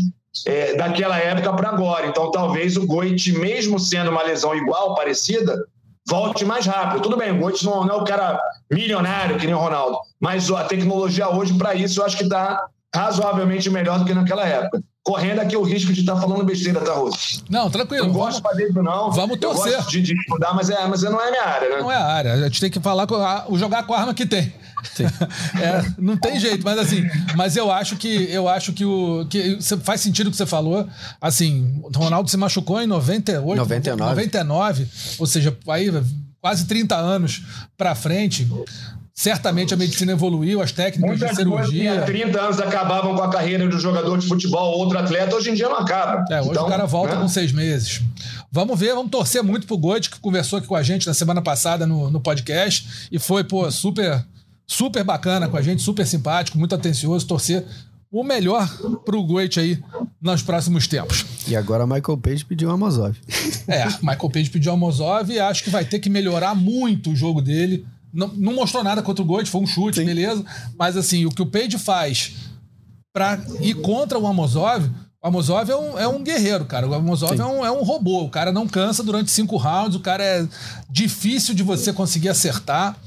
é, 0.46 0.76
daquela 0.76 1.18
época 1.18 1.54
para 1.54 1.70
agora. 1.70 2.08
Então, 2.08 2.32
talvez 2.32 2.78
o 2.78 2.86
Goit, 2.86 3.32
mesmo 3.38 3.80
sendo 3.80 4.12
uma 4.12 4.24
lesão 4.24 4.56
igual, 4.56 4.96
parecida, 4.96 5.56
volte 6.08 6.44
mais 6.46 6.66
rápido. 6.66 7.02
Tudo 7.02 7.18
bem, 7.18 7.32
o 7.32 7.40
Goit 7.40 7.64
não, 7.66 7.84
não 7.86 7.96
é 7.96 7.98
o 7.98 8.04
cara 8.04 8.40
milionário 8.72 9.38
que 9.38 9.46
nem 9.46 9.56
o 9.56 9.60
Ronaldo, 9.60 9.98
mas 10.20 10.50
a 10.52 10.64
tecnologia 10.64 11.30
hoje, 11.30 11.54
para 11.54 11.76
isso, 11.76 12.00
eu 12.02 12.06
acho 12.06 12.18
que 12.18 12.24
está 12.24 12.66
razoavelmente 12.94 13.70
melhor 13.70 14.00
do 14.00 14.06
que 14.06 14.14
naquela 14.14 14.46
época. 14.48 14.82
Correndo 15.02 15.40
aqui 15.40 15.56
o 15.58 15.64
risco 15.64 15.92
de 15.94 16.02
estar 16.02 16.16
falando 16.18 16.44
besteira, 16.44 16.82
tá, 16.82 16.94
Russo? 16.94 17.44
Não, 17.50 17.70
tranquilo. 17.70 18.06
Não 18.08 18.14
vamos- 18.14 18.28
gosto 18.28 18.38
de 18.38 18.44
fazer 18.50 18.70
isso, 18.70 18.84
não. 18.84 19.10
vamos 19.12 19.32
Eu 19.36 19.40
torcer. 19.42 19.76
gosto 19.78 19.90
de, 19.92 20.02
de 20.02 20.14
estudar, 20.14 20.54
mas, 20.54 20.70
é, 20.70 20.86
mas 20.88 21.02
não 21.04 21.20
é 21.20 21.32
minha 21.32 21.44
área, 21.46 21.70
né? 21.70 21.78
Não 21.80 21.92
é 21.92 21.96
a 21.96 22.06
área. 22.06 22.34
A 22.34 22.38
gente 22.44 22.60
tem 22.60 22.70
que 22.70 22.80
falar 22.80 23.08
com 23.08 23.16
a, 23.16 23.46
o 23.48 23.58
jogar 23.58 23.84
com 23.88 23.94
a 23.94 24.00
arma 24.00 24.14
que 24.14 24.26
tem. 24.26 24.54
É, 25.62 25.86
não 25.98 26.18
tem 26.18 26.40
jeito, 26.40 26.64
mas 26.64 26.78
assim, 26.78 27.04
mas 27.36 27.56
eu 27.56 27.72
acho 27.72 27.98
que 27.98 28.30
eu 28.32 28.48
acho 28.48 28.72
que 28.74 28.86
o 28.86 29.26
que 29.30 29.58
faz 29.84 30.02
sentido 30.02 30.28
o 30.28 30.32
que 30.32 30.38
você 30.38 30.46
falou. 30.46 30.88
Assim, 31.20 31.82
o 31.84 31.98
Ronaldo 31.98 32.30
se 32.30 32.38
machucou 32.38 32.82
em 32.82 32.88
98, 32.88 33.58
99. 33.58 34.10
99, 34.10 34.88
ou 35.18 35.26
seja, 35.28 35.56
aí 35.68 35.92
quase 36.42 36.66
30 36.66 36.96
anos 36.96 37.44
pra 37.78 37.96
frente. 37.96 38.48
Certamente 39.14 39.74
a 39.74 39.78
medicina 39.78 40.14
evoluiu, 40.14 40.62
as 40.62 40.72
técnicas 40.72 41.20
de 41.20 41.26
Muitas 41.26 41.44
coisas 41.44 41.70
que 41.70 41.86
há 41.86 41.92
cirurgia. 41.92 42.02
30 42.06 42.40
anos 42.40 42.60
acabavam 42.62 43.14
com 43.18 43.22
a 43.22 43.30
carreira 43.30 43.68
do 43.68 43.78
jogador 43.78 44.18
de 44.18 44.26
futebol 44.26 44.72
ou 44.72 44.80
outro 44.80 44.98
atleta, 44.98 45.36
hoje 45.36 45.50
em 45.50 45.56
dia 45.56 45.68
não 45.68 45.76
acaba. 45.76 46.24
É, 46.32 46.40
hoje 46.40 46.52
Então, 46.52 46.66
o 46.66 46.70
cara 46.70 46.86
volta 46.86 47.16
né? 47.16 47.22
com 47.22 47.28
seis 47.28 47.52
meses. 47.52 48.02
Vamos 48.50 48.80
ver, 48.80 48.96
vamos 48.96 49.12
torcer 49.12 49.44
muito 49.44 49.68
pro 49.68 49.78
Goit, 49.78 50.10
que 50.10 50.22
conversou 50.22 50.58
aqui 50.58 50.68
com 50.68 50.76
a 50.76 50.82
gente 50.82 51.06
na 51.06 51.14
semana 51.14 51.42
passada 51.42 51.86
no, 51.86 52.10
no 52.10 52.22
podcast. 52.22 53.10
E 53.12 53.20
foi, 53.20 53.44
pô, 53.44 53.70
super, 53.70 54.26
super 54.70 55.04
bacana 55.04 55.50
com 55.50 55.58
a 55.58 55.62
gente, 55.62 55.82
super 55.82 56.06
simpático, 56.06 56.58
muito 56.58 56.76
atencioso. 56.76 57.26
Torcer 57.26 57.66
o 58.12 58.24
melhor 58.24 58.68
pro 59.04 59.24
Goit 59.24 59.60
aí 59.60 59.84
nos 60.22 60.44
próximos 60.44 60.88
tempos. 60.88 61.26
E 61.48 61.56
agora 61.56 61.88
Michael 61.88 62.18
Page 62.20 62.46
pediu 62.46 62.70
a 62.70 62.74
Amazov. 62.74 63.18
É, 63.68 63.86
Michael 64.02 64.30
Page 64.30 64.50
pediu 64.50 64.72
ao 64.72 64.78
Mozov 64.78 65.32
e 65.32 65.40
acho 65.40 65.64
que 65.64 65.70
vai 65.70 65.84
ter 65.86 66.00
que 66.00 66.10
melhorar 66.10 66.56
muito 66.56 67.12
o 67.12 67.16
jogo 67.16 67.42
dele. 67.42 67.86
Não, 68.14 68.28
não 68.30 68.54
mostrou 68.54 68.84
nada 68.84 69.02
contra 69.02 69.24
o 69.24 69.26
Goit, 69.26 69.50
foi 69.50 69.62
um 69.62 69.68
chute, 69.68 70.04
beleza. 70.04 70.46
Mas 70.78 70.96
assim, 70.96 71.26
o 71.26 71.30
que 71.30 71.42
o 71.42 71.46
Page 71.46 71.78
faz 71.78 72.34
pra 73.14 73.40
ir 73.62 73.76
contra 73.76 74.18
o 74.18 74.28
Amozov, 74.28 74.90
o 75.22 75.28
Amozov 75.28 75.70
é 75.70 75.76
um, 75.76 76.00
é 76.00 76.08
um 76.08 76.24
guerreiro, 76.24 76.64
cara. 76.66 76.88
O 76.88 76.94
Amozov 76.94 77.38
é 77.40 77.46
um, 77.46 77.66
é 77.66 77.72
um 77.72 77.84
robô. 77.84 78.24
O 78.24 78.30
cara 78.30 78.52
não 78.52 78.68
cansa 78.68 79.04
durante 79.04 79.30
cinco 79.32 79.58
rounds, 79.58 79.96
o 79.96 80.00
cara 80.00 80.24
é 80.24 80.48
difícil 80.90 81.54
de 81.54 81.62
você 81.64 81.92
conseguir 81.92 82.30
acertar. 82.30 82.98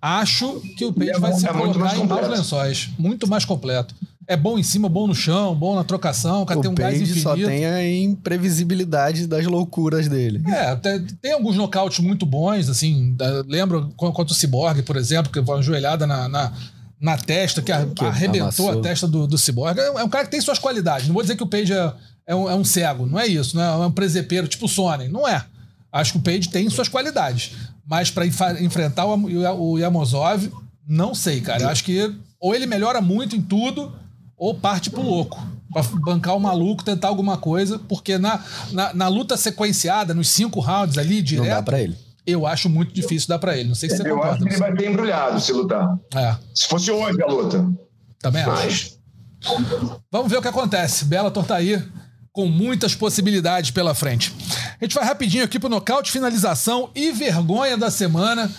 Acho 0.00 0.60
que 0.76 0.84
o 0.84 0.92
Page 0.92 1.10
é 1.10 1.18
vai 1.18 1.32
se 1.32 1.46
é 1.48 1.52
muito 1.52 1.78
mais 1.78 1.92
colocar 1.92 2.04
em 2.04 2.06
maus 2.08 2.20
completo. 2.20 2.30
lençóis. 2.36 2.90
Muito 2.98 3.26
mais 3.26 3.44
completo. 3.44 3.94
É 4.26 4.36
bom 4.36 4.58
em 4.58 4.62
cima, 4.62 4.88
bom 4.88 5.06
no 5.06 5.14
chão, 5.14 5.54
bom 5.54 5.74
na 5.74 5.84
trocação, 5.84 6.42
o 6.42 6.46
cara 6.46 6.58
tem 6.58 6.68
o 6.70 6.72
um 6.72 6.74
gás 6.74 6.92
Page 6.98 7.04
infinito. 7.10 7.22
só 7.28 7.34
tem 7.34 7.66
a 7.66 7.86
imprevisibilidade 8.02 9.26
das 9.26 9.44
loucuras 9.46 10.08
dele. 10.08 10.42
É, 10.50 10.74
tem, 10.76 11.04
tem 11.20 11.32
alguns 11.32 11.56
nocautes 11.56 11.98
muito 12.00 12.24
bons, 12.24 12.68
assim. 12.68 13.14
da- 13.14 13.42
lembro 13.46 13.90
contra 13.96 14.22
o 14.24 14.34
Cyborg, 14.34 14.82
por 14.82 14.96
exemplo, 14.96 15.30
que 15.32 15.42
foi 15.42 15.54
uma 15.56 15.62
joelhada 15.62 16.06
na, 16.06 16.26
na, 16.28 16.52
na 17.00 17.16
testa, 17.16 17.60
que, 17.62 17.70
a- 17.72 17.86
Que 17.86 18.04
arrebentou 18.04 18.66
amassou. 18.66 18.80
a 18.80 18.82
testa 18.82 19.06
do, 19.06 19.26
do 19.26 19.36
Cyborg. 19.38 19.78
É, 19.78 19.90
um- 19.90 19.98
é 20.00 20.04
um 20.04 20.08
cara 20.08 20.24
que 20.24 20.30
tem 20.30 20.40
suas 20.40 20.58
qualidades. 20.58 21.06
Não 21.06 21.14
vou 21.14 21.22
dizer 21.22 21.36
que 21.36 21.42
o 21.42 21.46
Page 21.46 21.72
é, 21.72 21.92
é, 22.28 22.34
um, 22.34 22.48
é 22.50 22.54
um 22.54 22.64
cego, 22.64 23.06
não 23.06 23.18
é 23.18 23.26
isso, 23.26 23.56
não 23.56 23.62
é, 23.62 23.84
é 23.84 23.86
um 23.86 23.90
presepeiro 23.92 24.48
tipo 24.48 24.66
o 24.66 24.68
Sony. 24.68 25.08
Não 25.08 25.26
é. 25.28 25.44
Acho 25.92 26.12
que 26.12 26.18
o 26.18 26.22
Page 26.22 26.48
tem 26.48 26.68
suas 26.70 26.88
qualidades. 26.88 27.52
Mas 27.86 28.10
para 28.10 28.24
enfrentar 28.26 29.04
o, 29.04 29.14
o 29.74 29.78
Yamosov, 29.78 30.50
não 30.88 31.14
sei, 31.14 31.40
cara. 31.40 31.64
Eu 31.64 31.68
acho 31.68 31.84
que 31.84 32.14
ou 32.40 32.54
ele 32.54 32.66
melhora 32.66 33.00
muito 33.00 33.36
em 33.36 33.40
tudo, 33.42 33.92
ou 34.36 34.54
parte 34.54 34.90
pro 34.90 35.02
louco. 35.02 35.40
Pra 35.72 35.82
bancar 35.82 36.36
o 36.36 36.40
maluco, 36.40 36.84
tentar 36.84 37.08
alguma 37.08 37.36
coisa, 37.36 37.78
porque 37.78 38.16
na, 38.16 38.40
na, 38.70 38.94
na 38.94 39.08
luta 39.08 39.36
sequenciada, 39.36 40.14
nos 40.14 40.28
cinco 40.28 40.60
rounds 40.60 40.96
ali, 40.98 41.20
direto. 41.20 41.46
Não 41.48 41.54
dá 41.56 41.62
pra 41.62 41.80
ele. 41.80 41.96
Eu 42.26 42.46
acho 42.46 42.68
muito 42.68 42.92
difícil 42.92 43.28
dar 43.28 43.38
pra 43.38 43.56
ele. 43.56 43.68
Não 43.68 43.74
sei 43.74 43.90
se 43.90 43.96
você 43.96 44.08
eu 44.08 44.14
concorda. 44.14 44.28
Eu 44.28 44.34
acho 44.34 44.44
que 44.44 44.48
ele 44.50 44.58
vai 44.58 44.74
ter 44.74 44.90
embrulhado 44.90 45.40
se 45.40 45.52
lutar. 45.52 45.94
É. 46.14 46.36
Se 46.54 46.66
fosse 46.66 46.90
hoje 46.90 47.22
a 47.22 47.26
luta. 47.26 47.66
Também 48.18 48.46
Mas... 48.46 48.64
acho. 48.64 48.94
Vamos 50.10 50.30
ver 50.30 50.38
o 50.38 50.42
que 50.42 50.48
acontece. 50.48 51.04
Bela 51.04 51.30
tá 51.30 51.56
aí 51.56 51.82
com 52.32 52.48
muitas 52.48 52.94
possibilidades 52.96 53.70
pela 53.70 53.94
frente. 53.94 54.34
A 54.80 54.84
gente 54.84 54.94
vai 54.94 55.04
rapidinho 55.04 55.44
aqui 55.44 55.60
pro 55.60 55.68
nocaute, 55.68 56.10
finalização 56.10 56.90
e 56.94 57.12
vergonha 57.12 57.76
da 57.76 57.92
semana. 57.92 58.50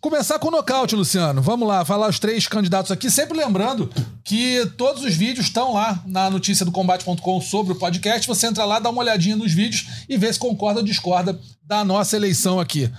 Começar 0.00 0.38
com 0.38 0.48
o 0.48 0.50
nocaute, 0.50 0.96
Luciano. 0.96 1.42
Vamos 1.42 1.68
lá, 1.68 1.84
falar 1.84 2.08
os 2.08 2.18
três 2.18 2.46
candidatos 2.46 2.90
aqui. 2.90 3.10
Sempre 3.10 3.36
lembrando 3.36 3.90
que 4.24 4.66
todos 4.76 5.04
os 5.04 5.14
vídeos 5.14 5.46
estão 5.46 5.72
lá 5.72 6.02
na 6.06 6.30
notícia 6.30 6.64
do 6.64 6.72
combate.com 6.72 7.40
sobre 7.40 7.72
o 7.72 7.76
podcast. 7.76 8.26
Você 8.26 8.46
entra 8.46 8.64
lá, 8.64 8.78
dá 8.78 8.90
uma 8.90 9.02
olhadinha 9.02 9.36
nos 9.36 9.52
vídeos 9.52 9.86
e 10.08 10.16
vê 10.16 10.32
se 10.32 10.38
concorda 10.38 10.80
ou 10.80 10.86
discorda 10.86 11.38
da 11.70 11.84
nossa 11.84 12.16
eleição 12.16 12.58
aqui. 12.58 12.90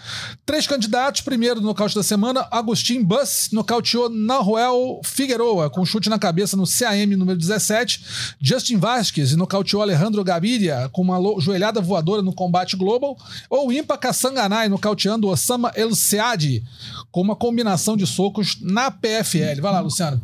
Três 0.45 0.65
candidatos. 0.65 1.19
Primeiro 1.19 1.59
no 1.59 1.67
nocaute 1.67 1.93
da 1.93 2.01
semana, 2.01 2.47
Agostinho 2.49 3.03
Bus 3.03 3.49
nocauteou 3.51 4.09
Naruel 4.09 5.01
Figueroa 5.03 5.69
com 5.69 5.83
chute 5.83 6.09
na 6.09 6.17
cabeça 6.17 6.55
no 6.55 6.63
CAM 6.65 7.17
número 7.17 7.37
17. 7.37 8.01
Justin 8.39 8.77
Vasquez 8.77 9.35
nocauteou 9.35 9.81
Alejandro 9.81 10.23
Gaviria 10.23 10.89
com 10.93 11.01
uma 11.01 11.19
joelhada 11.41 11.81
voadora 11.81 12.21
no 12.21 12.33
combate 12.33 12.77
global. 12.77 13.17
Ou 13.49 13.73
Impa 13.73 13.97
Kassanganai 13.97 14.69
nocauteando 14.69 15.27
Osama 15.27 15.73
El 15.75 15.93
Seadi 15.93 16.63
com 17.11 17.19
uma 17.19 17.35
combinação 17.35 17.97
de 17.97 18.07
socos 18.07 18.57
na 18.61 18.89
PFL. 18.89 19.59
Vai 19.61 19.71
lá, 19.73 19.81
Luciano. 19.81 20.21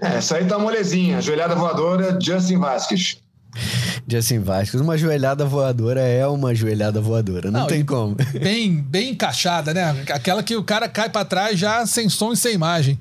É, 0.00 0.16
essa 0.16 0.36
aí 0.36 0.44
tá 0.44 0.58
molezinha. 0.58 1.20
Joelhada 1.20 1.54
voadora, 1.54 2.18
Justin 2.20 2.58
Vasquez. 2.58 3.18
Justin 4.08 4.40
Vasquez, 4.40 4.80
uma 4.80 4.96
joelhada 4.96 5.44
voadora 5.44 6.00
é 6.00 6.26
uma 6.26 6.54
joelhada 6.54 7.00
voadora, 7.00 7.50
não, 7.50 7.60
não 7.60 7.66
tem 7.66 7.84
como. 7.84 8.14
Bem, 8.38 8.80
bem 8.80 9.10
encaixada, 9.10 9.72
né? 9.74 10.04
Aquela 10.10 10.42
que 10.42 10.56
o 10.56 10.62
cara 10.62 10.88
cai 10.88 11.08
para 11.08 11.24
trás 11.24 11.58
já 11.58 11.84
sem 11.86 12.08
som 12.08 12.32
e 12.32 12.36
sem 12.36 12.54
imagem. 12.54 13.00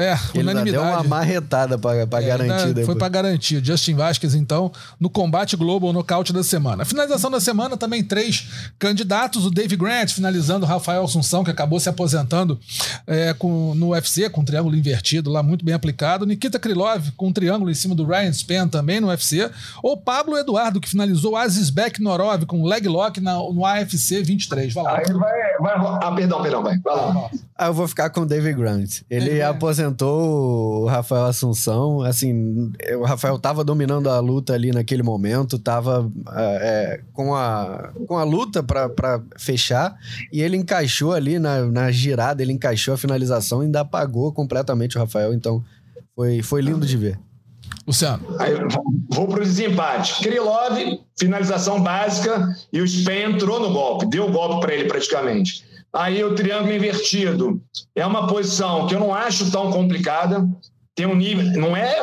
É, 0.00 0.18
Ele 0.32 0.44
unanimidade. 0.44 0.70
deu 0.70 0.82
uma 0.82 1.02
marretada 1.04 1.76
pra, 1.76 1.94
é, 1.94 2.06
garantir. 2.06 2.86
Foi 2.86 2.96
pra 2.96 3.08
garantir. 3.08 3.62
Justin 3.62 3.94
Vasquez, 3.94 4.34
então, 4.34 4.72
no 4.98 5.10
combate 5.10 5.56
global 5.56 5.92
nocaute 5.92 6.32
da 6.32 6.42
semana. 6.42 6.84
A 6.84 6.86
finalização 6.86 7.30
da 7.30 7.38
semana 7.38 7.76
também 7.76 8.02
três 8.02 8.48
candidatos. 8.78 9.44
O 9.44 9.50
Dave 9.50 9.76
Grant 9.76 10.10
finalizando 10.12 10.64
o 10.64 10.68
Rafael 10.68 11.04
Assunção, 11.04 11.44
que 11.44 11.50
acabou 11.50 11.78
se 11.78 11.88
aposentando 11.88 12.58
é, 13.06 13.34
com, 13.34 13.74
no 13.74 13.90
UFC, 13.90 14.30
com 14.30 14.40
um 14.40 14.44
triângulo 14.44 14.74
invertido 14.74 15.30
lá, 15.30 15.42
muito 15.42 15.64
bem 15.64 15.74
aplicado. 15.74 16.24
Nikita 16.24 16.58
Krylov 16.58 17.10
com 17.16 17.28
um 17.28 17.32
triângulo 17.32 17.70
em 17.70 17.74
cima 17.74 17.94
do 17.94 18.06
Ryan 18.06 18.32
Span 18.32 18.68
também 18.68 19.00
no 19.00 19.08
UFC. 19.08 19.50
Ou 19.82 19.98
Pablo 19.98 20.38
Eduardo, 20.38 20.80
que 20.80 20.88
finalizou 20.88 21.36
Azizbek 21.36 22.02
Norov 22.02 22.46
com 22.46 22.64
leg 22.64 22.88
lock 22.88 23.20
na, 23.20 23.34
no 23.34 23.66
AFC 23.66 24.22
23. 24.22 24.72
Vai 24.72 24.84
lá. 24.84 24.96
Aí 24.96 25.04
vai, 25.12 25.78
vai. 25.78 25.98
Ah, 26.02 26.12
perdão, 26.12 26.40
perdão, 26.40 26.62
vai. 26.62 26.78
Vai 26.78 26.96
lá. 26.96 27.30
Ah, 27.56 27.66
eu 27.66 27.74
vou 27.74 27.86
ficar 27.86 28.08
com 28.08 28.22
o 28.22 28.26
Dave 28.26 28.54
Grant. 28.54 29.02
Ele 29.10 29.38
é. 29.38 29.44
aposentou 29.44 29.89
apresentou 29.90 30.82
o 30.82 30.86
Rafael 30.86 31.24
Assunção. 31.24 32.02
Assim, 32.02 32.72
o 32.98 33.04
Rafael 33.04 33.38
tava 33.38 33.64
dominando 33.64 34.08
a 34.08 34.18
luta 34.20 34.54
ali 34.54 34.70
naquele 34.70 35.02
momento, 35.02 35.58
tava 35.58 36.10
é, 36.34 37.00
com, 37.12 37.34
a, 37.34 37.92
com 38.06 38.16
a 38.16 38.24
luta 38.24 38.62
para 38.62 39.22
fechar, 39.38 39.94
e 40.32 40.40
ele 40.40 40.56
encaixou 40.56 41.12
ali 41.12 41.38
na, 41.38 41.66
na 41.66 41.90
girada, 41.90 42.42
ele 42.42 42.52
encaixou 42.52 42.94
a 42.94 42.98
finalização 42.98 43.62
e 43.62 43.66
ainda 43.66 43.80
apagou 43.80 44.32
completamente 44.32 44.96
o 44.96 45.00
Rafael. 45.00 45.34
Então, 45.34 45.62
foi, 46.14 46.42
foi 46.42 46.62
lindo 46.62 46.86
de 46.86 46.96
ver. 46.96 47.18
Luciano. 47.86 48.22
Aí, 48.38 48.52
vou 49.10 49.26
para 49.26 49.40
o 49.40 49.44
desempate. 49.44 50.22
Krylov, 50.22 50.76
finalização 51.18 51.82
básica, 51.82 52.54
e 52.72 52.80
o 52.80 52.86
Spen 52.86 53.32
entrou 53.32 53.60
no 53.60 53.72
golpe, 53.72 54.06
deu 54.06 54.26
o 54.26 54.32
golpe 54.32 54.60
para 54.60 54.74
ele 54.74 54.88
praticamente. 54.88 55.69
Aí 55.92 56.22
o 56.22 56.34
triângulo 56.34 56.72
invertido 56.72 57.60
é 57.94 58.06
uma 58.06 58.26
posição 58.26 58.86
que 58.86 58.94
eu 58.94 59.00
não 59.00 59.14
acho 59.14 59.50
tão 59.50 59.70
complicada. 59.72 60.48
Tem 60.94 61.06
um 61.06 61.16
nível, 61.16 61.44
não 61.60 61.76
é 61.76 62.00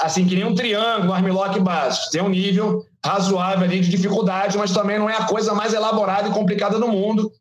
assim 0.00 0.26
que 0.26 0.34
nem 0.34 0.44
um 0.44 0.54
triângulo, 0.54 1.10
um 1.10 1.14
armlock 1.14 1.58
básico. 1.60 2.10
Tem 2.10 2.22
um 2.22 2.28
nível 2.28 2.84
razoável 3.04 3.64
ali 3.64 3.80
de 3.80 3.90
dificuldade, 3.90 4.56
mas 4.56 4.72
também 4.72 4.98
não 4.98 5.10
é 5.10 5.16
a 5.16 5.26
coisa 5.26 5.54
mais 5.54 5.74
elaborada 5.74 6.28
e 6.28 6.32
complicada 6.32 6.78
do 6.78 6.88
mundo. 6.88 7.32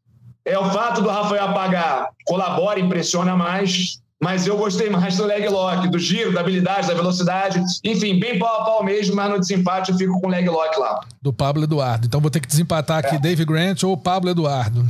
É 0.46 0.58
o 0.58 0.70
fato 0.72 1.02
do 1.02 1.10
Rafael 1.10 1.46
apagar 1.46 2.10
colabora, 2.26 2.80
impressiona 2.80 3.36
mais 3.36 4.02
mas 4.24 4.48
eu 4.48 4.56
gostei 4.56 4.90
mais 4.90 5.18
do 5.18 5.26
leg 5.26 5.46
lock, 5.50 5.86
do 5.90 6.00
giro, 6.00 6.32
da 6.32 6.40
habilidade, 6.40 6.88
da 6.88 6.94
velocidade. 6.94 7.62
Enfim, 7.84 8.18
bem 8.18 8.40
pau 8.40 8.62
a 8.62 8.64
pau 8.64 8.82
mesmo, 8.82 9.18
mas 9.18 9.30
no 9.30 9.38
desempate 9.38 9.92
eu 9.92 9.98
fico 9.98 10.22
com 10.22 10.28
o 10.28 10.30
leg 10.30 10.48
lock 10.48 10.80
lá. 10.80 11.02
Do 11.24 11.32
Pablo 11.32 11.64
Eduardo. 11.64 12.06
Então 12.06 12.20
vou 12.20 12.30
ter 12.30 12.42
que 12.42 12.48
desempatar 12.48 12.98
aqui 13.00 13.16
é. 13.16 13.20
Dave 13.20 13.46
Grant 13.46 13.82
ou 13.84 13.96
Pablo 13.96 14.30
Eduardo. 14.30 14.86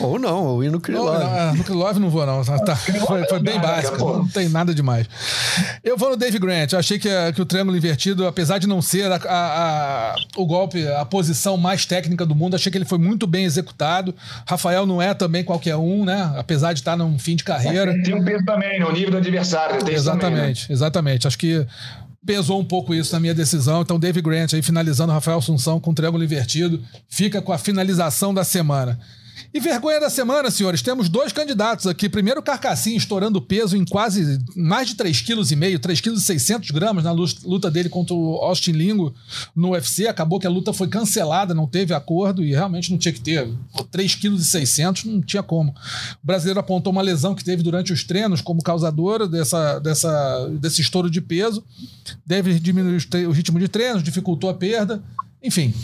Ou 0.00 0.18
não, 0.18 0.46
ou 0.46 0.64
ir 0.64 0.70
no 0.70 0.80
Krylov. 0.80 1.18
Não, 1.18 1.30
não, 1.30 1.54
no 1.54 1.64
Krylov 1.64 1.98
não 1.98 2.10
vou, 2.10 2.26
não. 2.26 2.42
Tá, 2.42 2.74
foi, 2.74 3.24
foi 3.28 3.38
bem 3.38 3.60
básico, 3.60 3.98
não 3.98 4.26
tem 4.26 4.48
nada 4.48 4.74
demais. 4.74 5.06
Eu 5.84 5.96
vou 5.96 6.10
no 6.10 6.16
Dave 6.16 6.38
Grant. 6.38 6.72
Eu 6.72 6.78
achei 6.78 6.98
que, 6.98 7.08
que 7.34 7.42
o 7.42 7.44
triângulo 7.44 7.76
invertido, 7.76 8.26
apesar 8.26 8.58
de 8.58 8.66
não 8.66 8.80
ser 8.80 9.12
a, 9.12 9.16
a, 9.16 10.12
a, 10.12 10.16
o 10.36 10.46
golpe, 10.46 10.86
a 10.88 11.04
posição 11.04 11.56
mais 11.56 11.86
técnica 11.86 12.24
do 12.24 12.34
mundo, 12.34 12.56
achei 12.56 12.72
que 12.72 12.78
ele 12.78 12.84
foi 12.84 12.98
muito 12.98 13.26
bem 13.26 13.44
executado. 13.44 14.14
Rafael 14.46 14.86
não 14.86 15.00
é 15.00 15.12
também 15.14 15.44
qualquer 15.44 15.76
um, 15.76 16.04
né? 16.04 16.32
Apesar 16.36 16.72
de 16.72 16.80
estar 16.80 16.96
num 16.96 17.18
fim 17.18 17.36
de 17.36 17.44
carreira. 17.44 17.94
Tem 18.02 18.14
um 18.14 18.24
peso 18.24 18.44
também, 18.44 18.80
né? 18.80 18.86
O 18.86 18.92
nível 18.92 19.10
do 19.10 19.18
adversário. 19.18 19.76
exatamente, 19.88 20.20
também, 20.20 20.46
né? 20.46 20.54
exatamente. 20.70 21.26
Acho 21.26 21.38
que 21.38 21.66
pesou 22.24 22.60
um 22.60 22.64
pouco 22.64 22.94
isso 22.94 23.12
na 23.12 23.20
minha 23.20 23.34
decisão. 23.34 23.82
Então, 23.82 23.98
Dave 23.98 24.20
Grant 24.22 24.54
aí 24.54 24.62
finalizando 24.62 25.12
Rafael 25.12 25.38
Assunção 25.38 25.80
com 25.80 25.94
triângulo 25.94 26.22
invertido, 26.22 26.82
fica 27.08 27.42
com 27.42 27.52
a 27.52 27.58
finalização 27.58 28.32
da 28.32 28.44
semana. 28.44 28.98
E 29.52 29.60
vergonha 29.60 30.00
da 30.00 30.10
semana, 30.10 30.50
senhores, 30.50 30.82
temos 30.82 31.08
dois 31.08 31.32
candidatos 31.32 31.86
aqui. 31.86 32.08
Primeiro, 32.08 32.40
o 32.40 32.42
Carcassinho 32.42 32.96
estourando 32.96 33.40
peso 33.40 33.76
em 33.76 33.84
quase 33.84 34.38
mais 34.56 34.88
de 34.88 34.94
3,5 34.94 35.78
kg, 35.78 35.78
3,6 35.78 36.60
kg 36.60 37.02
na 37.02 37.12
luta 37.12 37.70
dele 37.70 37.88
contra 37.88 38.14
o 38.14 38.36
Austin 38.36 38.72
Lingo 38.72 39.14
no 39.54 39.70
UFC. 39.70 40.06
Acabou 40.06 40.38
que 40.38 40.46
a 40.46 40.50
luta 40.50 40.72
foi 40.72 40.88
cancelada, 40.88 41.54
não 41.54 41.66
teve 41.66 41.94
acordo 41.94 42.44
e 42.44 42.50
realmente 42.50 42.90
não 42.90 42.98
tinha 42.98 43.12
que 43.12 43.20
ter. 43.20 43.48
3,6 43.92 45.02
kg 45.02 45.08
não 45.10 45.20
tinha 45.20 45.42
como. 45.42 45.70
O 46.22 46.26
brasileiro 46.26 46.60
apontou 46.60 46.92
uma 46.92 47.02
lesão 47.02 47.34
que 47.34 47.44
teve 47.44 47.62
durante 47.62 47.92
os 47.92 48.04
treinos 48.04 48.40
como 48.40 48.62
causadora 48.62 49.28
dessa, 49.28 49.78
dessa, 49.78 50.48
desse 50.60 50.80
estouro 50.80 51.10
de 51.10 51.20
peso. 51.20 51.64
Deve 52.26 52.58
diminuir 52.58 53.06
o 53.26 53.30
ritmo 53.30 53.58
de 53.58 53.68
treinos, 53.68 54.02
dificultou 54.02 54.50
a 54.50 54.54
perda. 54.54 55.02
Enfim, 55.42 55.74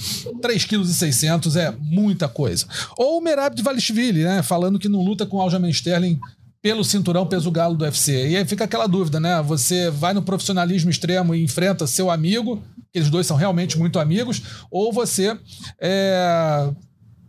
3,6 0.40 1.40
kg 1.40 1.58
é 1.58 1.74
muita 1.80 2.28
coisa. 2.28 2.66
Ou 2.96 3.18
o 3.18 3.20
Merab 3.20 3.56
de 3.56 3.62
Valishvili, 3.62 4.22
né? 4.22 4.42
Falando 4.42 4.78
que 4.78 4.88
não 4.88 5.04
luta 5.04 5.26
com 5.26 5.40
Aljamain 5.40 5.70
Sterling 5.70 6.18
pelo 6.60 6.84
cinturão 6.84 7.26
peso 7.26 7.50
galo 7.50 7.76
do 7.76 7.84
UFC. 7.84 8.28
E 8.28 8.36
aí 8.36 8.44
fica 8.44 8.64
aquela 8.64 8.86
dúvida, 8.86 9.20
né? 9.20 9.40
Você 9.42 9.90
vai 9.90 10.12
no 10.12 10.22
profissionalismo 10.22 10.90
extremo 10.90 11.34
e 11.34 11.42
enfrenta 11.42 11.86
seu 11.86 12.10
amigo, 12.10 12.62
que 12.92 12.98
eles 12.98 13.10
dois 13.10 13.26
são 13.26 13.36
realmente 13.36 13.78
muito 13.78 13.98
amigos, 13.98 14.42
ou 14.70 14.92
você 14.92 15.38
é, 15.80 16.70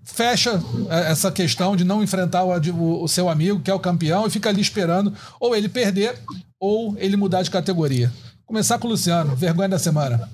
fecha 0.04 0.62
é, 0.90 1.12
essa 1.12 1.32
questão 1.32 1.76
de 1.76 1.84
não 1.84 2.04
enfrentar 2.04 2.44
o, 2.44 2.52
o, 2.52 3.04
o, 3.04 3.08
seu 3.08 3.30
amigo, 3.30 3.60
que 3.60 3.70
é 3.70 3.74
o 3.74 3.80
campeão, 3.80 4.26
e 4.26 4.30
fica 4.30 4.50
ali 4.50 4.62
esperando 4.62 5.14
ou 5.40 5.56
ele 5.56 5.70
perder 5.70 6.16
ou 6.60 6.96
ele 6.98 7.16
mudar 7.16 7.42
de 7.42 7.52
categoria. 7.52 8.12
Começar 8.46 8.80
com 8.80 8.88
o 8.88 8.92
Luciano, 8.92 9.36
vergonha 9.36 9.70
da 9.70 9.80
semana. 9.80 10.28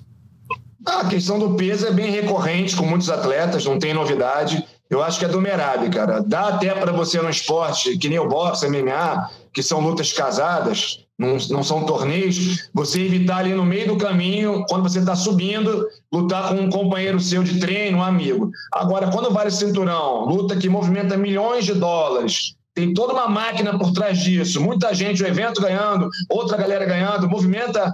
A 0.86 1.06
questão 1.06 1.40
do 1.40 1.56
peso 1.56 1.88
é 1.88 1.92
bem 1.92 2.12
recorrente 2.12 2.76
com 2.76 2.86
muitos 2.86 3.10
atletas, 3.10 3.66
não 3.66 3.80
tem 3.80 3.94
novidade. 3.94 4.64
Eu 4.90 5.02
acho 5.02 5.18
que 5.18 5.26
é 5.26 5.28
do 5.28 5.42
Merab, 5.42 5.90
cara. 5.90 6.22
Dá 6.22 6.50
até 6.50 6.74
para 6.74 6.92
você 6.92 7.20
no 7.22 7.30
esporte, 7.30 7.98
que 7.98 8.08
nem 8.08 8.20
o 8.20 8.28
boxe, 8.28 8.70
MMA, 8.70 9.30
que 9.52 9.64
são 9.64 9.80
lutas 9.80 10.14
casadas, 10.14 11.06
não, 11.18 11.38
não 11.50 11.64
são 11.64 11.86
torneios, 11.86 12.70
você 12.74 13.02
evitar 13.02 13.38
ali 13.38 13.54
no 13.54 13.66
meio 13.66 13.88
do 13.88 13.98
caminho, 13.98 14.64
quando 14.70 14.84
você 14.84 15.00
está 15.00 15.16
subindo, 15.16 15.88
lutar 16.14 16.50
com 16.50 16.56
um 16.56 16.70
companheiro 16.70 17.20
seu 17.20 17.42
de 17.42 17.60
treino, 17.60 18.00
um 18.00 18.04
amigo. 18.04 18.52
Agora, 18.72 19.10
quando 19.10 19.34
vale 19.34 19.50
cinturão, 19.50 20.26
luta 20.26 20.56
que 20.56 20.70
movimenta 20.70 21.18
milhões 21.18 21.66
de 21.66 21.74
dólares, 21.74 22.56
tem 22.76 22.94
toda 22.94 23.14
uma 23.14 23.28
máquina 23.28 23.80
por 23.80 23.92
trás 23.94 24.20
disso, 24.20 24.62
muita 24.62 24.94
gente, 24.94 25.24
o 25.24 25.28
evento 25.28 25.62
ganhando, 25.62 26.10
outra 26.30 26.58
galera 26.58 26.86
ganhando, 26.86 27.30
movimenta 27.30 27.92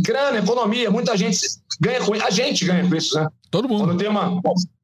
grana, 0.00 0.38
economia, 0.38 0.90
muita 0.90 1.16
gente 1.16 1.38
ganha 1.80 2.00
com 2.00 2.14
isso. 2.14 2.24
A 2.24 2.30
gente 2.30 2.64
ganha 2.64 2.88
com 2.88 2.94
isso, 2.94 3.18
né? 3.18 3.28
Todo 3.50 3.68
mundo. 3.68 3.86
Quando 3.86 3.98
tem 3.98 4.08
uma. 4.08 4.40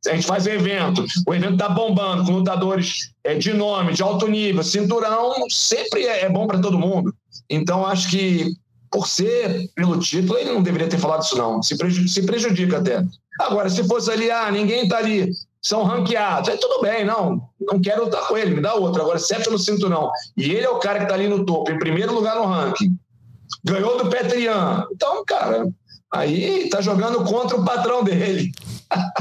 A 0.06 0.14
gente 0.14 0.26
faz 0.26 0.46
evento, 0.46 1.04
o 1.26 1.34
evento 1.34 1.56
tá 1.56 1.68
bombando, 1.68 2.24
com 2.24 2.32
lutadores 2.32 3.12
é, 3.24 3.34
de 3.34 3.52
nome, 3.52 3.92
de 3.92 4.02
alto 4.02 4.26
nível, 4.28 4.62
cinturão, 4.62 5.34
sempre 5.50 6.06
é, 6.06 6.24
é 6.24 6.28
bom 6.28 6.46
para 6.46 6.60
todo 6.60 6.78
mundo. 6.78 7.14
Então, 7.50 7.84
acho 7.86 8.10
que, 8.10 8.52
por 8.90 9.06
ser 9.06 9.68
pelo 9.74 9.98
título, 9.98 10.38
ele 10.38 10.52
não 10.52 10.62
deveria 10.62 10.88
ter 10.88 10.98
falado 10.98 11.22
isso, 11.22 11.36
não. 11.36 11.62
Se, 11.62 11.76
prejudica, 11.76 12.12
se 12.12 12.22
prejudica 12.24 12.78
até. 12.78 13.04
Agora, 13.40 13.68
se 13.68 13.84
fosse 13.84 14.10
ali, 14.10 14.30
ah, 14.30 14.50
ninguém 14.50 14.88
tá 14.88 14.98
ali, 14.98 15.30
são 15.60 15.82
ranqueados. 15.82 16.48
Aí 16.48 16.56
tudo 16.56 16.80
bem, 16.80 17.04
não, 17.04 17.42
não 17.60 17.80
quero 17.80 18.04
lutar 18.04 18.26
com 18.26 18.36
ele, 18.36 18.54
me 18.54 18.62
dá 18.62 18.74
outro. 18.74 19.02
Agora, 19.02 19.18
se 19.18 19.34
é 19.34 19.40
pelo 19.40 19.58
cinturão, 19.58 20.10
e 20.36 20.44
ele 20.44 20.64
é 20.64 20.70
o 20.70 20.78
cara 20.78 20.98
que 20.98 21.04
está 21.04 21.14
ali 21.14 21.28
no 21.28 21.44
topo, 21.44 21.70
em 21.70 21.78
primeiro 21.78 22.14
lugar 22.14 22.36
no 22.36 22.46
ranking, 22.46 22.96
ganhou 23.64 24.02
do 24.02 24.10
Petrian. 24.10 24.84
Então, 24.92 25.24
cara, 25.24 25.66
aí 26.12 26.68
tá 26.70 26.80
jogando 26.80 27.24
contra 27.24 27.56
o 27.56 27.64
patrão 27.64 28.02
dele. 28.04 28.52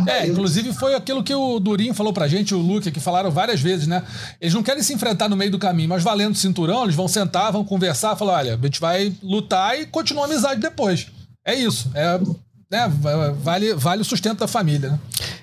É, 0.07 0.27
inclusive 0.27 0.71
foi 0.73 0.93
aquilo 0.93 1.23
que 1.23 1.33
o 1.33 1.59
Durinho 1.59 1.93
falou 1.95 2.13
pra 2.13 2.27
gente, 2.27 2.53
o 2.53 2.59
Luke, 2.59 2.91
que 2.91 2.99
falaram 2.99 3.31
várias 3.31 3.59
vezes, 3.59 3.87
né? 3.87 4.03
Eles 4.39 4.53
não 4.53 4.61
querem 4.61 4.83
se 4.83 4.93
enfrentar 4.93 5.27
no 5.27 5.35
meio 5.35 5.49
do 5.49 5.57
caminho, 5.57 5.89
mas 5.89 6.03
valendo 6.03 6.33
o 6.33 6.37
cinturão, 6.37 6.83
eles 6.83 6.93
vão 6.93 7.07
sentar, 7.07 7.51
vão 7.51 7.65
conversar, 7.65 8.15
falar: 8.15 8.33
olha, 8.33 8.53
a 8.53 8.65
gente 8.65 8.79
vai 8.79 9.11
lutar 9.23 9.79
e 9.79 9.87
continua 9.87 10.25
a 10.25 10.27
amizade 10.27 10.61
depois. 10.61 11.07
É 11.43 11.55
isso. 11.55 11.89
É, 11.95 12.19
né, 12.71 12.91
vale, 13.41 13.73
vale 13.73 14.01
o 14.03 14.05
sustento 14.05 14.39
da 14.39 14.47
família, 14.47 14.91
né? 14.91 14.99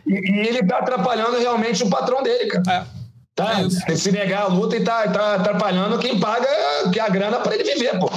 E, 0.06 0.12
e 0.12 0.46
ele 0.46 0.64
tá 0.64 0.78
atrapalhando 0.78 1.38
realmente 1.38 1.82
o 1.82 1.90
patrão 1.90 2.22
dele, 2.22 2.46
cara. 2.48 2.86
É. 2.98 3.02
Tá, 3.34 3.62
É 3.88 3.96
se 3.96 4.12
negar 4.12 4.42
a 4.42 4.46
luta 4.46 4.76
e 4.76 4.84
tá, 4.84 5.08
tá 5.08 5.34
atrapalhando 5.36 5.98
quem 5.98 6.20
paga 6.20 6.46
que 6.92 7.00
a 7.00 7.08
grana 7.08 7.40
para 7.40 7.54
ele 7.54 7.64
viver, 7.64 7.98
pô. 7.98 8.10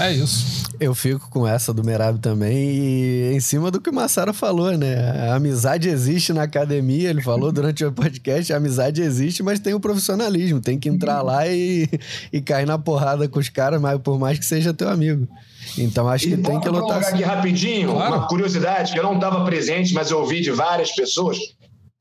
É 0.00 0.12
isso. 0.12 0.64
Eu 0.80 0.94
fico 0.94 1.28
com 1.28 1.46
essa 1.46 1.74
do 1.74 1.84
Merab 1.84 2.18
também 2.20 2.56
e 2.56 3.32
em 3.34 3.40
cima 3.40 3.70
do 3.70 3.80
que 3.80 3.90
o 3.90 3.94
Massaro 3.94 4.32
falou, 4.32 4.76
né? 4.78 4.96
A 5.30 5.34
amizade 5.34 5.88
existe 5.90 6.32
na 6.32 6.44
academia, 6.44 7.10
ele 7.10 7.20
falou 7.20 7.52
durante 7.52 7.84
o 7.84 7.92
podcast, 7.92 8.50
a 8.52 8.56
amizade 8.56 9.02
existe, 9.02 9.42
mas 9.42 9.60
tem 9.60 9.74
o 9.74 9.80
profissionalismo, 9.80 10.58
tem 10.60 10.78
que 10.78 10.88
entrar 10.88 11.20
lá 11.20 11.46
e, 11.46 11.86
e 12.32 12.40
cair 12.40 12.66
na 12.66 12.78
porrada 12.78 13.28
com 13.28 13.38
os 13.38 13.50
caras, 13.50 13.78
mas 13.80 14.00
por 14.00 14.18
mais 14.18 14.38
que 14.38 14.44
seja 14.46 14.72
teu 14.72 14.88
amigo. 14.88 15.28
Então 15.76 16.08
acho 16.08 16.26
que 16.26 16.32
E 16.34 16.36
tem 16.38 16.58
que 16.58 16.68
lutar 16.68 16.82
colocar 16.82 16.98
assim. 17.00 17.14
aqui 17.16 17.22
rapidinho, 17.22 17.92
Claro. 17.92 18.14
uma 18.14 18.26
curiosidade, 18.26 18.92
que 18.92 18.98
eu 18.98 19.02
não 19.02 19.16
estava 19.16 19.44
presente, 19.44 19.92
mas 19.92 20.10
eu 20.10 20.18
ouvi 20.20 20.40
de 20.40 20.50
várias 20.50 20.90
pessoas. 20.94 21.36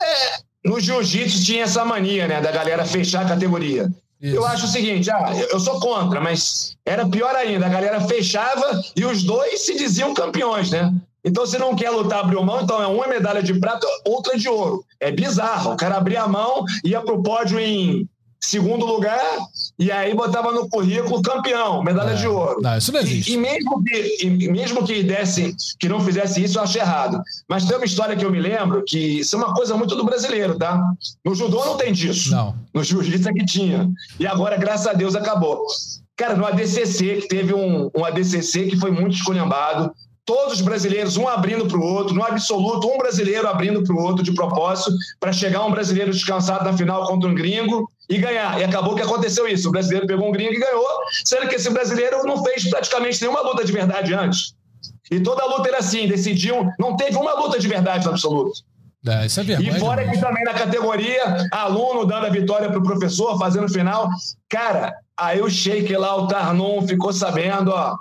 É, 0.02 0.06
no 0.70 0.80
jiu-jitsu 0.80 1.44
tinha 1.44 1.64
essa 1.66 1.84
mania, 1.84 2.28
né, 2.30 2.40
da 2.40 2.52
galera 2.52 2.86
fechar 2.86 3.26
a 3.26 3.30
categoria. 3.30 3.90
Isso. 4.22 4.36
Eu 4.36 4.46
acho 4.46 4.66
o 4.66 4.70
seguinte, 4.70 5.10
ah, 5.10 5.32
eu 5.50 5.60
sou 5.60 5.80
contra, 5.80 6.20
mas 6.20 6.76
era 6.86 7.08
pior 7.08 7.34
ainda, 7.36 7.66
a 7.66 7.70
galera 7.70 8.02
fechava 8.02 8.82
e 8.96 9.06
os 9.06 9.24
dois 9.24 9.66
se 9.66 9.78
diziam 9.78 10.14
campeões, 10.14 10.72
né? 10.72 10.94
Então, 11.24 11.46
se 11.46 11.58
não 11.58 11.76
quer 11.76 11.90
lutar, 11.90 12.20
abriu 12.20 12.44
mão, 12.44 12.62
então 12.62 12.82
é 12.82 12.88
uma 12.88 13.08
medalha 13.08 13.44
de 13.44 13.54
prata, 13.60 13.86
outra 14.06 14.38
de 14.38 14.48
ouro. 14.48 14.84
É 15.00 15.12
bizarro. 15.12 15.74
O 15.74 15.78
cara 15.78 15.98
abria 15.98 16.24
a 16.24 16.28
mão, 16.28 16.64
ia 16.84 17.02
pro 17.02 17.22
pódio 17.22 17.60
em 17.60 18.08
segundo 18.40 18.86
lugar 18.86 19.20
e 19.78 19.92
aí 19.92 20.14
botava 20.14 20.52
no 20.52 20.70
currículo 20.70 21.22
campeão, 21.22 21.84
medalha 21.84 22.16
de 22.16 22.28
ouro. 22.28 22.62
Não, 22.62 22.78
isso 22.78 22.92
não 22.92 23.00
existe. 23.00 23.32
E, 23.32 23.34
e 23.34 23.38
mesmo 23.38 23.84
que, 23.84 24.18
e 24.22 24.52
mesmo 24.52 24.86
que 24.86 25.04
desse, 25.04 25.56
que 25.80 25.90
não 25.90 26.00
fizesse 26.00 26.44
isso, 26.44 26.58
eu 26.58 26.64
acho 26.64 26.78
errado. 26.78 27.22
Mas 27.48 27.66
tem 27.66 27.76
uma 27.76 27.86
história 27.86 28.16
que 28.16 28.26
eu 28.26 28.32
me 28.32 28.40
lembro 28.40 28.84
que 28.86 29.20
isso 29.20 29.36
é 29.36 29.40
uma 29.40 29.54
coisa 29.54 29.76
muito 29.76 29.96
do 29.96 30.06
brasileiro, 30.06 30.58
tá? 30.58 30.82
No 31.26 31.36
judô 31.36 31.64
não 31.66 31.78
tem 31.78 31.92
disso. 31.92 32.32
Não. 32.32 32.56
No 32.74 32.84
jiu-jitsu 32.84 33.30
é 33.30 33.34
que 33.34 33.46
tinha. 33.46 33.90
E 34.20 34.26
agora, 34.26 34.58
graças 34.58 34.88
a 34.88 34.94
Deus, 34.94 35.16
acabou. 35.16 35.66
Cara, 36.16 36.36
no 36.36 36.46
ADCC, 36.46 37.22
que 37.22 37.28
teve 37.28 37.54
um, 37.54 37.90
um 37.96 38.04
ADCC 38.04 38.68
que 38.68 38.78
foi 38.78 38.92
muito 38.92 39.16
esculhambado, 39.16 39.92
todos 40.26 40.56
os 40.56 40.62
brasileiros, 40.62 41.18
um 41.18 41.28
abrindo 41.28 41.66
para 41.66 41.78
o 41.78 41.84
outro, 41.84 42.14
no 42.14 42.24
absoluto, 42.24 42.88
um 42.88 42.98
brasileiro 42.98 43.48
abrindo 43.48 43.84
para 43.84 43.96
o 43.96 44.02
outro 44.02 44.24
de 44.24 44.34
propósito, 44.34 44.92
para 45.20 45.32
chegar 45.32 45.66
um 45.66 45.72
brasileiro 45.72 46.12
descansado 46.12 46.66
na 46.66 46.78
final 46.78 47.08
contra 47.08 47.30
um 47.30 47.34
gringo 47.34 47.90
e 48.10 48.18
ganhar. 48.18 48.60
E 48.60 48.64
acabou 48.64 48.96
que 48.96 49.02
aconteceu 49.02 49.48
isso. 49.48 49.70
O 49.70 49.72
brasileiro 49.72 50.08
pegou 50.08 50.28
um 50.28 50.32
gringo 50.32 50.54
e 50.54 50.60
ganhou, 50.60 50.88
sendo 51.24 51.48
que 51.48 51.56
esse 51.56 51.70
brasileiro 51.70 52.24
não 52.24 52.44
fez 52.44 52.68
praticamente 52.70 53.22
nenhuma 53.22 53.42
luta 53.42 53.64
de 53.64 53.72
verdade 53.72 54.14
antes. 54.14 54.56
E 55.12 55.20
toda 55.20 55.44
a 55.44 55.46
luta 55.46 55.70
era 55.70 55.78
assim, 55.78 56.08
decidiam, 56.08 56.72
não 56.80 56.96
teve 56.96 57.16
uma 57.18 57.34
luta 57.34 57.60
de 57.60 57.68
verdade 57.68 58.06
no 58.06 58.12
absoluto. 58.12 58.64
É, 59.06 59.26
isso 59.26 59.40
é 59.40 59.44
vergonha. 59.44 59.78
E 59.78 59.80
fora 59.80 60.02
demais. 60.02 60.20
que 60.20 60.26
também 60.26 60.44
na 60.44 60.54
categoria, 60.54 61.48
aluno 61.52 62.06
dando 62.06 62.26
a 62.26 62.30
vitória 62.30 62.70
pro 62.70 62.84
professor, 62.84 63.38
fazendo 63.38 63.66
o 63.66 63.72
final. 63.72 64.10
Cara, 64.50 64.94
aí 65.16 65.42
o 65.42 65.50
Sheik 65.50 65.96
lá, 65.96 66.16
o 66.16 66.28
Tarnum, 66.28 66.86
ficou 66.88 67.14
sabendo, 67.14 67.72
ó. 67.72 67.96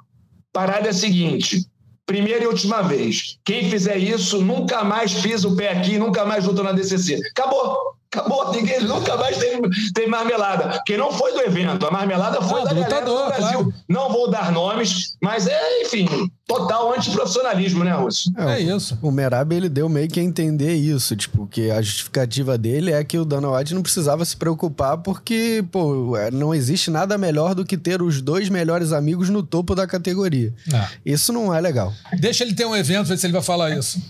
Parada 0.53 0.89
é 0.89 0.91
a 0.91 0.95
seguinte. 0.95 1.67
Primeira 2.05 2.45
e 2.45 2.47
última 2.47 2.83
vez. 2.83 3.39
Quem 3.45 3.71
fizer 3.71 3.97
isso, 3.97 4.43
nunca 4.43 4.83
mais 4.83 5.13
pisa 5.15 5.47
o 5.47 5.55
pé 5.55 5.71
aqui, 5.71 5.99
nunca 5.99 6.25
mais 6.25 6.47
luta 6.47 6.63
na 6.63 6.73
DCC. 6.73 7.21
Acabou. 7.31 7.98
Acabou. 8.13 8.53
Ninguém, 8.53 8.81
nunca 8.85 9.17
mais 9.17 9.37
tem, 9.37 9.61
tem 9.95 10.09
marmelada. 10.09 10.69
Porque 10.71 10.97
não 10.97 11.13
foi 11.13 11.33
do 11.33 11.41
evento. 11.43 11.87
A 11.87 11.91
marmelada 11.91 12.41
foi 12.41 12.63
Ah, 12.63 12.65
da 12.65 12.73
lutador, 12.73 13.23
do 13.23 13.27
Brasil. 13.27 13.59
claro. 13.65 13.75
Não 13.89 14.11
vou 14.11 14.31
dar 14.31 14.51
nomes, 14.51 15.17
mas 15.23 15.47
é, 15.47 15.83
enfim, 15.83 16.09
total 16.47 16.95
antiprofissionalismo, 16.95 17.85
né, 17.85 17.93
Russo? 17.93 18.33
É 18.37 18.61
isso. 18.61 18.99
O 19.03 19.11
Merab, 19.11 19.53
ele 19.55 19.69
deu 19.69 19.89
meio 19.89 20.09
que 20.09 20.19
a 20.19 20.23
entender 20.23 20.75
isso, 20.75 21.15
tipo, 21.15 21.47
que 21.47 21.71
a 21.71 21.83
justificativa 21.83 22.57
dele 22.57 22.93
é 22.93 23.05
que 23.05 23.19
o 23.19 23.25
Dana 23.27 23.51
White 23.51 23.75
não 23.75 23.83
precisava 23.83 24.25
se 24.25 24.37
preocupar 24.37 24.97
porque, 24.99 25.63
pô, 25.71 26.17
é, 26.17 26.31
não 26.31 26.55
existe 26.55 26.91
nada 26.91 27.19
melhor 27.19 27.55
do 27.55 27.65
que 27.65 27.77
ter 27.77 28.01
os 28.01 28.23
dois 28.23 28.49
melhores 28.49 28.93
amigos 28.93 29.29
no 29.29 29.43
topo 29.43 29.75
da 29.75 29.87
categoria. 29.87 30.53
É. 30.73 30.87
Isso 31.05 31.31
não 31.33 31.55
é 31.55 31.61
legal. 31.61 31.93
Deixa 32.19 32.43
ele 32.43 32.55
ter 32.55 32.65
um 32.65 32.75
evento, 32.75 33.07
ver 33.09 33.19
se 33.19 33.27
ele 33.27 33.33
vai 33.35 33.43
falar 33.43 33.77
isso. 33.77 34.01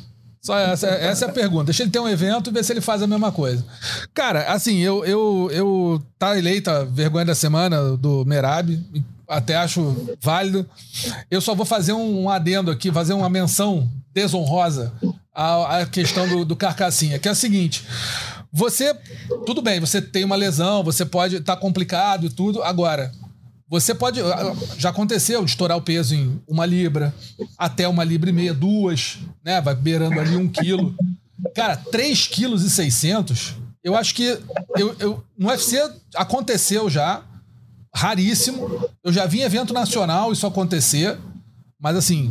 Só 0.40 0.58
essa, 0.58 0.86
essa 0.86 1.24
é 1.26 1.28
a 1.28 1.32
pergunta. 1.32 1.64
Deixa 1.64 1.82
ele 1.82 1.90
ter 1.90 1.98
um 1.98 2.08
evento 2.08 2.50
e 2.50 2.52
ver 2.52 2.64
se 2.64 2.72
ele 2.72 2.80
faz 2.80 3.02
a 3.02 3.06
mesma 3.06 3.32
coisa. 3.32 3.64
Cara, 4.14 4.52
assim, 4.52 4.78
eu, 4.78 5.04
eu, 5.04 5.50
eu 5.52 6.02
tá 6.18 6.38
eleita 6.38 6.84
vergonha 6.84 7.26
da 7.26 7.34
semana 7.34 7.96
do 7.96 8.24
Merab, 8.24 8.78
até 9.28 9.56
acho 9.56 10.16
válido. 10.20 10.68
Eu 11.30 11.40
só 11.40 11.54
vou 11.54 11.66
fazer 11.66 11.92
um 11.92 12.30
adendo 12.30 12.70
aqui, 12.70 12.90
fazer 12.90 13.12
uma 13.12 13.28
menção 13.28 13.88
desonrosa 14.14 14.92
à, 15.34 15.80
à 15.80 15.86
questão 15.86 16.26
do, 16.28 16.44
do 16.44 16.56
Carcassinha, 16.56 17.18
que 17.18 17.28
é 17.28 17.32
a 17.32 17.34
seguinte. 17.34 17.84
Você, 18.50 18.96
tudo 19.44 19.60
bem, 19.60 19.78
você 19.78 20.00
tem 20.00 20.24
uma 20.24 20.34
lesão, 20.34 20.82
você 20.82 21.04
pode 21.04 21.36
estar 21.36 21.56
complicado 21.56 22.26
e 22.26 22.30
tudo. 22.30 22.62
Agora, 22.62 23.12
você 23.68 23.94
pode. 23.94 24.20
Já 24.78 24.90
aconteceu 24.90 25.44
de 25.44 25.50
estourar 25.50 25.76
o 25.76 25.82
peso 25.82 26.14
em 26.14 26.40
uma 26.48 26.64
libra, 26.64 27.14
até 27.56 27.86
uma 27.86 28.02
libra 28.02 28.30
e 28.30 28.32
meia, 28.32 28.54
duas, 28.54 29.18
né? 29.44 29.60
Vai 29.60 29.74
beirando 29.74 30.18
ali 30.18 30.36
um 30.36 30.48
quilo. 30.48 30.94
Cara, 31.54 31.76
3 31.76 32.26
quilos 32.26 32.64
e 32.64 32.70
600, 32.70 33.54
eu 33.84 33.94
acho 33.94 34.14
que. 34.14 34.38
Eu, 34.76 34.96
eu, 34.98 35.24
no 35.36 35.48
UFC 35.48 35.78
aconteceu 36.14 36.88
já, 36.88 37.22
raríssimo. 37.94 38.88
Eu 39.04 39.12
já 39.12 39.26
vi 39.26 39.40
em 39.40 39.44
evento 39.44 39.74
nacional 39.74 40.32
isso 40.32 40.46
acontecer, 40.46 41.18
mas 41.78 41.96
assim, 41.96 42.30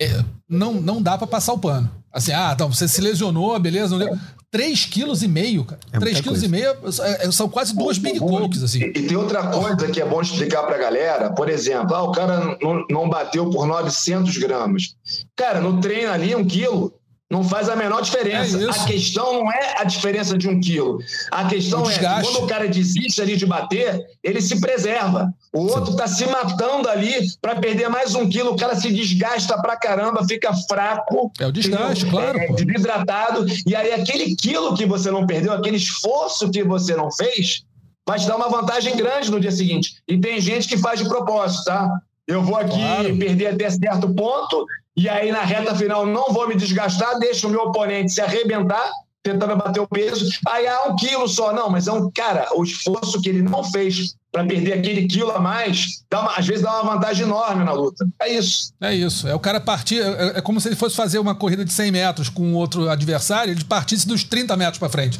é, 0.00 0.24
não, 0.48 0.74
não 0.74 1.02
dá 1.02 1.18
pra 1.18 1.26
passar 1.26 1.52
o 1.52 1.58
pano. 1.58 1.90
Assim, 2.12 2.32
ah, 2.32 2.52
então 2.54 2.72
você 2.72 2.88
se 2.88 3.00
lesionou, 3.00 3.58
beleza, 3.60 3.96
não 3.96 4.18
deu. 4.52 4.60
3 4.60 4.84
quilos 4.86 5.22
e 5.22 5.28
meio, 5.28 5.64
cara. 5.64 5.80
É 5.92 5.98
3 5.98 6.14
muita 6.14 6.22
quilos 6.22 6.42
e 6.42 6.48
meio 6.48 6.76
é, 7.02 7.30
são 7.30 7.48
quase 7.48 7.74
duas 7.74 7.98
Big 7.98 8.18
Cokes, 8.18 8.62
assim. 8.62 8.80
E, 8.82 8.88
e 8.88 9.06
tem 9.06 9.16
outra 9.16 9.46
coisa 9.46 9.88
que 9.88 10.00
é 10.00 10.04
bom 10.04 10.20
explicar 10.20 10.64
pra 10.64 10.76
galera. 10.76 11.30
Por 11.30 11.48
exemplo, 11.48 11.94
ah, 11.94 12.02
o 12.02 12.12
cara 12.12 12.58
não, 12.60 12.84
não 12.90 13.08
bateu 13.08 13.48
por 13.48 13.66
900 13.66 14.36
gramas. 14.38 14.94
Cara, 15.36 15.60
no 15.60 15.80
treino 15.80 16.12
ali, 16.12 16.34
um 16.34 16.44
quilo 16.44 16.92
não 17.30 17.44
faz 17.44 17.68
a 17.68 17.76
menor 17.76 18.02
diferença. 18.02 18.58
É 18.60 18.68
a 18.68 18.84
questão 18.84 19.32
não 19.44 19.52
é 19.52 19.76
a 19.78 19.84
diferença 19.84 20.36
de 20.36 20.48
um 20.48 20.60
quilo. 20.60 20.98
A 21.30 21.44
questão 21.46 21.88
é 21.88 21.94
que 21.94 22.00
quando 22.24 22.44
o 22.44 22.46
cara 22.48 22.66
desiste 22.66 23.22
ali 23.22 23.36
de 23.36 23.46
bater, 23.46 24.04
ele 24.22 24.40
se 24.42 24.60
preserva. 24.60 25.32
O 25.52 25.60
outro 25.68 25.94
tá 25.94 26.08
se 26.08 26.26
matando 26.26 26.88
ali 26.88 27.14
para 27.40 27.54
perder 27.56 27.88
mais 27.88 28.14
um 28.16 28.28
quilo. 28.28 28.50
O 28.52 28.56
cara 28.56 28.74
se 28.74 28.90
desgasta 28.90 29.56
pra 29.62 29.76
caramba, 29.76 30.26
fica 30.26 30.52
fraco. 30.68 31.30
É 31.38 31.46
o 31.46 31.52
desgaste, 31.52 32.04
entendeu? 32.04 32.10
claro, 32.20 32.38
É, 32.38 32.46
pô. 32.48 32.54
desidratado. 32.54 33.46
E 33.66 33.76
aí, 33.76 33.92
aquele 33.92 34.34
quilo 34.34 34.74
que 34.74 34.84
você 34.84 35.10
não 35.10 35.24
perdeu, 35.26 35.52
aquele 35.52 35.76
esforço 35.76 36.50
que 36.50 36.64
você 36.64 36.96
não 36.96 37.10
fez, 37.12 37.62
vai 38.06 38.18
te 38.18 38.26
dar 38.26 38.34
uma 38.36 38.48
vantagem 38.48 38.96
grande 38.96 39.30
no 39.30 39.38
dia 39.38 39.52
seguinte. 39.52 39.94
E 40.08 40.18
tem 40.18 40.40
gente 40.40 40.66
que 40.66 40.76
faz 40.76 40.98
de 40.98 41.06
propósito, 41.08 41.64
tá? 41.64 41.88
Eu 42.26 42.42
vou 42.42 42.56
aqui 42.56 42.76
Claro. 42.78 43.16
perder 43.18 43.46
até 43.48 43.70
certo 43.70 44.12
ponto, 44.14 44.64
e 44.96 45.08
aí 45.08 45.30
na 45.32 45.42
reta 45.42 45.74
final 45.74 46.04
não 46.06 46.32
vou 46.32 46.46
me 46.48 46.54
desgastar, 46.54 47.18
deixo 47.18 47.46
o 47.46 47.50
meu 47.50 47.60
oponente 47.62 48.12
se 48.12 48.20
arrebentar, 48.20 48.90
tentando 49.22 49.54
bater 49.56 49.80
o 49.80 49.86
peso. 49.86 50.26
Aí 50.48 50.66
há 50.66 50.84
um 50.88 50.96
quilo 50.96 51.28
só, 51.28 51.52
não, 51.52 51.68
mas 51.70 51.86
é 51.88 51.92
um 51.92 52.10
cara, 52.10 52.48
o 52.54 52.64
esforço 52.64 53.20
que 53.20 53.28
ele 53.28 53.42
não 53.42 53.62
fez 53.64 54.14
para 54.32 54.44
perder 54.44 54.74
aquele 54.74 55.06
quilo 55.08 55.30
a 55.32 55.40
mais, 55.40 56.04
dá 56.08 56.20
uma- 56.20 56.36
às 56.36 56.46
vezes 56.46 56.62
dá 56.62 56.80
uma 56.80 56.94
vantagem 56.94 57.26
enorme 57.26 57.64
na 57.64 57.72
luta. 57.72 58.06
É 58.22 58.28
isso. 58.32 58.72
É 58.80 58.94
isso. 58.94 59.26
É 59.26 59.34
o 59.34 59.40
cara 59.40 59.60
partir. 59.60 60.00
É, 60.00 60.38
é 60.38 60.40
como 60.40 60.60
se 60.60 60.68
ele 60.68 60.76
fosse 60.76 60.94
fazer 60.96 61.18
uma 61.18 61.34
corrida 61.34 61.64
de 61.64 61.72
100 61.72 61.90
metros 61.90 62.28
com 62.28 62.54
outro 62.54 62.88
adversário, 62.88 63.52
ele 63.52 63.64
partisse 63.64 64.06
dos 64.06 64.22
30 64.22 64.56
metros 64.56 64.78
para 64.78 64.88
frente. 64.88 65.18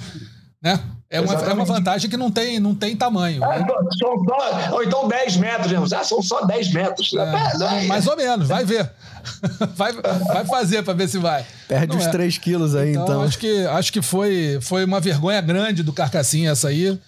Né? 0.62 0.78
É 1.08 1.20
uma, 1.20 1.34
é 1.34 1.52
uma 1.54 1.64
vantagem 1.64 2.08
que 2.08 2.16
não 2.16 2.30
tem, 2.30 2.61
não 2.61 2.74
tem 2.74 2.94
tamanho. 2.94 3.42
Ah, 3.42 3.58
né? 3.58 3.66
são 3.98 4.24
só, 4.24 4.74
ou 4.74 4.82
então 4.84 5.08
10 5.08 5.36
metros, 5.38 5.72
né? 5.72 5.98
Ah, 5.98 6.04
são 6.04 6.22
só 6.22 6.44
10 6.44 6.72
metros. 6.72 7.12
É, 7.14 7.86
mais 7.86 8.06
ou 8.06 8.16
menos, 8.16 8.46
vai 8.46 8.64
ver. 8.64 8.90
Vai, 9.76 9.92
vai 9.92 10.46
fazer 10.46 10.82
para 10.82 10.94
ver 10.94 11.06
se 11.06 11.18
vai. 11.18 11.44
Perde 11.68 11.88
Não 11.88 11.98
os 11.98 12.06
é. 12.06 12.11
3 12.11 12.38
quilos 12.38 12.74
aí, 12.74 12.92
Então, 12.92 13.04
então. 13.04 13.22
acho 13.22 13.38
que, 13.38 13.66
acho 13.66 13.92
que 13.92 14.00
foi, 14.00 14.58
foi 14.62 14.82
uma 14.82 14.98
vergonha 14.98 15.38
grande 15.42 15.82
do 15.82 15.92
Carcassinha 15.92 16.52
essa 16.52 16.68
aí. 16.68 16.98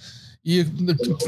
E 0.45 0.67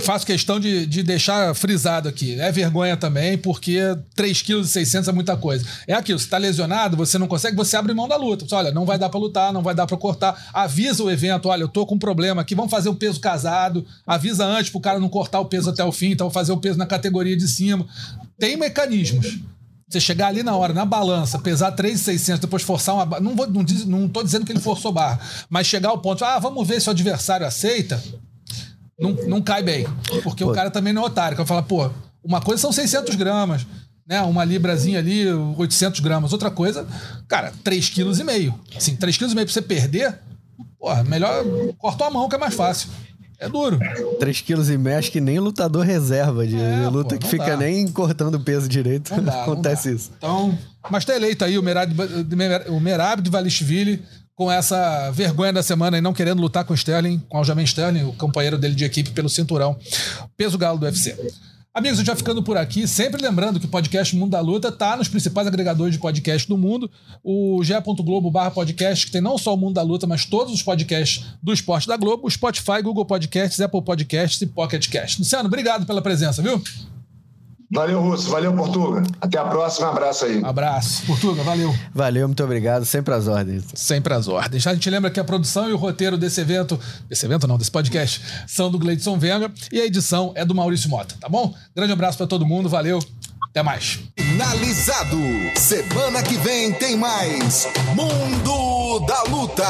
faço 0.02 0.26
questão 0.26 0.58
de, 0.58 0.86
de 0.86 1.00
deixar 1.00 1.54
frisado 1.54 2.08
aqui. 2.08 2.34
É 2.40 2.50
vergonha 2.50 2.96
também, 2.96 3.38
porque 3.38 3.78
3,6 4.16 5.00
kg 5.00 5.08
é 5.08 5.12
muita 5.12 5.36
coisa. 5.36 5.64
É 5.86 5.94
aquilo, 5.94 6.18
você 6.18 6.28
tá 6.28 6.36
lesionado, 6.36 6.96
você 6.96 7.16
não 7.16 7.28
consegue, 7.28 7.56
você 7.56 7.76
abre 7.76 7.94
mão 7.94 8.08
da 8.08 8.16
luta. 8.16 8.44
Você, 8.44 8.52
olha, 8.52 8.72
não 8.72 8.84
vai 8.84 8.98
dar 8.98 9.08
para 9.08 9.20
lutar, 9.20 9.52
não 9.52 9.62
vai 9.62 9.72
dar 9.72 9.86
para 9.86 9.96
cortar. 9.96 10.50
Avisa 10.52 11.04
o 11.04 11.08
evento, 11.08 11.48
olha, 11.48 11.62
eu 11.62 11.68
tô 11.68 11.86
com 11.86 11.94
um 11.94 11.98
problema 11.98 12.42
aqui, 12.42 12.56
vamos 12.56 12.72
fazer 12.72 12.88
o 12.88 12.94
peso 12.96 13.20
casado. 13.20 13.86
Avisa 14.04 14.44
antes 14.44 14.72
pro 14.72 14.80
cara 14.80 14.98
não 14.98 15.08
cortar 15.08 15.38
o 15.38 15.44
peso 15.44 15.70
até 15.70 15.84
o 15.84 15.92
fim, 15.92 16.10
então 16.10 16.28
fazer 16.28 16.50
o 16.50 16.58
peso 16.58 16.76
na 16.76 16.86
categoria 16.86 17.36
de 17.36 17.46
cima. 17.46 17.86
Tem 18.36 18.56
mecanismos. 18.56 19.38
Você 19.88 20.00
chegar 20.00 20.26
ali 20.26 20.42
na 20.42 20.56
hora, 20.56 20.72
na 20.72 20.84
balança, 20.84 21.38
pesar 21.38 21.70
3,600, 21.70 22.40
depois 22.40 22.64
forçar 22.64 22.96
uma. 22.96 23.20
Não, 23.20 23.36
vou, 23.36 23.46
não, 23.46 23.62
diz, 23.62 23.86
não 23.86 24.08
dizendo 24.08 24.44
que 24.44 24.50
ele 24.50 24.58
forçou 24.58 24.90
barra, 24.90 25.20
mas 25.48 25.68
chegar 25.68 25.90
ao 25.90 25.98
ponto, 25.98 26.24
ah, 26.24 26.40
vamos 26.40 26.66
ver 26.66 26.80
se 26.80 26.88
o 26.88 26.90
adversário 26.90 27.46
aceita 27.46 28.02
não, 28.98 29.12
não 29.26 29.42
cai 29.42 29.62
bem. 29.62 29.86
Porque 30.22 30.44
pô. 30.44 30.50
o 30.50 30.54
cara 30.54 30.70
também 30.70 30.92
não 30.92 31.02
é 31.02 31.06
otário. 31.06 31.36
Que 31.36 31.42
vai 31.42 31.46
falar, 31.46 31.62
pô, 31.62 31.90
uma 32.22 32.40
coisa 32.40 32.60
são 32.60 32.72
600 32.72 33.14
gramas, 33.16 33.66
né? 34.06 34.20
Uma 34.22 34.44
librazinha 34.44 34.98
ali, 34.98 35.30
800 35.30 36.00
gramas. 36.00 36.32
Outra 36.32 36.50
coisa, 36.50 36.86
cara, 37.28 37.52
3,5 37.64 37.94
kg. 37.94 38.54
Assim, 38.76 38.96
3,5 38.96 39.18
kg 39.18 39.34
pra 39.34 39.46
você 39.46 39.62
perder, 39.62 40.18
porra, 40.78 41.04
melhor 41.04 41.44
corta 41.78 42.06
a 42.06 42.10
mão 42.10 42.28
que 42.28 42.34
é 42.34 42.38
mais 42.38 42.54
fácil. 42.54 42.88
É 43.38 43.48
duro. 43.48 43.78
3,5 44.20 44.82
kg 44.82 44.94
acho 44.96 45.10
que 45.10 45.20
nem 45.20 45.38
lutador 45.38 45.84
reserva 45.84 46.46
de, 46.46 46.56
é, 46.56 46.88
luta 46.88 47.16
pô, 47.16 47.20
que 47.20 47.26
fica 47.26 47.48
dá. 47.48 47.56
nem 47.56 47.86
cortando 47.88 48.36
o 48.36 48.40
peso 48.40 48.68
direito. 48.68 49.14
Não 49.14 49.24
dá, 49.24 49.42
Acontece 49.42 49.88
não 49.88 49.96
isso. 49.96 50.10
Então, 50.16 50.58
mas 50.90 51.04
tá 51.04 51.14
eleito 51.14 51.44
aí 51.44 51.58
o 51.58 51.62
Merab, 51.62 51.92
o 52.68 52.80
Merab 52.80 53.20
de 53.20 53.30
Valishvili 53.30 54.02
com 54.34 54.50
essa 54.50 55.10
vergonha 55.10 55.52
da 55.52 55.62
semana 55.62 55.98
e 55.98 56.00
não 56.00 56.12
querendo 56.12 56.40
lutar 56.40 56.64
com 56.64 56.72
o 56.72 56.76
Sterling, 56.76 57.20
com 57.28 57.36
o 57.36 57.40
Aljamain 57.40 57.64
Sterling, 57.64 58.04
o 58.04 58.12
companheiro 58.12 58.58
dele 58.58 58.74
de 58.74 58.84
equipe 58.84 59.10
pelo 59.10 59.28
cinturão, 59.28 59.76
peso 60.36 60.58
galo 60.58 60.78
do 60.78 60.86
UFC. 60.86 61.16
Amigos, 61.76 61.98
eu 61.98 62.04
já 62.04 62.14
ficando 62.14 62.40
por 62.40 62.56
aqui, 62.56 62.86
sempre 62.86 63.20
lembrando 63.20 63.58
que 63.58 63.66
o 63.66 63.68
podcast 63.68 64.14
Mundo 64.14 64.30
da 64.30 64.40
Luta 64.40 64.70
tá 64.70 64.96
nos 64.96 65.08
principais 65.08 65.48
agregadores 65.48 65.94
de 65.94 66.00
podcast 66.00 66.48
do 66.48 66.56
mundo. 66.56 66.88
O 67.20 67.64
ge.globo 67.64 68.30
barra 68.30 68.52
podcast, 68.52 69.06
que 69.06 69.10
tem 69.10 69.20
não 69.20 69.36
só 69.36 69.52
o 69.54 69.56
Mundo 69.56 69.74
da 69.74 69.82
Luta, 69.82 70.06
mas 70.06 70.24
todos 70.24 70.54
os 70.54 70.62
podcasts 70.62 71.24
do 71.42 71.52
esporte 71.52 71.88
da 71.88 71.96
Globo, 71.96 72.30
Spotify, 72.30 72.80
Google 72.80 73.04
Podcasts, 73.04 73.60
Apple 73.60 73.82
Podcasts 73.82 74.40
e 74.40 74.46
Pocket 74.46 74.88
Cast. 74.88 75.18
Luciano, 75.18 75.48
obrigado 75.48 75.84
pela 75.84 76.00
presença, 76.00 76.40
viu? 76.40 76.62
Valeu, 77.74 78.00
Russo. 78.00 78.30
Valeu, 78.30 78.52
Portuga. 78.52 79.02
Até 79.20 79.36
a 79.38 79.44
próxima. 79.44 79.88
abraço 79.88 80.24
aí. 80.24 80.40
Abraço. 80.44 81.04
Portuga, 81.06 81.42
valeu. 81.42 81.74
Valeu, 81.92 82.28
muito 82.28 82.42
obrigado. 82.44 82.84
Sempre 82.84 83.12
às 83.14 83.26
ordens. 83.26 83.64
Sempre 83.74 84.14
às 84.14 84.28
ordens. 84.28 84.64
A 84.66 84.74
gente 84.74 84.88
lembra 84.88 85.10
que 85.10 85.18
a 85.18 85.24
produção 85.24 85.68
e 85.68 85.72
o 85.72 85.76
roteiro 85.76 86.16
desse 86.16 86.40
evento, 86.40 86.78
desse 87.08 87.26
evento 87.26 87.48
não, 87.48 87.58
desse 87.58 87.70
podcast, 87.70 88.22
são 88.46 88.70
do 88.70 88.78
Gleidson 88.78 89.18
Venga 89.18 89.50
e 89.72 89.80
a 89.80 89.84
edição 89.84 90.32
é 90.36 90.44
do 90.44 90.54
Maurício 90.54 90.88
Mota, 90.88 91.16
tá 91.20 91.28
bom? 91.28 91.52
Grande 91.74 91.92
abraço 91.92 92.16
para 92.16 92.26
todo 92.26 92.46
mundo. 92.46 92.68
Valeu. 92.68 93.00
Até 93.50 93.62
mais. 93.62 94.00
Finalizado. 94.16 95.16
Semana 95.56 96.22
que 96.22 96.36
vem 96.36 96.72
tem 96.72 96.96
mais 96.96 97.68
Mundo 97.94 99.06
da 99.06 99.22
Luta. 99.24 99.64